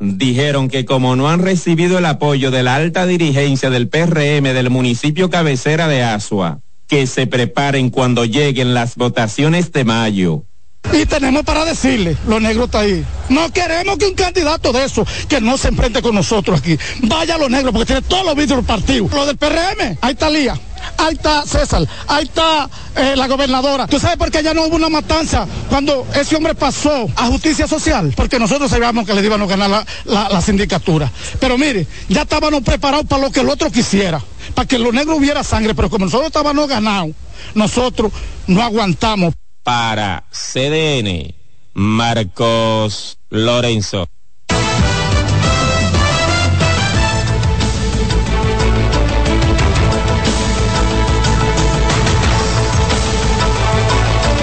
Dijeron 0.00 0.68
que 0.68 0.86
como 0.86 1.14
no 1.14 1.28
han 1.28 1.40
recibido 1.40 1.98
el 1.98 2.06
apoyo 2.06 2.50
de 2.50 2.62
la 2.62 2.74
alta 2.74 3.04
dirigencia 3.04 3.68
del 3.68 3.88
PRM 3.88 4.44
del 4.54 4.70
municipio 4.70 5.28
cabecera 5.28 5.88
de 5.88 6.02
Asua, 6.02 6.60
que 6.88 7.06
se 7.06 7.26
preparen 7.26 7.90
cuando 7.90 8.24
lleguen 8.24 8.72
las 8.72 8.96
votaciones 8.96 9.72
de 9.72 9.84
mayo. 9.84 10.44
Y 10.90 11.04
tenemos 11.04 11.42
para 11.44 11.66
decirle, 11.66 12.16
los 12.26 12.40
negros 12.40 12.66
está 12.66 12.80
ahí. 12.80 13.04
No 13.28 13.52
queremos 13.52 13.98
que 13.98 14.06
un 14.06 14.14
candidato 14.14 14.72
de 14.72 14.84
eso, 14.84 15.06
que 15.28 15.38
no 15.40 15.58
se 15.58 15.68
enfrente 15.68 16.00
con 16.00 16.14
nosotros 16.14 16.60
aquí, 16.60 16.78
vaya 17.02 17.36
los 17.36 17.50
negros, 17.50 17.72
porque 17.72 17.92
tiene 17.92 18.02
todos 18.02 18.24
los 18.24 18.34
vidrios 18.34 18.64
partidos. 18.64 19.12
Lo 19.12 19.26
del 19.26 19.36
PRM, 19.36 19.98
ahí 20.00 20.12
está 20.12 20.30
Lía, 20.30 20.58
ahí 20.96 21.14
está 21.14 21.44
César, 21.46 21.86
ahí 22.06 22.24
está 22.24 22.68
eh, 22.96 23.14
la 23.16 23.26
gobernadora. 23.26 23.86
¿Tú 23.86 23.98
sabes 23.98 24.16
por 24.16 24.30
qué 24.30 24.42
ya 24.42 24.54
no 24.54 24.66
hubo 24.66 24.76
una 24.76 24.88
matanza 24.88 25.46
cuando 25.68 26.06
ese 26.14 26.36
hombre 26.36 26.54
pasó 26.54 27.08
a 27.16 27.26
justicia 27.26 27.66
social? 27.66 28.12
Porque 28.16 28.38
nosotros 28.38 28.70
sabíamos 28.70 29.06
que 29.06 29.14
le 29.14 29.24
iban 29.24 29.42
a 29.42 29.46
ganar 29.46 29.70
la, 29.70 29.86
la, 30.04 30.28
la 30.28 30.40
sindicatura. 30.40 31.10
Pero 31.38 31.56
mire, 31.58 31.86
ya 32.08 32.22
estábamos 32.22 32.62
preparados 32.62 33.06
para 33.06 33.22
lo 33.22 33.30
que 33.30 33.40
el 33.40 33.48
otro 33.48 33.70
quisiera, 33.70 34.22
para 34.54 34.66
que 34.66 34.78
los 34.78 34.92
negros 34.92 35.18
hubiera 35.18 35.44
sangre, 35.44 35.74
pero 35.74 35.90
como 35.90 36.04
nosotros 36.06 36.28
estábamos 36.28 36.68
ganados, 36.68 37.12
nosotros 37.54 38.12
no 38.46 38.62
aguantamos. 38.62 39.34
Para 39.62 40.24
CDN, 40.30 41.34
Marcos 41.74 43.18
Lorenzo. 43.28 44.06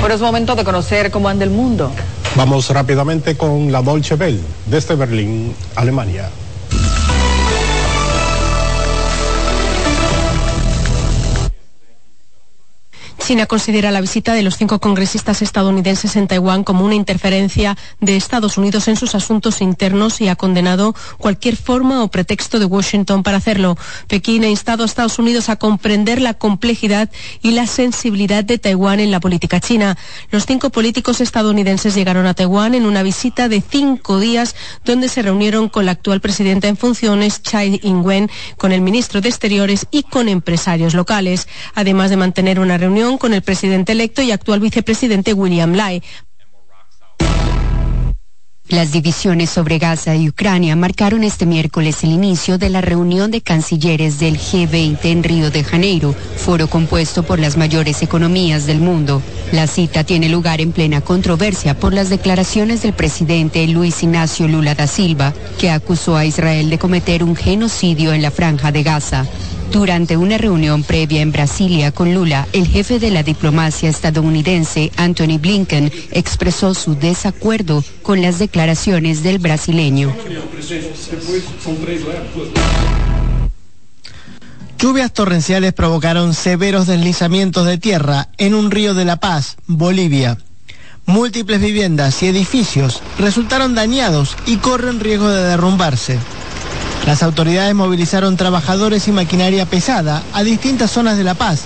Por 0.07 0.15
es 0.15 0.21
momento 0.21 0.55
de 0.55 0.63
conocer 0.63 1.11
cómo 1.11 1.27
anda 1.27 1.43
el 1.43 1.49
mundo. 1.49 1.91
Vamos 2.37 2.69
rápidamente 2.69 3.35
con 3.35 3.73
la 3.73 3.81
Dolce 3.81 4.15
Bell 4.15 4.39
desde 4.65 4.95
Berlín, 4.95 5.53
Alemania. 5.75 6.29
China 13.27 13.45
considera 13.45 13.91
la 13.91 13.99
visita 13.99 14.33
de 14.33 14.41
los 14.41 14.55
cinco 14.55 14.79
congresistas 14.79 15.41
estadounidenses 15.41 16.15
en 16.15 16.29
Taiwán 16.29 16.63
como 16.63 16.85
una 16.85 16.95
interferencia 16.95 17.77
de 17.99 18.15
Estados 18.15 18.57
Unidos 18.57 18.87
en 18.87 18.95
sus 18.95 19.15
asuntos 19.15 19.59
internos 19.59 20.21
y 20.21 20.29
ha 20.29 20.37
condenado 20.37 20.95
cualquier 21.17 21.57
forma 21.57 22.01
o 22.05 22.07
pretexto 22.07 22.57
de 22.57 22.63
Washington 22.63 23.23
para 23.23 23.35
hacerlo. 23.35 23.77
Pekín 24.07 24.45
ha 24.45 24.47
instado 24.47 24.83
a 24.83 24.85
Estados 24.85 25.19
Unidos 25.19 25.49
a 25.49 25.57
comprender 25.57 26.21
la 26.21 26.35
complejidad 26.35 27.11
y 27.41 27.51
la 27.51 27.67
sensibilidad 27.67 28.45
de 28.45 28.59
Taiwán 28.59 29.01
en 29.01 29.11
la 29.11 29.19
política 29.19 29.59
china. 29.59 29.97
Los 30.31 30.45
cinco 30.45 30.69
políticos 30.69 31.19
estadounidenses 31.19 31.95
llegaron 31.95 32.27
a 32.27 32.33
Taiwán 32.33 32.75
en 32.75 32.85
una 32.85 33.03
visita 33.03 33.49
de 33.49 33.59
cinco 33.59 34.21
días 34.21 34.55
donde 34.85 35.09
se 35.09 35.21
reunieron 35.21 35.67
con 35.67 35.85
la 35.85 35.91
actual 35.91 36.21
presidenta 36.21 36.69
en 36.69 36.77
funciones, 36.77 37.43
Chai 37.43 37.81
Ing-wen, 37.83 38.31
con 38.55 38.71
el 38.71 38.79
ministro 38.79 39.19
de 39.19 39.27
Exteriores 39.27 39.85
y 39.91 40.03
con 40.03 40.29
empresarios 40.29 40.93
locales, 40.93 41.49
además 41.75 42.09
de 42.09 42.15
mantener 42.15 42.61
una 42.61 42.77
reunión 42.77 43.16
con 43.17 43.33
el 43.33 43.41
presidente 43.41 43.91
electo 43.91 44.21
y 44.21 44.31
actual 44.31 44.59
vicepresidente 44.59 45.33
William 45.33 45.73
Lai. 45.73 46.01
Las 48.69 48.91
divisiones 48.91 49.49
sobre 49.49 49.79
Gaza 49.79 50.13
y 50.17 50.27
Ucrania 50.27 50.75
marcaron 50.75 51.23
este 51.23 51.45
miércoles 51.45 52.03
el 52.03 52.11
inicio 52.11 52.57
de 52.57 52.69
la 52.69 52.81
reunión 52.81 53.31
de 53.31 53.39
cancilleres 53.39 54.19
del 54.19 54.37
G20 54.37 55.05
en 55.05 55.23
Río 55.23 55.49
de 55.51 55.63
Janeiro, 55.63 56.13
foro 56.35 56.67
compuesto 56.67 57.23
por 57.23 57.39
las 57.39 57.55
mayores 57.55 58.01
economías 58.01 58.65
del 58.65 58.79
mundo. 58.79 59.21
La 59.53 59.67
cita 59.67 60.03
tiene 60.03 60.27
lugar 60.27 60.59
en 60.59 60.73
plena 60.73 60.99
controversia 60.99 61.79
por 61.79 61.93
las 61.93 62.09
declaraciones 62.09 62.81
del 62.81 62.91
presidente 62.91 63.65
Luis 63.67 64.03
Ignacio 64.03 64.49
Lula 64.49 64.75
da 64.75 64.85
Silva, 64.85 65.33
que 65.57 65.69
acusó 65.69 66.17
a 66.17 66.25
Israel 66.25 66.69
de 66.69 66.77
cometer 66.77 67.23
un 67.23 67.37
genocidio 67.37 68.11
en 68.11 68.21
la 68.21 68.31
franja 68.31 68.73
de 68.73 68.83
Gaza. 68.83 69.25
Durante 69.71 70.17
una 70.17 70.37
reunión 70.37 70.83
previa 70.83 71.21
en 71.21 71.31
Brasilia 71.31 71.91
con 71.91 72.13
Lula, 72.13 72.47
el 72.53 72.67
jefe 72.67 72.99
de 72.99 73.11
la 73.11 73.23
diplomacia 73.23 73.89
estadounidense, 73.89 74.91
Anthony 74.95 75.37
Blinken, 75.39 75.91
expresó 76.11 76.73
su 76.73 76.95
desacuerdo 76.95 77.83
con 78.01 78.21
las 78.21 78.39
declaraciones 78.39 79.23
del 79.23 79.39
brasileño. 79.39 80.13
Lluvias 84.79 85.11
torrenciales 85.11 85.73
provocaron 85.73 86.33
severos 86.33 86.87
deslizamientos 86.87 87.65
de 87.65 87.77
tierra 87.77 88.29
en 88.37 88.53
un 88.53 88.71
río 88.71 88.93
de 88.93 89.05
La 89.05 89.17
Paz, 89.17 89.57
Bolivia. 89.65 90.37
Múltiples 91.05 91.59
viviendas 91.61 92.21
y 92.21 92.27
edificios 92.27 93.01
resultaron 93.17 93.75
dañados 93.75 94.35
y 94.45 94.57
corren 94.57 94.99
riesgo 94.99 95.29
de 95.29 95.43
derrumbarse. 95.43 96.19
Las 97.07 97.23
autoridades 97.23 97.73
movilizaron 97.73 98.35
trabajadores 98.35 99.07
y 99.07 99.13
maquinaria 99.13 99.65
pesada 99.65 100.23
a 100.33 100.43
distintas 100.43 100.91
zonas 100.91 101.17
de 101.17 101.23
La 101.23 101.35
Paz 101.35 101.61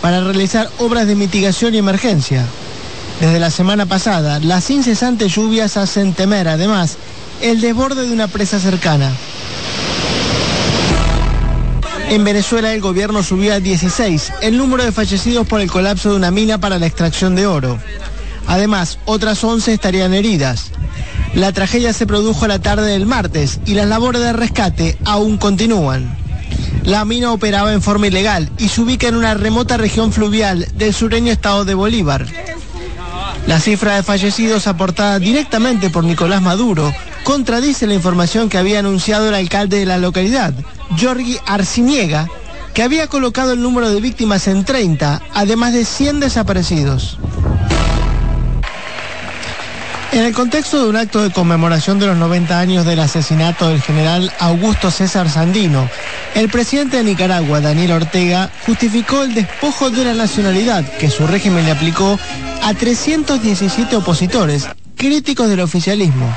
para 0.00 0.24
realizar 0.24 0.70
obras 0.78 1.06
de 1.06 1.14
mitigación 1.14 1.74
y 1.74 1.78
emergencia. 1.78 2.46
Desde 3.20 3.38
la 3.38 3.50
semana 3.50 3.84
pasada, 3.84 4.40
las 4.40 4.70
incesantes 4.70 5.34
lluvias 5.34 5.76
hacen 5.76 6.14
temer 6.14 6.48
además 6.48 6.96
el 7.42 7.60
desborde 7.60 8.06
de 8.06 8.12
una 8.12 8.26
presa 8.26 8.58
cercana. 8.58 9.12
En 12.08 12.24
Venezuela 12.24 12.72
el 12.72 12.80
gobierno 12.80 13.22
subió 13.22 13.52
a 13.52 13.60
16 13.60 14.32
el 14.40 14.56
número 14.56 14.82
de 14.82 14.92
fallecidos 14.92 15.46
por 15.46 15.60
el 15.60 15.70
colapso 15.70 16.08
de 16.08 16.16
una 16.16 16.30
mina 16.30 16.56
para 16.56 16.78
la 16.78 16.86
extracción 16.86 17.34
de 17.34 17.46
oro. 17.46 17.78
Además, 18.46 18.98
otras 19.04 19.44
11 19.44 19.74
estarían 19.74 20.14
heridas. 20.14 20.70
La 21.34 21.52
tragedia 21.52 21.92
se 21.92 22.06
produjo 22.06 22.46
la 22.46 22.58
tarde 22.58 22.92
del 22.92 23.06
martes 23.06 23.60
y 23.66 23.74
las 23.74 23.86
labores 23.86 24.22
de 24.22 24.32
rescate 24.32 24.96
aún 25.04 25.36
continúan. 25.36 26.16
La 26.84 27.04
mina 27.04 27.32
operaba 27.32 27.72
en 27.72 27.82
forma 27.82 28.06
ilegal 28.06 28.50
y 28.58 28.68
se 28.68 28.80
ubica 28.80 29.08
en 29.08 29.16
una 29.16 29.34
remota 29.34 29.76
región 29.76 30.12
fluvial 30.12 30.66
del 30.74 30.94
sureño 30.94 31.32
estado 31.32 31.64
de 31.64 31.74
Bolívar. 31.74 32.26
La 33.46 33.60
cifra 33.60 33.96
de 33.96 34.02
fallecidos 34.02 34.66
aportada 34.66 35.18
directamente 35.18 35.90
por 35.90 36.04
Nicolás 36.04 36.42
Maduro 36.42 36.92
contradice 37.22 37.86
la 37.86 37.94
información 37.94 38.48
que 38.48 38.58
había 38.58 38.78
anunciado 38.78 39.28
el 39.28 39.34
alcalde 39.34 39.78
de 39.78 39.86
la 39.86 39.98
localidad, 39.98 40.54
Giorgi 40.96 41.38
Arciniega, 41.44 42.28
que 42.72 42.82
había 42.82 43.08
colocado 43.08 43.52
el 43.52 43.62
número 43.62 43.90
de 43.90 44.00
víctimas 44.00 44.46
en 44.48 44.64
30, 44.64 45.22
además 45.34 45.72
de 45.72 45.84
100 45.84 46.20
desaparecidos. 46.20 47.18
En 50.16 50.24
el 50.24 50.32
contexto 50.32 50.82
de 50.82 50.88
un 50.88 50.96
acto 50.96 51.22
de 51.22 51.30
conmemoración 51.30 51.98
de 51.98 52.06
los 52.06 52.16
90 52.16 52.58
años 52.58 52.86
del 52.86 53.00
asesinato 53.00 53.68
del 53.68 53.82
general 53.82 54.32
Augusto 54.38 54.90
César 54.90 55.28
Sandino, 55.28 55.90
el 56.34 56.48
presidente 56.48 56.96
de 56.96 57.04
Nicaragua, 57.04 57.60
Daniel 57.60 57.92
Ortega, 57.92 58.50
justificó 58.64 59.24
el 59.24 59.34
despojo 59.34 59.90
de 59.90 60.06
la 60.06 60.14
nacionalidad 60.14 60.90
que 60.96 61.10
su 61.10 61.26
régimen 61.26 61.66
le 61.66 61.72
aplicó 61.72 62.18
a 62.62 62.72
317 62.72 63.94
opositores, 63.94 64.66
críticos 64.96 65.50
del 65.50 65.60
oficialismo. 65.60 66.34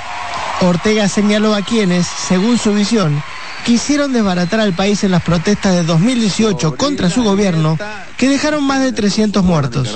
Ortega 0.59 1.07
señaló 1.07 1.55
a 1.55 1.61
quienes, 1.61 2.05
según 2.05 2.57
su 2.57 2.73
visión, 2.73 3.23
quisieron 3.65 4.11
desbaratar 4.11 4.59
al 4.59 4.73
país 4.73 5.05
en 5.05 5.11
las 5.11 5.23
protestas 5.23 5.73
de 5.73 5.83
2018 5.83 6.75
contra 6.75 7.09
su 7.09 7.23
gobierno, 7.23 7.77
que 8.17 8.27
dejaron 8.27 8.61
más 8.61 8.81
de 8.81 8.91
300 8.91 9.41
muertos. 9.41 9.95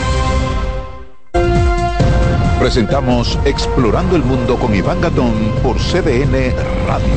Presentamos 2.61 3.39
Explorando 3.43 4.15
el 4.15 4.21
Mundo 4.21 4.55
con 4.59 4.75
Iván 4.75 5.01
Gatón 5.01 5.33
por 5.63 5.77
CDN 5.77 6.53
Radio. 6.85 7.07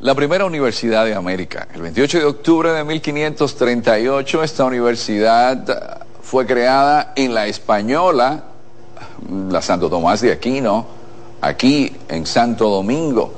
La 0.00 0.14
primera 0.14 0.44
universidad 0.44 1.06
de 1.06 1.14
América. 1.14 1.66
El 1.74 1.80
28 1.80 2.18
de 2.18 2.24
octubre 2.26 2.72
de 2.72 2.84
1538 2.84 4.42
esta 4.42 4.66
universidad 4.66 6.02
fue 6.20 6.44
creada 6.44 7.14
en 7.16 7.32
la 7.32 7.46
Española, 7.46 8.44
la 9.48 9.62
Santo 9.62 9.88
Tomás 9.88 10.20
de 10.20 10.32
Aquino, 10.32 10.86
aquí 11.40 11.90
en 12.10 12.26
Santo 12.26 12.68
Domingo 12.68 13.32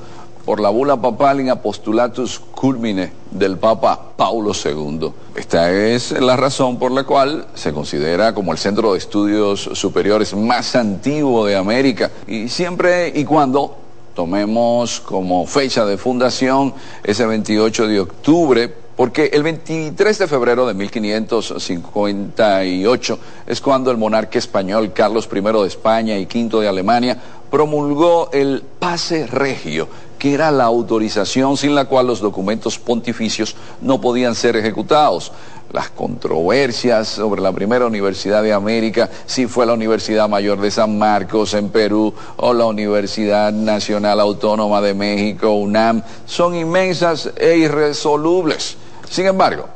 por 0.44 0.58
la 0.60 0.70
bula 0.70 0.96
papal 1.00 1.40
in 1.40 1.50
apostulatus 1.50 2.38
culmine 2.38 3.10
del 3.38 3.58
Papa 3.58 4.12
Paulo 4.16 4.52
II. 4.52 5.10
Esta 5.34 5.72
es 5.72 6.12
la 6.12 6.36
razón 6.36 6.78
por 6.78 6.92
la 6.92 7.04
cual 7.04 7.46
se 7.54 7.72
considera 7.72 8.34
como 8.34 8.52
el 8.52 8.58
centro 8.58 8.92
de 8.92 8.98
estudios 8.98 9.70
superiores 9.72 10.34
más 10.34 10.76
antiguo 10.76 11.46
de 11.46 11.56
América 11.56 12.10
y 12.26 12.48
siempre 12.48 13.12
y 13.14 13.24
cuando 13.24 13.76
tomemos 14.14 15.00
como 15.00 15.46
fecha 15.46 15.84
de 15.84 15.98
fundación 15.98 16.72
ese 17.04 17.26
28 17.26 17.86
de 17.86 18.00
octubre 18.00 18.86
porque 18.96 19.30
el 19.34 19.42
23 19.42 20.18
de 20.18 20.26
febrero 20.26 20.66
de 20.66 20.72
1558 20.72 23.18
es 23.46 23.60
cuando 23.60 23.90
el 23.90 23.98
monarca 23.98 24.38
español 24.38 24.94
Carlos 24.94 25.28
I 25.30 25.42
de 25.42 25.66
España 25.66 26.16
y 26.16 26.24
V 26.24 26.62
de 26.62 26.68
Alemania 26.68 27.20
promulgó 27.50 28.30
el 28.32 28.62
pase 28.78 29.26
regio, 29.26 29.86
que 30.18 30.34
era 30.34 30.50
la 30.50 30.64
autorización 30.64 31.56
sin 31.56 31.74
la 31.74 31.86
cual 31.86 32.06
los 32.06 32.20
documentos 32.20 32.78
pontificios 32.78 33.56
no 33.80 34.00
podían 34.00 34.34
ser 34.34 34.56
ejecutados. 34.56 35.32
Las 35.72 35.90
controversias 35.90 37.08
sobre 37.08 37.42
la 37.42 37.52
primera 37.52 37.86
universidad 37.86 38.42
de 38.42 38.52
América, 38.52 39.10
si 39.26 39.46
fue 39.46 39.66
la 39.66 39.72
Universidad 39.74 40.28
Mayor 40.28 40.60
de 40.60 40.70
San 40.70 40.96
Marcos 40.96 41.54
en 41.54 41.70
Perú 41.70 42.14
o 42.36 42.54
la 42.54 42.66
Universidad 42.66 43.52
Nacional 43.52 44.20
Autónoma 44.20 44.80
de 44.80 44.94
México, 44.94 45.54
UNAM, 45.54 46.02
son 46.24 46.54
inmensas 46.54 47.30
e 47.36 47.56
irresolubles. 47.56 48.76
Sin 49.10 49.26
embargo, 49.26 49.66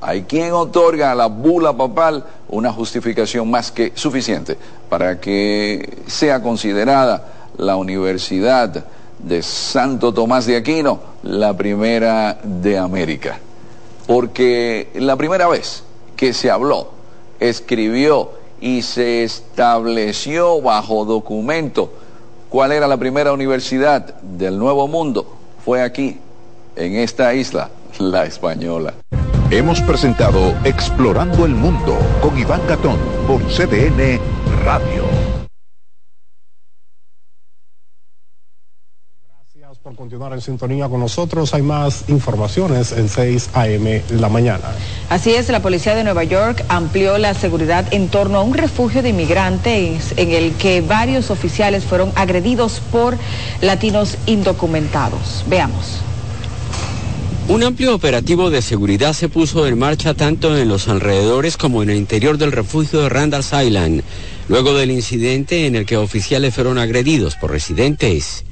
hay 0.00 0.22
quien 0.22 0.52
otorga 0.52 1.12
a 1.12 1.14
la 1.14 1.26
bula 1.26 1.76
papal 1.76 2.24
una 2.48 2.72
justificación 2.72 3.50
más 3.50 3.72
que 3.72 3.92
suficiente 3.94 4.56
para 4.88 5.20
que 5.20 5.98
sea 6.06 6.42
considerada 6.42 7.26
la 7.56 7.76
Universidad 7.76 8.84
de 9.18 9.42
Santo 9.42 10.12
Tomás 10.12 10.46
de 10.46 10.56
Aquino 10.56 11.00
la 11.22 11.56
primera 11.56 12.38
de 12.42 12.78
América. 12.78 13.38
Porque 14.06 14.88
la 14.94 15.16
primera 15.16 15.48
vez 15.48 15.82
que 16.16 16.32
se 16.32 16.50
habló, 16.50 16.90
escribió 17.40 18.32
y 18.60 18.82
se 18.82 19.22
estableció 19.22 20.60
bajo 20.60 21.04
documento 21.04 21.92
cuál 22.48 22.72
era 22.72 22.86
la 22.86 22.96
primera 22.96 23.32
universidad 23.32 24.14
del 24.22 24.58
Nuevo 24.58 24.88
Mundo 24.88 25.38
fue 25.64 25.82
aquí, 25.82 26.18
en 26.76 26.96
esta 26.96 27.34
isla, 27.34 27.70
la 27.98 28.24
española. 28.24 28.94
Hemos 29.50 29.80
presentado 29.82 30.54
Explorando 30.64 31.44
el 31.44 31.54
Mundo 31.54 31.96
con 32.20 32.38
Iván 32.38 32.60
Gatón 32.68 32.98
por 33.26 33.40
CDN 33.48 34.20
Radio. 34.64 35.04
Gracias 39.26 39.78
por 39.78 39.87
continuar 39.98 40.32
en 40.32 40.40
sintonía 40.40 40.88
con 40.88 41.00
nosotros. 41.00 41.52
Hay 41.54 41.62
más 41.62 42.04
informaciones 42.06 42.92
en 42.92 43.08
6 43.08 43.50
a.m. 43.52 44.04
la 44.10 44.28
mañana. 44.28 44.62
Así 45.10 45.34
es, 45.34 45.48
la 45.48 45.60
policía 45.60 45.96
de 45.96 46.04
Nueva 46.04 46.22
York 46.22 46.64
amplió 46.68 47.18
la 47.18 47.34
seguridad 47.34 47.92
en 47.92 48.08
torno 48.08 48.38
a 48.38 48.42
un 48.42 48.54
refugio 48.54 49.02
de 49.02 49.08
inmigrantes 49.08 50.14
en 50.16 50.30
el 50.30 50.52
que 50.52 50.82
varios 50.82 51.32
oficiales 51.32 51.82
fueron 51.84 52.12
agredidos 52.14 52.80
por 52.92 53.16
latinos 53.60 54.16
indocumentados. 54.26 55.44
Veamos. 55.48 55.98
Un 57.48 57.64
amplio 57.64 57.92
operativo 57.92 58.50
de 58.50 58.62
seguridad 58.62 59.14
se 59.14 59.28
puso 59.28 59.66
en 59.66 59.78
marcha 59.78 60.14
tanto 60.14 60.56
en 60.56 60.68
los 60.68 60.86
alrededores 60.86 61.56
como 61.56 61.82
en 61.82 61.90
el 61.90 61.96
interior 61.96 62.38
del 62.38 62.52
refugio 62.52 63.00
de 63.00 63.08
Randall's 63.08 63.52
Island, 63.52 64.02
luego 64.46 64.74
del 64.74 64.92
incidente 64.92 65.66
en 65.66 65.74
el 65.74 65.86
que 65.86 65.96
oficiales 65.96 66.54
fueron 66.54 66.78
agredidos 66.78 67.34
por 67.34 67.50
residentes. 67.50 68.44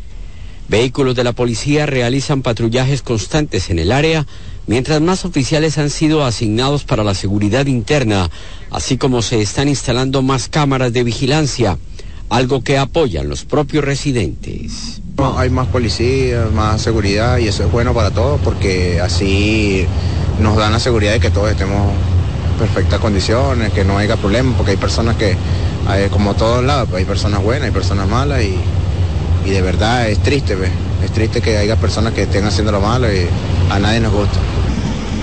Vehículos 0.69 1.15
de 1.15 1.23
la 1.23 1.33
policía 1.33 1.87
realizan 1.87 2.43
patrullajes 2.43 3.01
constantes 3.01 3.71
en 3.71 3.79
el 3.79 3.93
área, 3.93 4.27
mientras 4.67 5.01
más 5.01 5.25
oficiales 5.25 5.79
han 5.79 5.91
sido 5.91 6.25
asignados 6.25 6.83
para 6.83 7.05
la 7.05 7.15
seguridad 7.15 7.67
interna, 7.67 8.31
así 8.73 8.99
como 8.99 9.23
se 9.23 9.41
están 9.41 9.69
instalando 9.69 10.23
más 10.23 10.49
cámaras 10.49 10.93
de 10.93 11.05
vigilancia, 11.05 11.79
algo 12.31 12.65
que 12.65 12.79
apoyan 12.79 13.29
los 13.29 13.45
propios 13.45 13.85
residentes. 13.85 15.01
Hay 15.37 15.51
más 15.51 15.69
policía, 15.69 16.49
más 16.53 16.83
seguridad 16.83 17.39
y 17.39 17.47
eso 17.47 17.65
es 17.65 17.71
bueno 17.71 17.95
para 17.95 18.11
todos 18.11 18.41
porque 18.43 19.01
así 19.01 19.87
nos 20.41 20.57
dan 20.57 20.73
la 20.73 20.81
seguridad 20.81 21.13
de 21.13 21.21
que 21.21 21.31
todos 21.31 21.49
estemos 21.49 21.93
en 22.53 22.59
perfectas 22.59 22.99
condiciones, 22.99 23.73
que 23.73 23.85
no 23.85 23.99
haya 23.99 24.17
problemas, 24.17 24.57
porque 24.57 24.73
hay 24.73 24.77
personas 24.77 25.17
que, 25.17 25.37
como 26.11 26.35
todos 26.35 26.65
lados, 26.65 26.89
hay 26.93 27.05
personas 27.05 27.41
buenas, 27.41 27.67
hay 27.67 27.71
personas 27.71 28.09
malas 28.09 28.43
y, 28.43 28.57
de 29.51 29.63
verdad 29.63 30.09
es 30.09 30.19
triste, 30.23 30.57
es 31.05 31.11
triste 31.13 31.41
que 31.41 31.57
haya 31.57 31.77
personas 31.77 32.13
que 32.13 32.23
estén 32.23 32.45
haciendo 32.45 32.73
lo 32.73 32.81
malo 32.81 33.13
y 33.13 33.27
a 33.71 33.79
nadie 33.79 34.01
nos 34.01 34.13
gusta. 34.13 34.39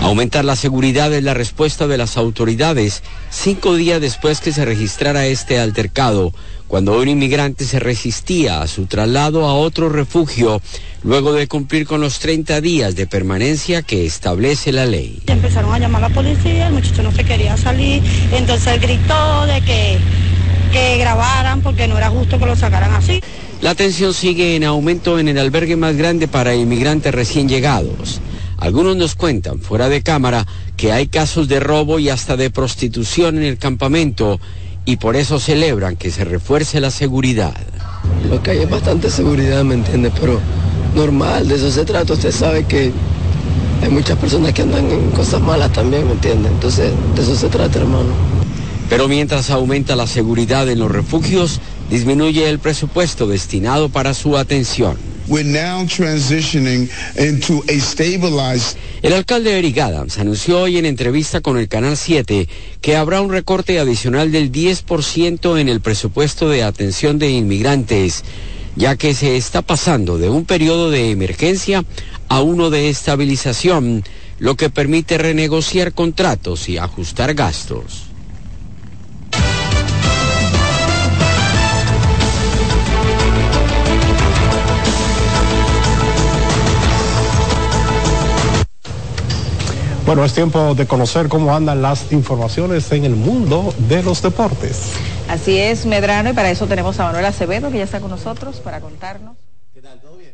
Aumentar 0.01 0.43
la 0.43 0.57
seguridad 0.57 1.13
es 1.13 1.23
la 1.23 1.33
respuesta 1.33 1.87
de 1.87 1.97
las 1.97 2.17
autoridades 2.17 3.03
cinco 3.29 3.75
días 3.75 4.01
después 4.01 4.41
que 4.41 4.51
se 4.51 4.65
registrara 4.65 5.25
este 5.27 5.59
altercado 5.59 6.33
cuando 6.67 6.99
un 6.99 7.07
inmigrante 7.07 7.65
se 7.65 7.79
resistía 7.79 8.61
a 8.61 8.67
su 8.67 8.85
traslado 8.85 9.45
a 9.45 9.53
otro 9.53 9.89
refugio 9.89 10.61
luego 11.03 11.31
de 11.33 11.47
cumplir 11.47 11.85
con 11.85 12.01
los 12.01 12.19
30 12.19 12.61
días 12.61 12.95
de 12.95 13.07
permanencia 13.07 13.81
que 13.81 14.05
establece 14.05 14.71
la 14.71 14.85
ley. 14.85 15.21
Empezaron 15.27 15.73
a 15.73 15.79
llamar 15.79 16.03
a 16.03 16.09
la 16.09 16.15
policía, 16.15 16.67
el 16.67 16.73
muchacho 16.73 17.03
no 17.03 17.11
se 17.11 17.23
quería 17.23 17.55
salir, 17.57 18.01
entonces 18.31 18.81
gritó 18.81 19.45
de 19.45 19.61
que, 19.61 19.99
que 20.71 20.97
grabaran 20.97 21.61
porque 21.61 21.87
no 21.87 21.97
era 21.97 22.09
justo 22.09 22.39
que 22.39 22.45
lo 22.45 22.55
sacaran 22.55 22.93
así. 22.93 23.21
La 23.63 23.75
tensión 23.75 24.13
sigue 24.13 24.57
en 24.57 24.65
aumento 24.65 25.19
en 25.19 25.29
el 25.29 25.37
albergue 25.37 25.77
más 25.77 25.95
grande 25.95 26.27
para 26.27 26.53
inmigrantes 26.53 27.15
recién 27.15 27.47
llegados. 27.47 28.19
Algunos 28.57 28.97
nos 28.97 29.15
cuentan 29.15 29.61
fuera 29.61 29.87
de 29.87 30.03
cámara 30.03 30.45
que 30.75 30.91
hay 30.91 31.07
casos 31.07 31.47
de 31.47 31.61
robo 31.61 31.97
y 31.97 32.09
hasta 32.09 32.35
de 32.35 32.49
prostitución 32.49 33.37
en 33.37 33.43
el 33.43 33.57
campamento 33.57 34.41
y 34.83 34.97
por 34.97 35.15
eso 35.15 35.39
celebran 35.39 35.95
que 35.95 36.11
se 36.11 36.25
refuerce 36.25 36.81
la 36.81 36.91
seguridad. 36.91 37.55
Lo 38.29 38.43
que 38.43 38.51
hay 38.51 38.57
es 38.57 38.69
bastante 38.69 39.09
seguridad, 39.09 39.63
¿me 39.63 39.75
entiende? 39.75 40.11
Pero 40.19 40.41
normal, 40.93 41.47
de 41.47 41.55
eso 41.55 41.71
se 41.71 41.85
trata. 41.85 42.11
Usted 42.11 42.33
sabe 42.33 42.65
que 42.65 42.91
hay 43.81 43.89
muchas 43.89 44.17
personas 44.17 44.51
que 44.51 44.63
andan 44.63 44.91
en 44.91 45.09
cosas 45.11 45.39
malas 45.39 45.71
también, 45.71 46.05
¿me 46.05 46.11
entiende? 46.11 46.49
Entonces, 46.49 46.91
de 47.15 47.21
eso 47.21 47.33
se 47.33 47.47
trata, 47.47 47.79
hermano. 47.79 48.09
Pero 48.89 49.07
mientras 49.07 49.49
aumenta 49.49 49.95
la 49.95 50.05
seguridad 50.05 50.69
en 50.69 50.79
los 50.79 50.91
refugios, 50.91 51.61
disminuye 51.89 52.49
el 52.49 52.59
presupuesto 52.59 53.27
destinado 53.27 53.89
para 53.89 54.13
su 54.13 54.37
atención. 54.37 54.97
El 59.01 59.13
alcalde 59.13 59.57
Eric 59.57 59.77
Adams 59.77 60.17
anunció 60.17 60.61
hoy 60.61 60.77
en 60.77 60.85
entrevista 60.85 61.39
con 61.39 61.57
el 61.57 61.69
Canal 61.69 61.95
7 61.95 62.49
que 62.81 62.95
habrá 62.97 63.21
un 63.21 63.31
recorte 63.31 63.79
adicional 63.79 64.31
del 64.31 64.51
10% 64.51 65.59
en 65.59 65.69
el 65.69 65.79
presupuesto 65.79 66.49
de 66.49 66.63
atención 66.63 67.19
de 67.19 67.29
inmigrantes, 67.29 68.23
ya 68.75 68.97
que 68.97 69.13
se 69.13 69.37
está 69.37 69.61
pasando 69.61 70.17
de 70.17 70.29
un 70.29 70.45
periodo 70.45 70.91
de 70.91 71.11
emergencia 71.11 71.85
a 72.27 72.41
uno 72.41 72.69
de 72.69 72.89
estabilización, 72.89 74.03
lo 74.39 74.55
que 74.55 74.69
permite 74.69 75.17
renegociar 75.17 75.93
contratos 75.93 76.67
y 76.67 76.77
ajustar 76.77 77.33
gastos. 77.33 78.12
Bueno, 90.05 90.25
es 90.25 90.33
tiempo 90.33 90.75
de 90.75 90.85
conocer 90.85 91.29
cómo 91.29 91.55
andan 91.55 91.81
las 91.81 92.11
informaciones 92.11 92.91
en 92.91 93.05
el 93.05 93.15
mundo 93.15 93.73
de 93.87 94.03
los 94.03 94.21
deportes. 94.21 94.91
Así 95.29 95.57
es, 95.57 95.85
Medrano, 95.85 96.29
y 96.29 96.33
para 96.33 96.49
eso 96.49 96.67
tenemos 96.67 96.99
a 96.99 97.05
Manuel 97.05 97.25
Acevedo, 97.25 97.71
que 97.71 97.77
ya 97.77 97.85
está 97.85 98.01
con 98.01 98.11
nosotros 98.11 98.57
para 98.57 98.81
contarnos. 98.81 99.37
¿Qué 99.73 99.81
tal? 99.81 99.99
¿Todo 100.01 100.17
bien? 100.17 100.33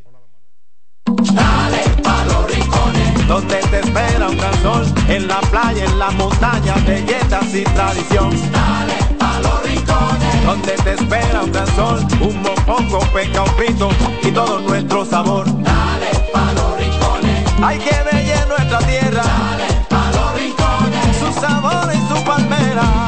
Dale 1.33 1.83
pa 2.03 2.25
los 2.25 2.51
rincones, 2.51 3.27
donde 3.27 3.57
te 3.57 3.79
espera 3.79 4.27
un 4.27 4.37
gran 4.37 4.61
sol, 4.63 4.85
en 5.07 5.27
la 5.27 5.39
playa, 5.41 5.85
en 5.85 5.99
la 5.99 6.11
montaña, 6.11 6.73
belletas 6.87 7.53
y 7.53 7.63
tradición. 7.63 8.31
Dale 8.51 9.17
pa 9.19 9.39
los 9.39 9.63
rincones, 9.63 10.45
donde 10.45 10.71
te 10.71 10.93
espera 10.93 11.43
un 11.43 11.51
gran 11.51 11.75
sol, 11.75 12.07
un 12.21 12.41
mopongo, 12.41 12.99
peca, 13.13 13.43
un 13.43 13.55
pito 13.55 13.89
y 14.23 14.31
todo 14.31 14.61
nuestro 14.61 15.05
sabor. 15.05 15.45
Dale 15.45 16.09
pa 16.33 16.53
los 16.53 16.77
rincones, 16.79 17.45
hay 17.61 17.77
que 17.77 17.95
bella 18.11 18.48
tierra. 18.79 19.23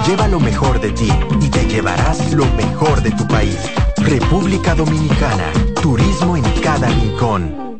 Lleva 0.07 0.27
lo 0.27 0.39
mejor 0.39 0.81
de 0.81 0.91
ti 0.91 1.09
y 1.39 1.49
te 1.49 1.65
llevarás 1.67 2.33
lo 2.33 2.45
mejor 2.57 3.01
de 3.01 3.11
tu 3.11 3.25
país. 3.27 3.57
República 3.97 4.75
Dominicana. 4.75 5.53
Turismo 5.81 6.35
en 6.35 6.43
cada 6.61 6.89
rincón. 6.89 7.70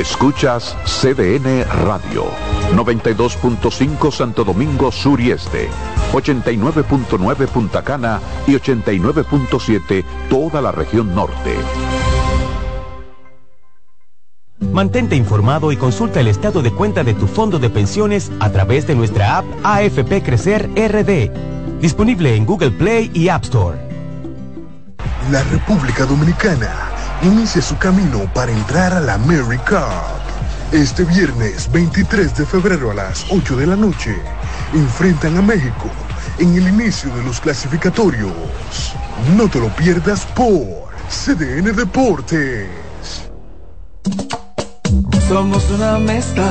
Escuchas 0.00 0.74
CDN 0.86 1.62
Radio. 1.84 2.24
92.5 2.74 4.10
Santo 4.10 4.44
Domingo 4.44 4.90
Sur 4.90 5.20
y 5.20 5.30
Este. 5.30 5.68
89.9 6.14 7.46
Punta 7.48 7.82
Cana 7.82 8.18
y 8.46 8.52
89.7 8.52 10.02
toda 10.30 10.62
la 10.62 10.72
región 10.72 11.14
norte. 11.14 11.54
Mantente 14.72 15.16
informado 15.16 15.70
y 15.70 15.76
consulta 15.76 16.20
el 16.20 16.28
estado 16.28 16.62
de 16.62 16.70
cuenta 16.70 17.04
de 17.04 17.12
tu 17.12 17.26
fondo 17.26 17.58
de 17.58 17.68
pensiones 17.68 18.32
a 18.40 18.48
través 18.48 18.86
de 18.86 18.94
nuestra 18.94 19.36
app 19.36 19.44
AFP 19.64 20.22
Crecer 20.22 20.70
RD, 20.76 21.30
disponible 21.78 22.36
en 22.36 22.46
Google 22.46 22.70
Play 22.70 23.10
y 23.12 23.28
App 23.28 23.44
Store. 23.44 23.76
La 25.30 25.42
República 25.42 26.06
Dominicana 26.06 26.89
inicia 27.22 27.60
su 27.60 27.76
camino 27.76 28.30
para 28.32 28.50
entrar 28.50 28.92
a 28.92 29.00
la 29.00 29.18
Cup. 29.18 30.72
Este 30.72 31.04
viernes 31.04 31.70
23 31.70 32.36
de 32.36 32.46
febrero 32.46 32.90
a 32.90 32.94
las 32.94 33.26
8 33.30 33.56
de 33.56 33.66
la 33.66 33.76
noche, 33.76 34.16
enfrentan 34.72 35.36
a 35.36 35.42
México 35.42 35.90
en 36.38 36.56
el 36.56 36.68
inicio 36.68 37.14
de 37.14 37.22
los 37.24 37.40
clasificatorios. 37.40 38.32
No 39.36 39.48
te 39.48 39.58
lo 39.58 39.68
pierdas 39.76 40.24
por 40.34 40.88
CDN 41.08 41.76
Deportes. 41.76 42.68
Somos 45.28 45.68
una 45.70 45.98
mezcla 45.98 46.48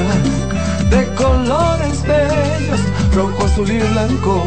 de 0.90 1.06
colores 1.16 2.04
bellos, 2.04 2.80
rojo, 3.16 3.46
azul 3.46 3.72
y 3.72 3.80
blanco, 3.80 4.44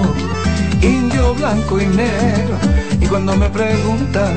indio, 0.81 1.35
blanco 1.35 1.81
y 1.81 1.87
negro. 1.87 2.59
Y 3.01 3.07
cuando 3.07 3.37
me 3.37 3.49
preguntan 3.51 4.37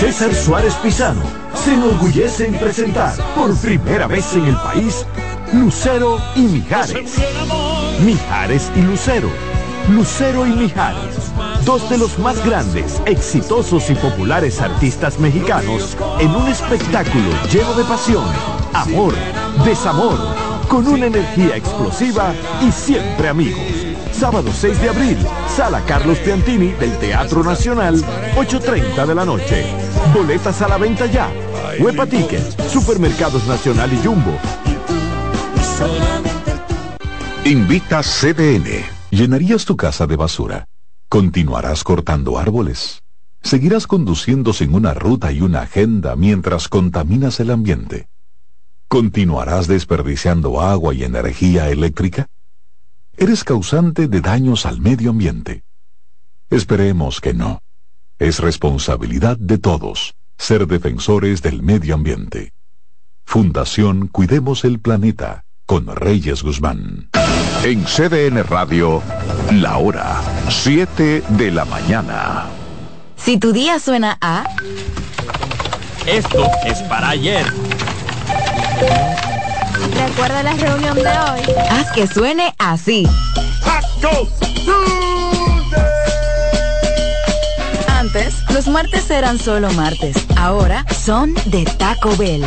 César 0.00 0.34
Suárez 0.34 0.74
Pisano 0.74 1.22
se 1.54 1.72
enorgullece 1.72 2.46
en 2.46 2.54
presentar 2.58 3.14
por 3.34 3.56
primera 3.56 4.06
vez 4.06 4.34
en 4.34 4.44
el 4.44 4.56
país 4.56 5.06
Lucero 5.54 6.18
y 6.34 6.40
Mijares. 6.40 7.16
Mijares 8.04 8.70
y 8.76 8.82
Lucero. 8.82 9.30
Lucero 9.90 10.46
y 10.46 10.50
Mijares. 10.50 11.32
Dos 11.64 11.88
de 11.88 11.96
los 11.96 12.18
más 12.18 12.44
grandes, 12.44 13.00
exitosos 13.06 13.88
y 13.88 13.94
populares 13.94 14.60
artistas 14.60 15.18
mexicanos 15.18 15.96
en 16.20 16.30
un 16.30 16.46
espectáculo 16.48 17.30
lleno 17.50 17.72
de 17.72 17.84
pasión, 17.84 18.26
amor, 18.74 19.14
desamor, 19.64 20.18
con 20.68 20.86
una 20.86 21.06
energía 21.06 21.56
explosiva 21.56 22.34
y 22.60 22.70
siempre 22.70 23.28
amigos. 23.28 23.86
Sábado 24.12 24.50
6 24.52 24.80
de 24.80 24.88
abril, 24.88 25.18
Sala 25.56 25.82
Carlos 25.86 26.18
Piantini 26.18 26.72
del 26.72 26.96
Teatro 26.98 27.42
Nacional, 27.42 27.96
8.30 28.36 29.06
de 29.06 29.14
la 29.14 29.24
noche. 29.24 29.85
Boletas 30.12 30.62
a 30.62 30.68
la 30.68 30.78
venta 30.78 31.06
ya. 31.06 31.30
Huepa 31.78 32.06
Tickets, 32.06 32.56
Supermercados 32.70 33.46
Nacional 33.46 33.92
y 33.92 33.96
Jumbo. 34.04 34.38
Invita 37.44 38.02
CDN. 38.02 38.84
¿Llenarías 39.10 39.64
tu 39.64 39.76
casa 39.76 40.06
de 40.06 40.16
basura? 40.16 40.66
¿Continuarás 41.08 41.84
cortando 41.84 42.38
árboles? 42.38 43.02
¿Seguirás 43.42 43.86
conduciendo 43.86 44.52
sin 44.52 44.74
una 44.74 44.94
ruta 44.94 45.30
y 45.32 45.40
una 45.40 45.62
agenda 45.62 46.16
mientras 46.16 46.68
contaminas 46.68 47.38
el 47.38 47.50
ambiente? 47.50 48.08
¿Continuarás 48.88 49.66
desperdiciando 49.68 50.60
agua 50.60 50.94
y 50.94 51.04
energía 51.04 51.70
eléctrica? 51.70 52.26
¿Eres 53.16 53.44
causante 53.44 54.08
de 54.08 54.20
daños 54.20 54.66
al 54.66 54.80
medio 54.80 55.10
ambiente? 55.10 55.62
Esperemos 56.50 57.20
que 57.20 57.34
no. 57.34 57.60
Es 58.18 58.38
responsabilidad 58.38 59.36
de 59.36 59.58
todos 59.58 60.14
ser 60.38 60.66
defensores 60.66 61.42
del 61.42 61.62
medio 61.62 61.94
ambiente. 61.94 62.52
Fundación 63.26 64.08
Cuidemos 64.08 64.64
el 64.64 64.80
Planeta 64.80 65.44
con 65.66 65.94
Reyes 65.94 66.42
Guzmán. 66.42 67.10
En 67.62 67.84
CDN 67.84 68.42
Radio, 68.44 69.02
la 69.52 69.76
hora 69.76 70.22
7 70.48 71.24
de 71.28 71.50
la 71.50 71.66
mañana. 71.66 72.46
Si 73.16 73.38
tu 73.38 73.52
día 73.52 73.78
suena 73.78 74.16
a... 74.22 74.48
Esto 76.06 76.48
es 76.64 76.78
para 76.84 77.10
ayer. 77.10 77.44
Recuerda 79.94 80.42
la 80.42 80.54
reunión 80.54 80.94
de 80.94 81.08
hoy. 81.08 81.40
Haz 81.68 81.92
que 81.92 82.06
suene 82.06 82.54
así. 82.58 83.06
Los 88.50 88.68
martes 88.68 89.10
eran 89.10 89.38
solo 89.38 89.68
martes. 89.72 90.16
Ahora 90.36 90.86
son 91.04 91.34
de 91.46 91.64
Taco 91.64 92.16
Bell. 92.16 92.44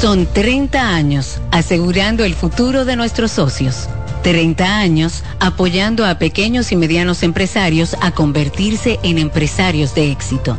Son 0.00 0.26
30 0.32 0.94
años 0.94 1.40
asegurando 1.50 2.24
el 2.24 2.34
futuro 2.34 2.86
de 2.86 2.96
nuestros 2.96 3.32
socios. 3.32 3.88
30 4.22 4.78
años 4.78 5.24
apoyando 5.40 6.06
a 6.06 6.18
pequeños 6.18 6.72
y 6.72 6.76
medianos 6.76 7.22
empresarios 7.22 7.96
a 8.00 8.12
convertirse 8.12 8.98
en 9.02 9.18
empresarios 9.18 9.94
de 9.94 10.10
éxito. 10.10 10.58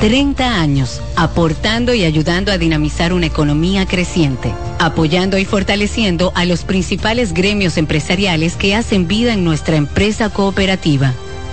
30 0.00 0.60
años 0.60 1.00
aportando 1.14 1.94
y 1.94 2.04
ayudando 2.04 2.50
a 2.50 2.58
dinamizar 2.58 3.12
una 3.12 3.26
economía 3.26 3.86
creciente, 3.86 4.52
apoyando 4.80 5.38
y 5.38 5.44
fortaleciendo 5.44 6.32
a 6.34 6.44
los 6.44 6.64
principales 6.64 7.32
gremios 7.32 7.76
empresariales 7.76 8.56
que 8.56 8.74
hacen 8.74 9.06
vida 9.06 9.34
en 9.34 9.44
nuestra 9.44 9.76
empresa 9.76 10.30
cooperativa. 10.30 11.14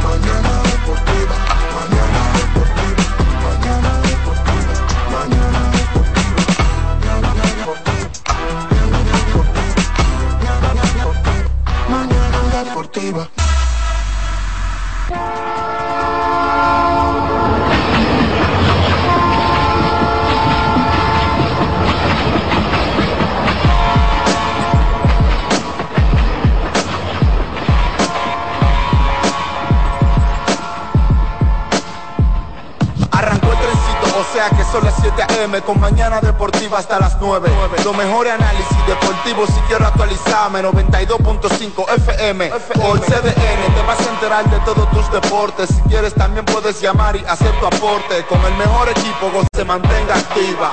Son 34.71 34.85
las 34.85 34.93
7 35.01 35.21
a.m. 35.23 35.61
con 35.61 35.79
mañana 35.79 36.21
deportiva 36.21 36.79
hasta 36.79 36.99
las 36.99 37.17
9. 37.19 37.49
Lo 37.83 37.93
mejor 37.93 38.27
análisis 38.27 38.77
deportivo 38.87 39.45
si 39.45 39.59
quiero 39.67 39.85
actualizarme. 39.85 40.63
92.5 40.63 41.89
FM 41.97 42.49
por 42.49 42.99
CDN. 43.01 43.73
Te 43.75 43.81
vas 43.85 43.99
a 43.99 44.09
enterar 44.09 44.49
de 44.49 44.59
todos 44.59 44.89
tus 44.91 45.11
deportes. 45.11 45.69
Si 45.69 45.81
quieres 45.89 46.13
también 46.13 46.45
puedes 46.45 46.79
llamar 46.79 47.17
y 47.17 47.25
hacer 47.25 47.51
tu 47.59 47.65
aporte. 47.65 48.25
Con 48.29 48.39
el 48.45 48.53
mejor 48.55 48.87
equipo 48.89 49.29
se 49.53 49.65
mantenga 49.65 50.15
activa. 50.15 50.71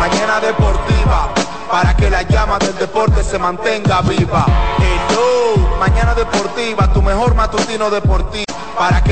Mañana 0.00 0.40
deportiva. 0.40 1.28
Para 1.70 1.94
que 1.96 2.08
la 2.08 2.22
llama 2.22 2.58
del 2.58 2.76
deporte 2.78 3.22
se 3.22 3.38
mantenga 3.38 4.00
viva. 4.02 4.46
Hello, 4.78 5.76
mañana 5.78 6.14
deportiva, 6.14 6.90
tu 6.92 7.02
mejor 7.02 7.34
matutino 7.34 7.90
deportivo. 7.90 8.44
Para 8.78 9.00
que 9.00 9.02